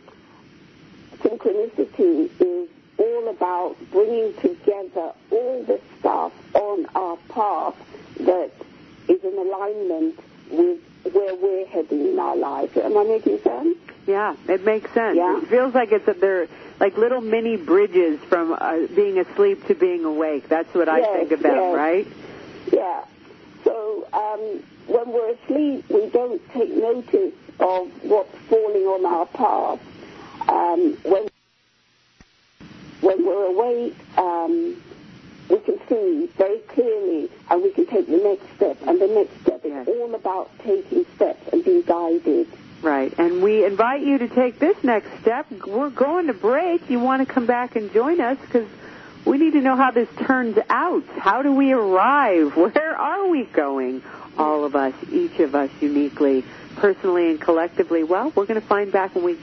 synchronicity 1.20 2.30
is 2.40 2.70
all 2.98 3.28
about 3.28 3.76
bringing 3.92 4.34
together 4.36 5.12
all 5.32 5.64
the 5.64 5.82
stuff 6.00 6.32
on 6.54 6.86
our 6.96 7.18
path 7.28 7.76
that 8.22 8.52
is 9.10 9.22
in 9.22 9.38
alignment 9.38 10.18
with 10.50 10.80
where 11.12 11.36
we're 11.36 11.66
heading 11.66 12.08
in 12.08 12.20
our 12.20 12.38
lives. 12.38 12.78
Am 12.78 12.98
I 12.98 13.04
making 13.04 13.40
sense? 13.42 13.78
Yeah, 14.06 14.36
it 14.48 14.64
makes 14.66 14.92
sense. 14.94 15.18
Yeah. 15.18 15.38
It 15.42 15.48
feels 15.48 15.74
like 15.74 15.92
it's 15.92 16.08
a, 16.08 16.14
they're 16.14 16.48
like 16.80 16.98
little 16.98 17.22
mini 17.22 17.56
bridges 17.58 18.20
from 18.28 18.52
uh, 18.54 18.88
being 18.96 19.18
asleep 19.20 19.66
to 19.68 19.76
being 19.76 20.04
awake. 20.04 20.50
That's 20.50 20.74
what 20.74 20.90
I 20.90 21.00
Yes, 21.00 21.14
think 21.30 21.40
about, 21.40 21.56
yes. 21.56 21.76
right? 21.76 22.08
Yeah. 22.72 23.06
So 23.64 24.08
um, 24.12 24.64
when 24.88 25.10
we're 25.14 25.32
asleep, 25.32 25.86
we 25.90 26.10
don't 26.10 26.42
take 26.52 26.70
notice 26.72 27.34
of 27.60 27.90
what's 28.04 28.36
falling 28.50 28.84
on 28.84 29.06
our 29.06 29.26
path. 29.28 29.80
Um, 30.50 30.98
when 31.04 31.30
when 33.02 33.26
we're 33.26 33.46
awake, 33.46 33.96
um, 34.18 34.82
we 35.50 35.60
can 35.60 35.80
see 35.88 36.30
very 36.38 36.60
clearly, 36.60 37.30
and 37.50 37.64
we 37.64 37.72
can 37.72 37.86
take 37.86 38.08
the 38.08 38.18
next 38.18 38.54
step 38.56 38.78
and 38.88 39.00
the 39.00 39.08
next 39.08 39.40
step. 39.42 39.62
It's 39.64 39.88
all 39.88 40.14
about 40.16 40.52
taking 40.60 41.06
steps 41.16 41.42
and 41.54 41.64
being 41.64 41.82
guided. 41.84 42.48
Right. 42.84 43.18
And 43.18 43.42
we 43.42 43.66
invite 43.66 44.02
you 44.02 44.18
to 44.18 44.28
take 44.28 44.60
this 44.60 44.76
next 44.84 45.08
step. 45.22 45.50
We're 45.66 45.90
going 45.90 46.28
to 46.28 46.34
break. 46.34 46.90
You 46.90 47.00
want 47.00 47.26
to 47.26 47.34
come 47.34 47.46
back 47.46 47.78
and 47.78 47.92
join 47.94 48.20
us 48.20 48.38
because 48.42 48.68
we 49.24 49.38
need 49.38 49.54
to 49.54 49.62
know 49.62 49.78
how 49.78 49.92
this 49.92 50.10
turns 50.26 50.58
out. 50.70 51.06
How 51.18 51.42
do 51.42 51.54
we 51.54 51.72
arrive? 51.72 52.58
Where 52.58 52.98
are 52.98 53.30
we 53.30 53.46
going? 53.46 54.04
All 54.38 54.66
of 54.66 54.76
us, 54.76 54.94
each 55.10 55.40
of 55.40 55.56
us 55.56 55.70
uniquely, 55.80 56.44
personally 56.76 57.30
and 57.30 57.40
collectively. 57.40 58.04
Well, 58.04 58.34
we're 58.36 58.48
going 58.48 58.60
to 58.60 58.68
find 58.68 58.92
back 58.92 59.16
when 59.16 59.24
we 59.24 59.38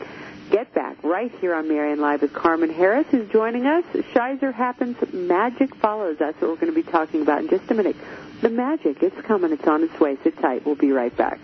get 0.50 0.74
back 0.74 1.02
right 1.02 1.32
here 1.40 1.54
on 1.54 1.66
Marianne 1.66 2.00
Live 2.00 2.20
with 2.20 2.34
Carmen 2.34 2.68
Harris, 2.68 3.06
who's 3.10 3.30
joining 3.30 3.66
us. 3.66 3.84
Shizer 4.12 4.52
happens, 4.52 4.96
magic 5.14 5.74
follows. 5.76 6.18
That's 6.18 6.38
what 6.42 6.50
we're 6.50 6.56
going 6.56 6.74
to 6.74 6.82
be 6.82 6.90
talking 6.90 7.22
about 7.22 7.40
in 7.40 7.48
just 7.48 7.70
a 7.70 7.74
minute. 7.74 7.96
The 8.42 8.50
magic, 8.50 9.02
it's 9.02 9.18
coming. 9.22 9.52
It's 9.52 9.66
on 9.66 9.82
its 9.82 9.98
way. 9.98 10.18
Sit 10.24 10.38
tight. 10.38 10.66
We'll 10.66 10.74
be 10.74 10.92
right 10.92 11.16
back. 11.16 11.38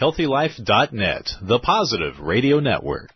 HealthyLife.net, 0.00 1.32
the 1.42 1.58
positive 1.58 2.20
radio 2.20 2.60
network. 2.60 3.10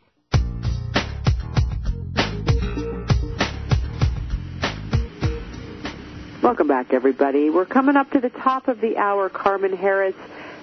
Welcome 6.43 6.69
back, 6.69 6.93
everybody. 6.93 7.49
We're 7.49 7.65
coming 7.65 7.97
up 7.97 8.11
to 8.11 8.21
the 8.21 8.29
top 8.29 8.69
of 8.69 8.81
the 8.81 8.99
hour. 8.99 9.31
Carmen 9.31 9.75
Harris 9.75 10.15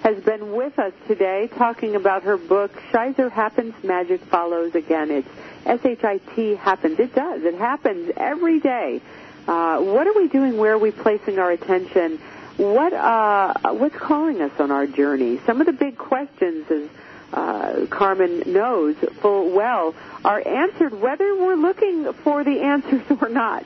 has 0.04 0.24
been 0.24 0.56
with 0.56 0.78
us 0.78 0.93
today 1.08 1.49
talking 1.58 1.95
about 1.95 2.24
her 2.24 2.38
book, 2.38 2.72
Shizer 2.91 3.32
Happens, 3.32 3.74
Magic 3.84 4.22
Follows. 4.26 4.76
Again, 4.76 5.10
it's 5.10 5.28
S-H-I-T 5.66 6.56
happens. 6.56 6.99
It 6.99 7.16
does. 7.16 7.43
It 7.43 7.56
happens 7.56 8.12
every 8.16 8.60
day. 8.60 9.02
Uh, 9.47 9.80
what 9.82 10.06
are 10.06 10.14
we 10.16 10.28
doing? 10.28 10.58
Where 10.58 10.74
are 10.74 10.80
we 10.80 10.91
placing 10.91 11.39
our 11.39 11.52
attention? 11.52 12.20
What 12.58 12.93
uh, 12.93 13.54
what's 13.74 13.95
calling 13.95 14.41
us 14.41 14.52
on 14.60 14.72
our 14.72 14.86
journey? 14.86 15.39
Some 15.45 15.62
of 15.62 15.68
the 15.68 15.74
big 15.74 15.97
questions, 15.97 16.70
as 16.70 16.89
uh, 17.34 17.86
Carmen 17.89 18.43
knows 18.45 18.95
full 19.22 19.49
well, 19.52 19.95
are 20.26 20.45
answered 20.45 20.99
whether 20.99 21.36
we're 21.36 21.56
looking 21.56 22.12
for 22.14 22.43
the 22.43 22.62
answers 22.62 23.02
or 23.22 23.30
not. 23.30 23.66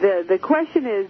The 0.00 0.24
the 0.28 0.38
question 0.38 0.86
is, 0.86 1.08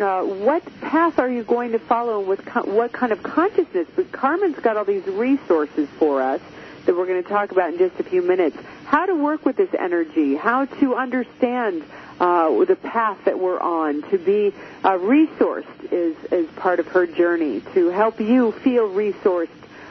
uh, 0.00 0.22
what 0.22 0.64
path 0.80 1.18
are 1.18 1.28
you 1.28 1.44
going 1.44 1.72
to 1.72 1.78
follow 1.78 2.20
and 2.20 2.28
with 2.28 2.44
co- 2.44 2.64
what 2.64 2.92
kind 2.92 3.12
of 3.12 3.22
consciousness? 3.22 3.86
But 3.94 4.10
Carmen's 4.10 4.58
got 4.58 4.76
all 4.76 4.84
these 4.84 5.06
resources 5.06 5.88
for 5.98 6.22
us 6.22 6.40
that 6.86 6.94
we're 6.96 7.06
going 7.06 7.22
to 7.22 7.28
talk 7.28 7.52
about 7.52 7.72
in 7.72 7.78
just 7.78 7.98
a 8.00 8.04
few 8.04 8.22
minutes. 8.22 8.56
How 8.84 9.06
to 9.06 9.14
work 9.14 9.44
with 9.44 9.56
this 9.56 9.72
energy, 9.78 10.34
how 10.34 10.64
to 10.64 10.94
understand 10.96 11.84
uh, 12.20 12.64
the 12.64 12.76
path 12.76 13.18
that 13.24 13.38
we're 13.38 13.60
on, 13.60 14.02
to 14.10 14.18
be 14.18 14.54
uh, 14.82 14.90
resourced 14.92 15.92
is, 15.92 16.16
is 16.30 16.48
part 16.56 16.80
of 16.80 16.86
her 16.88 17.06
journey, 17.06 17.60
to 17.74 17.88
help 17.88 18.20
you 18.20 18.52
feel 18.52 18.88
resourced 18.88 19.48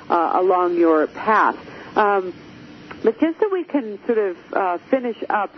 uh, 0.10 0.32
along 0.36 0.76
your 0.78 1.08
path. 1.08 1.58
Um, 1.98 2.34
but 3.04 3.20
just 3.20 3.40
so 3.40 3.50
we 3.50 3.64
can 3.64 4.04
sort 4.06 4.18
of 4.18 4.38
uh, 4.54 4.78
finish 4.90 5.22
up 5.30 5.54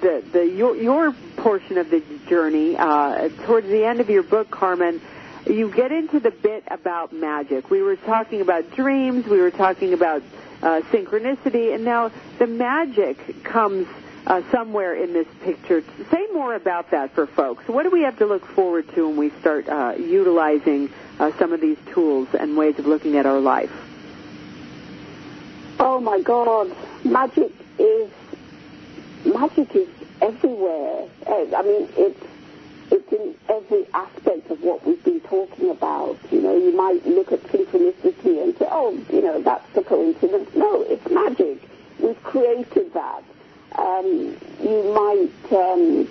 the, 0.00 0.22
the 0.32 0.46
your, 0.46 0.76
your 0.76 1.12
portion 1.36 1.78
of 1.78 1.90
the 1.90 2.02
journey, 2.28 2.76
uh, 2.76 3.28
towards 3.46 3.66
the 3.66 3.84
end 3.84 4.00
of 4.00 4.10
your 4.10 4.22
book, 4.22 4.50
Carmen, 4.50 5.00
you 5.46 5.70
get 5.70 5.90
into 5.90 6.20
the 6.20 6.30
bit 6.30 6.64
about 6.68 7.12
magic. 7.12 7.70
We 7.70 7.82
were 7.82 7.96
talking 7.96 8.40
about 8.40 8.70
dreams, 8.72 9.26
we 9.26 9.40
were 9.40 9.50
talking 9.50 9.94
about 9.94 10.22
uh, 10.62 10.82
synchronicity, 10.92 11.74
and 11.74 11.84
now 11.84 12.12
the 12.38 12.46
magic 12.46 13.42
comes 13.42 13.88
uh, 14.26 14.42
somewhere 14.50 14.94
in 14.94 15.12
this 15.12 15.26
picture. 15.42 15.82
Say 16.10 16.26
more 16.32 16.54
about 16.54 16.90
that 16.90 17.14
for 17.14 17.26
folks. 17.26 17.66
What 17.68 17.84
do 17.84 17.90
we 17.90 18.02
have 18.02 18.18
to 18.18 18.26
look 18.26 18.46
forward 18.46 18.88
to 18.94 19.08
when 19.08 19.16
we 19.16 19.30
start 19.40 19.68
uh, 19.68 19.94
utilizing 19.98 20.90
uh, 21.18 21.32
some 21.38 21.52
of 21.52 21.60
these 21.60 21.78
tools 21.92 22.28
and 22.38 22.56
ways 22.56 22.78
of 22.78 22.86
looking 22.86 23.16
at 23.16 23.26
our 23.26 23.40
life? 23.40 23.72
Oh 25.78 26.00
my 26.00 26.20
God, 26.20 26.74
magic 27.04 27.52
is 27.78 28.10
magic 29.24 29.74
is 29.74 29.88
everywhere. 30.20 31.08
Uh, 31.26 31.56
I 31.56 31.62
mean, 31.62 31.88
it's 31.96 32.26
it's 32.90 33.12
in 33.12 33.34
every 33.48 33.86
aspect 33.94 34.50
of 34.50 34.62
what 34.62 34.84
we've 34.86 35.02
been 35.04 35.20
talking 35.20 35.70
about. 35.70 36.18
You 36.30 36.42
know, 36.42 36.56
you 36.56 36.76
might 36.76 37.06
look 37.06 37.32
at 37.32 37.42
synchronicity 37.44 38.42
and 38.42 38.56
say, 38.58 38.66
oh, 38.70 38.98
you 39.10 39.22
know, 39.22 39.40
that's 39.40 39.76
a 39.76 39.82
coincidence. 39.82 40.50
No, 40.54 40.82
it's 40.82 41.08
magic. 41.08 41.62
We've 42.00 42.22
created 42.24 42.92
that. 42.94 43.22
Um, 43.76 44.36
you 44.62 44.92
might 44.94 45.52
um, 45.52 46.08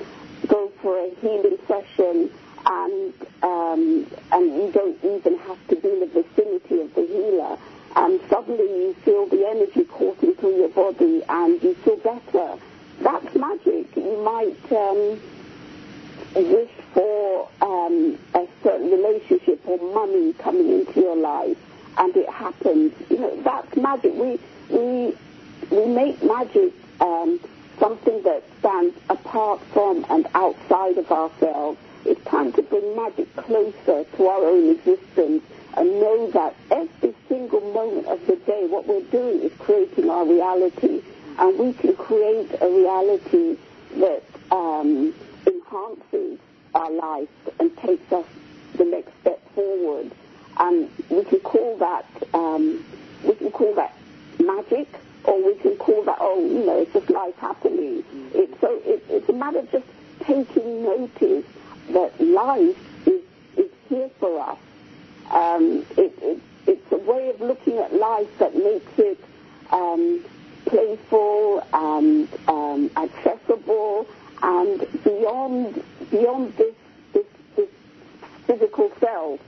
go 0.48 0.72
for 0.82 0.98
a 0.98 1.10
healing 1.22 1.58
session 1.68 2.30
and 2.66 3.14
um, 3.42 4.08
and 4.32 4.46
you 4.46 4.72
don't 4.74 4.98
even 5.04 5.38
have 5.40 5.68
to 5.68 5.76
be 5.76 5.90
in 5.90 6.00
the 6.02 6.06
vicinity 6.08 6.82
of 6.82 6.94
the 6.96 7.06
healer. 7.06 7.58
And 7.96 8.20
suddenly 8.30 8.64
you 8.64 8.96
feel 9.04 9.26
the 9.28 9.48
energy 9.48 9.84
coursing 9.86 10.36
through 10.36 10.58
your 10.58 10.70
body 10.70 11.24
and 11.28 11.62
you 11.62 11.74
feel 11.76 11.98
better. 11.98 12.58
That's 13.02 13.36
magic. 13.36 13.96
You 13.96 14.22
might 14.24 14.72
um, 14.72 15.20
wish 16.36 16.70
for 16.94 17.50
um, 17.62 18.18
a 18.36 18.48
certain 18.64 18.92
relationship 18.92 19.62
or 19.66 19.78
money 19.94 20.34
coming 20.34 20.70
into 20.70 21.00
your 21.00 21.16
life, 21.16 21.58
and 21.98 22.16
it 22.16 22.30
happens. 22.30 22.94
You 23.10 23.20
know, 23.20 23.42
that's 23.42 23.76
magic. 23.76 24.14
We 24.14 24.40
we 24.70 25.16
we 25.72 25.86
make 25.86 26.22
magic 26.24 26.74
um, 27.02 27.40
something 27.80 28.22
that 28.24 28.44
stands 28.60 28.96
apart 29.10 29.62
from 29.74 30.06
and 30.10 30.28
outside 30.34 30.98
of 30.98 31.12
ourselves. 31.12 31.80
It's 32.06 32.24
time 32.26 32.52
to 32.54 32.62
bring 32.62 32.96
magic 32.96 33.34
closer 33.36 34.04
to 34.04 34.28
our 34.28 34.46
own 34.46 34.70
existence 34.72 35.44
and 35.76 35.90
know 36.00 36.32
that 36.32 36.56
every 36.72 37.14
single 37.28 37.62
moment 37.74 38.08
of 38.08 38.26
the 38.26 38.36
day, 38.38 38.66
what 38.68 38.88
we're 38.88 39.04
doing 39.12 39.42
is 39.42 39.52
creating 39.60 40.10
our 40.10 40.26
reality, 40.26 41.02
and 41.38 41.60
we 41.60 41.74
can 41.74 41.96
create 41.96 42.50
a 42.62 42.68
reality 42.68 43.58
that 43.98 44.24
um, 44.52 45.14
enhances 45.46 46.40
our 46.76 46.92
life 46.92 47.30
and 47.60 47.76
takes 47.78 48.12
us 48.12 48.26
the 48.76 48.86
next 48.86 49.12
step 49.22 49.42
forward. 49.54 50.12
And 50.58 50.90
we 51.10 51.24
can 51.24 51.40
call 51.40 51.78
that 51.78 52.06
um, 52.34 52.84
we 53.24 53.36
can 53.36 53.52
call 53.52 53.74
that 53.76 53.96
magic, 54.40 54.88
or 55.24 55.44
we 55.44 55.56
can 55.56 55.76
call 55.78 56.04
that 56.04 56.18
oh 56.20 56.40
you 56.40 56.66
know 56.66 56.82
it's 56.82 56.94
just 56.94 57.10
life 57.10 57.36
happening. 57.38 58.04
It's 58.34 58.60
so 58.62 58.80
it, 58.86 59.04
it's 59.10 59.30
a 59.30 59.34
matter 59.34 59.60
of 59.60 59.72
just 59.72 59.86
taking 60.22 60.84
notice 60.84 61.46
that 61.92 62.20
life 62.20 62.78
is 63.08 63.22
is 63.58 63.72
here 63.88 64.10
for 64.20 64.40
us. 64.40 64.58
Um, 65.32 65.86
it, 65.98 66.14
it, 66.22 66.42
it's 66.68 66.92
a 66.92 66.98
way 66.98 67.30
of 67.30 67.42
looking 67.42 67.78
at 67.78 67.94
life 67.94 68.30
that 68.40 68.56
makes 68.56 68.98
it 68.98 69.20
um, 69.72 70.24
playful 70.66 71.64
and 71.74 72.28
um, 72.48 72.90
accessible 72.98 74.08
and 74.42 75.04
beyond 75.04 75.84
beyond 76.12 76.56
this, 76.58 76.76
this 77.14 77.26
this 77.56 77.70
physical 78.46 78.92
self. 79.00 79.40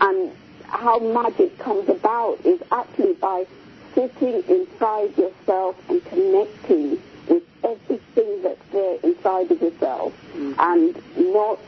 And 0.00 0.32
how 0.68 0.98
magic 0.98 1.58
comes 1.58 1.88
about 1.88 2.44
is 2.44 2.60
actually 2.72 3.14
by 3.14 3.46
sitting 3.94 4.42
inside 4.48 5.16
yourself 5.16 5.76
and 5.88 6.04
connecting 6.06 6.98
with 7.28 7.42
everything 7.62 8.42
that's 8.42 8.68
there 8.72 8.98
inside 9.02 9.50
of 9.50 9.60
yourself 9.62 10.12
and 10.34 10.94
not 11.16 11.58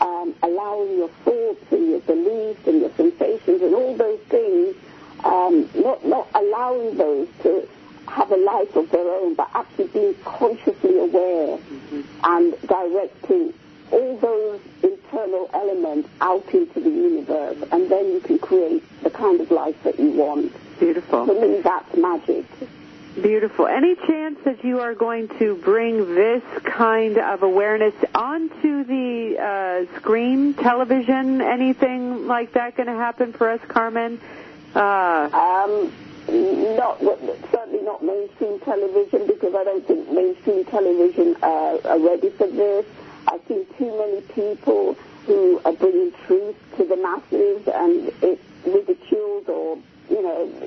um, 0.00 0.34
allowing 0.42 0.96
your 0.98 1.08
thoughts 1.24 1.64
and 1.70 1.90
your 1.90 2.00
beliefs 2.00 2.66
and 2.66 2.80
your 2.80 2.90
sensations 2.96 3.62
and 3.62 3.74
all 3.74 3.96
those 3.96 4.20
things, 4.28 4.76
um, 5.24 5.68
not, 5.74 6.04
not 6.04 6.28
allowing 6.34 6.96
those 6.96 7.28
to 7.42 7.68
have 8.08 8.30
a 8.30 8.36
life 8.36 8.74
of 8.76 8.90
their 8.90 9.08
own, 9.08 9.34
but 9.34 9.48
actually 9.54 9.86
being 9.88 10.14
consciously 10.24 10.98
aware 10.98 11.58
and 12.24 12.54
directing 12.66 13.52
all 13.90 14.16
those 14.18 14.60
internal 14.82 15.48
elements 15.54 16.08
out 16.20 16.46
into 16.52 16.80
the 16.80 16.90
universe, 16.90 17.56
and 17.72 17.90
then 17.90 18.06
you 18.12 18.20
can 18.20 18.38
create 18.38 18.82
the 19.02 19.10
kind 19.10 19.40
of 19.40 19.50
life 19.50 19.80
that 19.84 19.98
you 19.98 20.10
want. 20.10 20.52
Beautiful. 20.84 21.24
For 21.24 21.40
me, 21.40 21.62
that's 21.62 21.96
magic. 21.96 22.44
Beautiful. 23.14 23.66
Any 23.66 23.94
chance 23.94 24.38
that 24.44 24.62
you 24.62 24.80
are 24.80 24.94
going 24.94 25.28
to 25.38 25.54
bring 25.56 26.14
this 26.14 26.42
kind 26.62 27.16
of 27.16 27.42
awareness 27.42 27.94
onto 28.14 28.84
the 28.84 29.88
uh, 29.88 29.96
screen, 29.98 30.52
television, 30.52 31.40
anything 31.40 32.26
like 32.26 32.52
that 32.52 32.76
going 32.76 32.88
to 32.88 32.92
happen 32.92 33.32
for 33.32 33.48
us, 33.48 33.60
Carmen? 33.66 34.20
Uh, 34.74 35.30
Um, 35.32 35.90
not 36.76 37.00
certainly 37.50 37.82
not 37.82 38.04
mainstream 38.04 38.58
television 38.60 39.26
because 39.26 39.54
I 39.54 39.64
don't 39.64 39.86
think 39.86 40.10
mainstream 40.10 40.66
television 40.66 41.34
uh, 41.42 41.78
are 41.84 41.98
ready 41.98 42.28
for 42.28 42.46
this. 42.46 42.84
I've 43.28 43.40
seen 43.48 43.64
too 43.78 43.90
many 43.96 44.20
people 44.34 44.98
who 45.24 45.62
are 45.64 45.72
bringing 45.72 46.12
truth 46.26 46.56
to 46.76 46.84
the 46.84 46.96
masses, 46.96 47.68
and 47.68 48.12
it's 48.20 48.42
ridiculed 48.66 49.48
or 49.48 49.78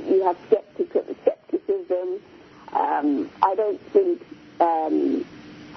you 0.09 0.23
have 0.23 0.37
skepticism. 0.47 2.19
Um, 2.73 3.29
I 3.43 3.55
don't 3.55 3.81
think. 3.91 4.21
Um, 4.59 5.25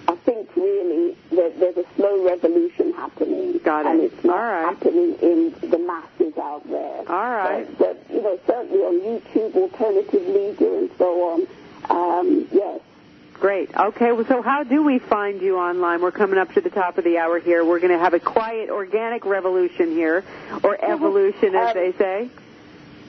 I 0.08 0.16
think 0.16 0.48
really 0.56 1.16
that 1.30 1.60
there's 1.60 1.76
a 1.76 1.84
slow 1.94 2.24
revolution 2.26 2.92
happening, 2.94 3.58
Got 3.58 3.86
it. 3.86 3.90
and 3.90 4.00
it's 4.00 4.24
not 4.24 4.36
All 4.36 4.42
right. 4.42 4.74
happening 4.74 5.14
in 5.22 5.54
the 5.70 5.78
masses 5.78 6.36
out 6.38 6.66
there. 6.68 6.98
All 7.08 7.30
right. 7.30 7.66
But, 7.78 8.08
but 8.08 8.14
you 8.14 8.22
know, 8.22 8.38
certainly 8.46 8.78
on 8.80 9.00
YouTube, 9.00 9.54
alternative 9.54 10.26
media, 10.26 10.78
and 10.78 10.90
so 10.98 11.30
on. 11.30 11.46
Um, 11.90 12.48
yes. 12.50 12.80
Great. 13.34 13.74
Okay, 13.76 14.10
well, 14.12 14.24
so 14.26 14.42
how 14.42 14.64
do 14.64 14.82
we 14.82 14.98
find 14.98 15.40
you 15.42 15.58
online? 15.58 16.02
We're 16.02 16.10
coming 16.10 16.38
up 16.38 16.52
to 16.54 16.60
the 16.60 16.70
top 16.70 16.98
of 16.98 17.04
the 17.04 17.18
hour 17.18 17.38
here. 17.38 17.64
We're 17.64 17.78
going 17.80 17.92
to 17.92 17.98
have 18.02 18.14
a 18.14 18.20
quiet, 18.20 18.68
organic 18.70 19.24
revolution 19.24 19.92
here, 19.92 20.24
or 20.64 20.82
evolution, 20.82 21.54
as 21.54 21.68
Um, 21.68 21.74
they 21.74 21.92
say. 21.92 22.30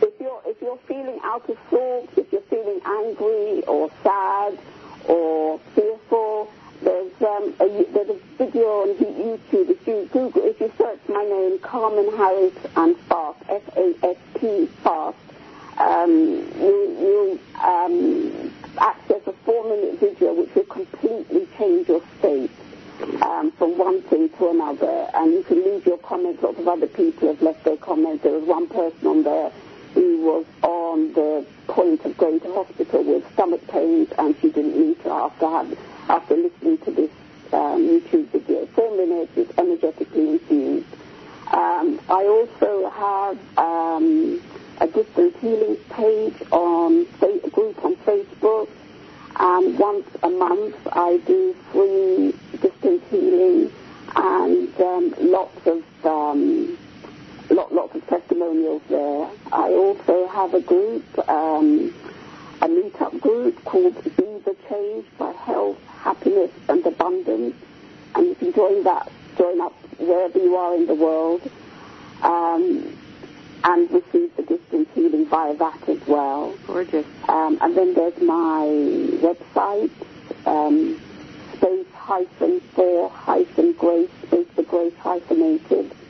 If 0.02 0.20
you're 0.20 0.42
if 0.46 0.62
you're 0.62 0.78
feeling 0.88 1.20
out 1.32 1.50
of 1.50 1.58
sorts, 1.70 2.12
if 2.18 2.30
you're 2.34 2.42
feeling 2.42 2.82
angry 2.86 3.64
or 3.64 3.90
sad 4.04 4.60
or 5.08 5.58
fearful, 5.74 6.52
there's 6.82 7.14
um, 7.22 7.54
a, 7.62 7.86
there's 7.94 8.10
a 8.10 8.20
video 8.38 8.82
on 8.82 8.96
YouTube. 8.96 9.70
If 9.70 9.88
you 9.88 10.10
Google, 10.12 10.44
if 10.44 10.60
you 10.60 10.70
search 10.78 11.00
my 11.08 11.24
name, 11.24 11.58
Carmen 11.60 12.12
Harris 12.18 12.54
and 12.76 12.98
Fast, 13.08 13.40
F 13.48 13.78
A 13.78 13.96
S 14.04 14.18
T 14.42 14.66
Fast, 14.84 15.18
um, 15.78 16.12
you 16.12 16.78
you 17.00 17.40
um, 17.64 18.54
access 18.78 19.22
a 19.26 19.34
four-minute 19.46 20.02
video 20.02 20.34
which 20.34 20.54
will 20.54 20.66
completely 20.66 21.48
change 21.58 21.88
your 21.88 22.02
state 22.20 22.52
um, 23.22 23.52
from 23.54 23.78
one 23.78 24.02
thing 24.04 24.28
to 24.38 24.50
another, 24.50 25.10
and 25.14 25.32
you 25.32 25.44
can 25.44 25.64
leave 25.64 25.86
your 25.86 26.00
comments. 26.00 26.44
Lots 26.44 26.60
of 26.60 26.68
other 26.68 26.88
people 26.88 27.30
have 27.30 27.42
left 27.42 27.64
their 27.64 27.78
comments. 27.78 28.24
There 28.24 28.34
was 28.34 28.44
one 28.44 28.68
person 28.68 29.08
on 29.08 29.24
there 29.24 29.50
who 29.94 30.22
was 30.22 30.46
on 30.62 31.14
the 31.14 31.46
point 31.68 32.04
of 32.06 32.18
going 32.18 32.40
to 32.42 32.54
hospital 32.54 33.04
with 33.04 33.32
stomach 33.34 33.66
pains, 33.68 34.10
and 34.18 34.36
she 34.42 34.50
didn't 34.50 34.78
need 34.78 35.02
to 35.04 35.10
after 35.10 35.78
after 36.10 36.36
listening 36.36 36.78
to 36.80 36.92
this 36.92 37.12
um, 37.54 37.88
YouTube 37.88 38.28
video. 38.28 38.66
Four 38.68 38.96
minutes 38.96 39.36
is 39.38 39.48
energetically 39.58 40.30
infused. 40.30 40.88
Um, 41.52 42.00
I 42.10 42.26
also 42.26 42.90
have 42.90 43.58
um, 43.58 44.42
a 44.80 44.88
distance 44.88 45.36
healing 45.42 45.76
page 45.90 46.36
on 46.52 47.06
a 47.22 47.50
group 47.50 47.84
on 47.84 47.96
Facebook. 47.98 48.70
And 49.36 49.78
once 49.80 50.08
a 50.24 50.30
month, 50.30 50.76
I 50.92 51.18
do 51.26 51.56
free 51.72 52.34
distance 52.60 53.04
healing 53.10 53.72
and 54.16 54.82
um, 54.82 55.16
lots 55.20 55.66
of 55.68 55.84
um, 56.06 56.78
lot, 57.54 57.74
lots 57.74 57.96
of 57.96 58.06
testimonials 58.08 58.82
there. 58.90 59.30
I 59.52 59.70
also 59.72 60.28
have 60.28 60.54
a 60.54 60.62
group, 60.62 61.04
um, 61.30 61.94
a 62.62 62.68
meetup 62.68 63.20
group 63.20 63.64
called 63.66 63.96
Be 64.04 64.40
the 64.46 64.56
Change 64.70 65.06
for 65.18 65.34
Health, 65.34 65.78
Happiness 65.88 66.52
and 66.70 66.86
Abundance, 66.86 67.56
and 68.16 68.28
if 68.28 68.42
you 68.42 68.52
can 68.52 68.54
join 68.54 68.84
that, 68.84 69.12
join 69.38 69.62
up 69.62 69.74
wherever 69.98 70.40
you 70.40 70.56
are 70.56 70.76
in 70.76 70.88
the 70.88 70.96
world, 70.96 71.42
um, 72.22 72.98
and 73.64 73.92
receive 73.92 74.36
the 74.36 74.44
distance 74.44 74.90
healing 74.96 75.28
via 75.28 75.56
that 75.56 75.90
as 75.90 76.00
well. 76.08 76.54
Gorgeous. 76.68 77.06
Um, 77.30 77.58
and 77.62 77.78
then 77.78 77.94
there's 77.94 78.20
my 78.22 78.66
website, 79.22 79.92
um, 80.46 81.00
space 81.58 81.86
hyphen 81.94 82.60
for 82.74 83.10
hyphen 83.10 83.74
grace, 83.74 84.10
space 84.28 84.48
for 84.56 84.64
grace 84.64 84.96
hyphenated, 84.98 85.92
at 85.92 86.01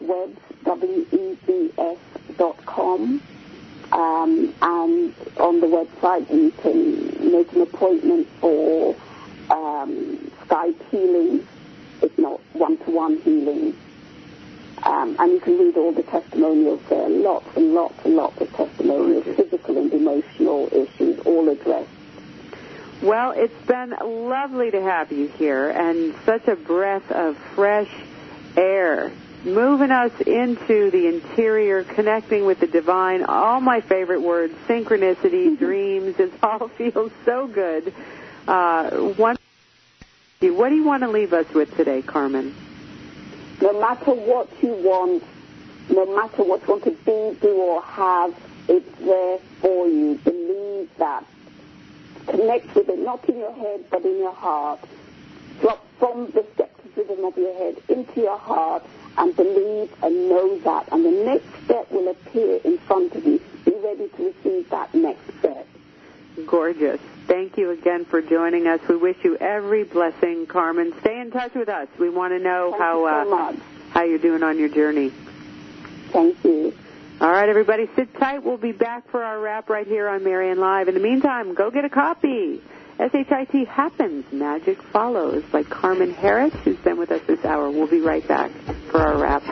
webs, 0.00 0.38
W-E-B-S 0.64 1.98
dot 2.36 2.64
com. 2.66 3.22
Um, 3.92 4.54
and 4.62 5.14
on 5.38 5.60
the 5.60 5.66
website 5.66 6.28
you 6.32 6.50
can 6.62 7.30
make 7.32 7.52
an 7.52 7.62
appointment 7.62 8.26
for 8.40 8.96
um, 9.50 10.30
Skype 10.46 10.82
healing, 10.90 11.46
if 12.02 12.18
not 12.18 12.40
one-to-one 12.54 13.18
healing. 13.18 13.76
Um, 14.82 15.16
and 15.18 15.32
you 15.32 15.40
can 15.40 15.58
read 15.58 15.76
all 15.76 15.92
the 15.92 16.02
testimonials 16.02 16.80
there, 16.88 17.08
lots 17.08 17.46
and 17.56 17.74
lots 17.74 18.04
and 18.04 18.16
lots 18.16 18.40
of 18.40 18.52
testimonials, 18.52 19.24
physical 19.24 19.78
and 19.78 19.92
emotional 19.92 20.68
issues, 20.72 21.18
all 21.20 21.48
addressed. 21.48 21.88
Well, 23.02 23.32
it's 23.32 23.66
been 23.66 23.90
lovely 24.00 24.70
to 24.70 24.82
have 24.82 25.12
you 25.12 25.28
here, 25.28 25.70
and 25.70 26.14
such 26.24 26.48
a 26.48 26.56
breath 26.56 27.10
of 27.12 27.36
fresh 27.54 27.90
air, 28.56 29.12
moving 29.44 29.90
us 29.90 30.12
into 30.20 30.90
the 30.90 31.06
interior, 31.06 31.84
connecting 31.84 32.46
with 32.46 32.60
the 32.60 32.66
divine. 32.66 33.24
All 33.24 33.60
my 33.60 33.80
favorite 33.80 34.22
words: 34.22 34.54
synchronicity, 34.66 35.58
dreams. 35.58 36.18
It 36.18 36.32
all 36.42 36.68
feels 36.78 37.12
so 37.24 37.46
good. 37.46 37.92
Uh, 38.46 38.90
one, 38.90 39.36
what 40.40 40.68
do 40.68 40.74
you 40.74 40.84
want 40.84 41.02
to 41.02 41.08
leave 41.08 41.32
us 41.32 41.48
with 41.52 41.74
today, 41.76 42.02
Carmen? 42.02 42.54
No 43.60 43.80
matter 43.80 44.12
what 44.12 44.48
you 44.62 44.74
want, 44.74 45.24
no 45.88 46.14
matter 46.14 46.42
what 46.42 46.60
you 46.62 46.68
want 46.68 46.84
to 46.84 46.90
be, 46.90 47.38
do, 47.40 47.56
or 47.56 47.82
have, 47.82 48.34
it's 48.68 48.98
there 48.98 49.38
for 49.60 49.88
you. 49.88 50.20
Believe 50.22 50.90
that. 50.98 51.24
Connect 52.26 52.74
with 52.74 52.88
it, 52.88 52.98
not 52.98 53.26
in 53.28 53.38
your 53.38 53.52
head, 53.52 53.84
but 53.90 54.04
in 54.04 54.18
your 54.18 54.34
heart. 54.34 54.80
Drop 55.60 55.84
from 55.98 56.26
the 56.32 56.42
skepticism 56.96 57.24
of 57.24 57.36
your 57.36 57.54
head 57.54 57.76
into 57.88 58.20
your 58.20 58.38
heart 58.38 58.84
and 59.18 59.34
believe 59.36 59.94
and 60.02 60.28
know 60.28 60.58
that. 60.60 60.88
And 60.92 61.04
the 61.04 61.10
next 61.10 61.64
step 61.64 61.90
will 61.90 62.08
appear 62.08 62.56
in 62.64 62.78
front 62.78 63.14
of 63.14 63.24
you. 63.24 63.40
Be 63.64 63.72
ready 63.82 64.08
to 64.08 64.26
receive 64.26 64.70
that 64.70 64.94
next 64.94 65.38
step. 65.38 65.66
Gorgeous. 66.46 67.00
Thank 67.26 67.56
you 67.56 67.70
again 67.70 68.04
for 68.04 68.22
joining 68.22 68.66
us. 68.66 68.80
We 68.88 68.96
wish 68.96 69.16
you 69.24 69.36
every 69.36 69.84
blessing, 69.84 70.46
Carmen. 70.46 70.94
Stay 71.00 71.20
in 71.20 71.30
touch 71.30 71.54
with 71.54 71.68
us. 71.68 71.88
We 71.98 72.08
want 72.10 72.32
to 72.32 72.38
know 72.38 72.70
Thank 72.70 72.82
how 72.82 72.98
you 72.98 73.30
so 73.30 73.38
uh, 73.38 73.56
how 73.90 74.02
you're 74.04 74.18
doing 74.18 74.42
on 74.42 74.58
your 74.58 74.68
journey. 74.68 75.12
Thank 76.10 76.44
you. 76.44 76.76
All 77.20 77.30
right, 77.30 77.48
everybody, 77.48 77.88
sit 77.96 78.14
tight. 78.14 78.44
We'll 78.44 78.58
be 78.58 78.72
back 78.72 79.10
for 79.10 79.22
our 79.22 79.40
wrap 79.40 79.70
right 79.70 79.86
here 79.86 80.06
on 80.06 80.22
Marianne 80.22 80.60
Live. 80.60 80.88
In 80.88 80.94
the 80.94 81.00
meantime, 81.00 81.54
go 81.54 81.70
get 81.70 81.86
a 81.86 81.88
copy. 81.88 82.60
SHIT 82.98 83.68
Happens, 83.68 84.24
Magic 84.32 84.82
Follows 84.82 85.44
by 85.52 85.62
Carmen 85.62 86.14
Harris, 86.14 86.54
who's 86.64 86.78
been 86.78 86.96
with 86.96 87.10
us 87.10 87.20
this 87.26 87.44
hour. 87.44 87.70
We'll 87.70 87.86
be 87.86 88.00
right 88.00 88.26
back 88.26 88.50
for 88.90 89.00
our 89.00 89.18
wrap. 89.18 89.42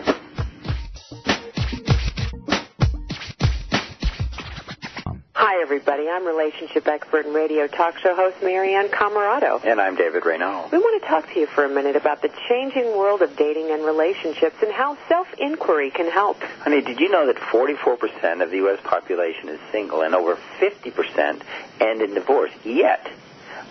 Hi, 5.35 5.61
everybody. 5.61 6.09
I'm 6.09 6.27
relationship 6.27 6.89
expert 6.89 7.27
and 7.27 7.35
radio 7.35 7.67
talk 7.67 7.99
show 7.99 8.15
host 8.15 8.37
Marianne 8.43 8.89
Camarado. 8.89 9.63
And 9.63 9.79
I'm 9.79 9.95
David 9.95 10.23
Raynaud. 10.23 10.73
We 10.73 10.79
want 10.79 11.03
to 11.03 11.09
talk 11.09 11.31
to 11.35 11.39
you 11.39 11.47
for 11.47 11.67
a 11.67 11.69
minute 11.69 11.97
about 11.97 12.23
the 12.23 12.31
changing 12.49 12.97
world 12.97 13.21
of 13.21 13.37
dating 13.37 13.71
and 13.71 13.85
relationships 13.85 14.57
and 14.63 14.73
how 14.73 14.97
self-inquiry 15.07 15.91
can 15.91 16.11
help. 16.11 16.43
Honey, 16.61 16.81
did 16.81 16.99
you 16.99 17.11
know 17.11 17.27
that 17.27 17.37
44% 17.37 18.43
of 18.43 18.51
the 18.51 18.57
U.S. 18.57 18.81
population 18.85 19.51
is 19.51 19.61
single 19.71 20.01
and 20.01 20.15
over 20.15 20.39
50% 20.61 21.43
end 21.81 22.01
in 22.01 22.15
divorce? 22.15 22.53
Yet, 22.65 23.07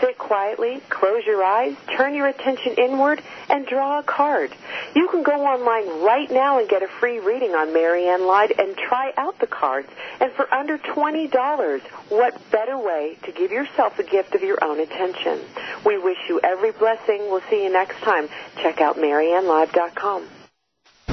Sit 0.00 0.18
quietly, 0.18 0.80
close 0.88 1.24
your 1.24 1.42
eyes, 1.42 1.76
turn 1.96 2.14
your 2.14 2.26
attention 2.26 2.74
inward, 2.78 3.22
and 3.48 3.66
draw 3.66 4.00
a 4.00 4.02
card. 4.02 4.54
You 4.94 5.08
can 5.08 5.22
go 5.22 5.32
online 5.32 6.02
right 6.04 6.30
now 6.30 6.58
and 6.58 6.68
get 6.68 6.82
a 6.82 6.88
free 6.88 7.20
reading 7.20 7.54
on 7.54 7.72
Marianne 7.72 8.26
Live 8.26 8.50
and 8.58 8.76
try 8.76 9.12
out 9.16 9.38
the 9.38 9.46
cards. 9.46 9.88
And 10.20 10.32
for 10.32 10.52
under 10.52 10.78
$20, 10.78 11.80
what 12.08 12.40
better 12.50 12.76
way 12.76 13.16
to 13.24 13.32
give 13.32 13.52
yourself 13.52 13.98
a 13.98 14.02
gift 14.02 14.34
of 14.34 14.42
your 14.42 14.62
own 14.62 14.80
attention? 14.80 15.40
We 15.86 15.98
wish 15.98 16.18
you 16.28 16.40
every 16.42 16.72
blessing. 16.72 17.28
We'll 17.30 17.42
see 17.48 17.62
you 17.62 17.72
next 17.72 18.00
time. 18.00 18.28
Check 18.62 18.80
out 18.80 18.96
MarianneLive.com. 18.96 20.28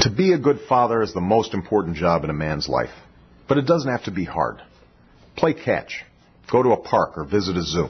To 0.01 0.09
be 0.09 0.33
a 0.33 0.39
good 0.39 0.61
father 0.67 1.01
is 1.01 1.13
the 1.13 1.21
most 1.21 1.53
important 1.53 1.95
job 1.95 2.23
in 2.23 2.29
a 2.29 2.33
man's 2.33 2.67
life. 2.67 2.93
But 3.47 3.57
it 3.57 3.67
doesn't 3.67 3.91
have 3.91 4.05
to 4.05 4.11
be 4.11 4.25
hard. 4.25 4.61
Play 5.35 5.53
catch. 5.53 6.03
Go 6.51 6.63
to 6.63 6.71
a 6.71 6.77
park 6.77 7.17
or 7.17 7.25
visit 7.25 7.55
a 7.57 7.61
zoo. 7.61 7.89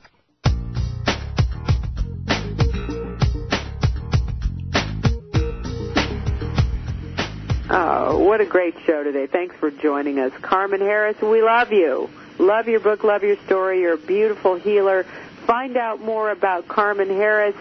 What 8.31 8.39
a 8.39 8.45
great 8.45 8.75
show 8.85 9.03
today. 9.03 9.27
Thanks 9.27 9.53
for 9.57 9.69
joining 9.69 10.17
us. 10.17 10.31
Carmen 10.41 10.79
Harris, 10.79 11.21
we 11.21 11.41
love 11.41 11.73
you. 11.73 12.09
Love 12.39 12.69
your 12.69 12.79
book, 12.79 13.03
love 13.03 13.23
your 13.23 13.35
story. 13.45 13.81
You're 13.81 13.95
a 13.95 13.97
beautiful 13.97 14.55
healer. 14.55 15.03
Find 15.45 15.75
out 15.75 15.99
more 15.99 16.31
about 16.31 16.69
Carmen 16.69 17.09
Harris. 17.09 17.57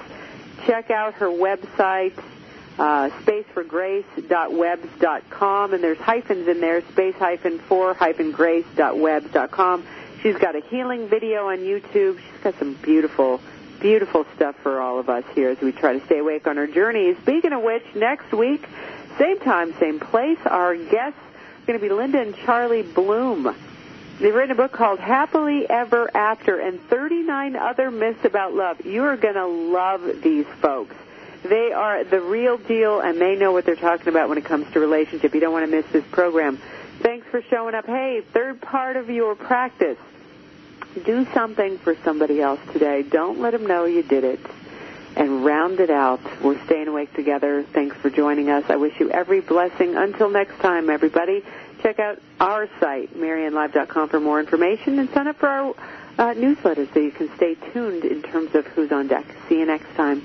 Check 0.68 0.92
out 0.92 1.14
her 1.14 1.26
website, 1.26 2.16
uh, 2.78 3.10
spaceforgrace.webs.com, 3.24 5.74
and 5.74 5.82
there's 5.82 5.98
hyphens 5.98 6.46
in 6.46 6.60
there, 6.60 6.82
space 6.92 7.16
hyphen 7.16 7.58
for 7.58 7.92
hyphen 7.92 8.30
grace.webs.com. 8.30 9.84
She's 10.22 10.36
got 10.36 10.54
a 10.54 10.60
healing 10.60 11.08
video 11.08 11.48
on 11.48 11.58
YouTube. 11.58 12.20
She's 12.20 12.40
got 12.44 12.56
some 12.60 12.74
beautiful, 12.74 13.40
beautiful 13.80 14.24
stuff 14.36 14.54
for 14.62 14.80
all 14.80 15.00
of 15.00 15.10
us 15.10 15.24
here 15.34 15.50
as 15.50 15.60
we 15.60 15.72
try 15.72 15.98
to 15.98 16.06
stay 16.06 16.18
awake 16.18 16.46
on 16.46 16.58
our 16.58 16.68
journey. 16.68 17.16
Speaking 17.22 17.52
of 17.52 17.60
which, 17.60 17.82
next 17.96 18.32
week, 18.32 18.64
same 19.20 19.38
time, 19.38 19.74
same 19.78 20.00
place. 20.00 20.38
Our 20.46 20.76
guests 20.76 21.18
are 21.18 21.66
going 21.66 21.78
to 21.78 21.86
be 21.86 21.92
Linda 21.92 22.20
and 22.20 22.34
Charlie 22.34 22.82
Bloom. 22.82 23.54
They've 24.18 24.34
written 24.34 24.52
a 24.52 24.54
book 24.54 24.72
called 24.72 24.98
Happily 24.98 25.68
Ever 25.68 26.10
After 26.16 26.58
and 26.58 26.80
39 26.88 27.54
Other 27.54 27.90
Myths 27.90 28.24
About 28.24 28.54
Love. 28.54 28.84
You 28.84 29.04
are 29.04 29.16
going 29.16 29.34
to 29.34 29.46
love 29.46 30.22
these 30.22 30.46
folks. 30.62 30.96
They 31.42 31.70
are 31.72 32.02
the 32.02 32.20
real 32.20 32.56
deal 32.56 33.00
and 33.00 33.20
they 33.20 33.36
know 33.36 33.52
what 33.52 33.66
they're 33.66 33.76
talking 33.76 34.08
about 34.08 34.30
when 34.30 34.38
it 34.38 34.44
comes 34.44 34.72
to 34.72 34.80
relationship. 34.80 35.34
You 35.34 35.40
don't 35.40 35.52
want 35.52 35.70
to 35.70 35.76
miss 35.76 35.86
this 35.92 36.04
program. 36.10 36.58
Thanks 37.00 37.26
for 37.28 37.42
showing 37.42 37.74
up. 37.74 37.86
Hey, 37.86 38.22
third 38.32 38.60
part 38.60 38.96
of 38.96 39.10
your 39.10 39.34
practice. 39.34 39.98
Do 41.04 41.26
something 41.34 41.78
for 41.78 41.94
somebody 42.04 42.40
else 42.40 42.60
today. 42.72 43.02
Don't 43.02 43.40
let 43.40 43.52
them 43.52 43.66
know 43.66 43.84
you 43.84 44.02
did 44.02 44.24
it 44.24 44.40
and 45.16 45.44
round 45.44 45.80
it 45.80 45.90
out. 45.90 46.20
We're 46.42 46.62
staying 46.66 46.88
awake 46.88 47.12
together. 47.14 47.62
Thanks 47.62 47.96
for 47.96 48.10
joining 48.10 48.50
us. 48.50 48.64
I 48.68 48.76
wish 48.76 48.98
you 49.00 49.10
every 49.10 49.40
blessing. 49.40 49.96
Until 49.96 50.30
next 50.30 50.58
time, 50.60 50.88
everybody, 50.90 51.44
check 51.82 51.98
out 51.98 52.20
our 52.38 52.68
site, 52.78 53.14
MarianneLive.com, 53.14 54.08
for 54.08 54.20
more 54.20 54.40
information 54.40 54.98
and 54.98 55.10
sign 55.10 55.26
up 55.26 55.36
for 55.36 55.48
our 55.48 55.74
uh, 56.18 56.32
newsletter 56.34 56.86
so 56.92 57.00
you 57.00 57.10
can 57.12 57.34
stay 57.36 57.54
tuned 57.72 58.04
in 58.04 58.22
terms 58.22 58.54
of 58.54 58.66
who's 58.66 58.92
on 58.92 59.08
deck. 59.08 59.24
See 59.48 59.58
you 59.58 59.66
next 59.66 59.94
time. 59.94 60.22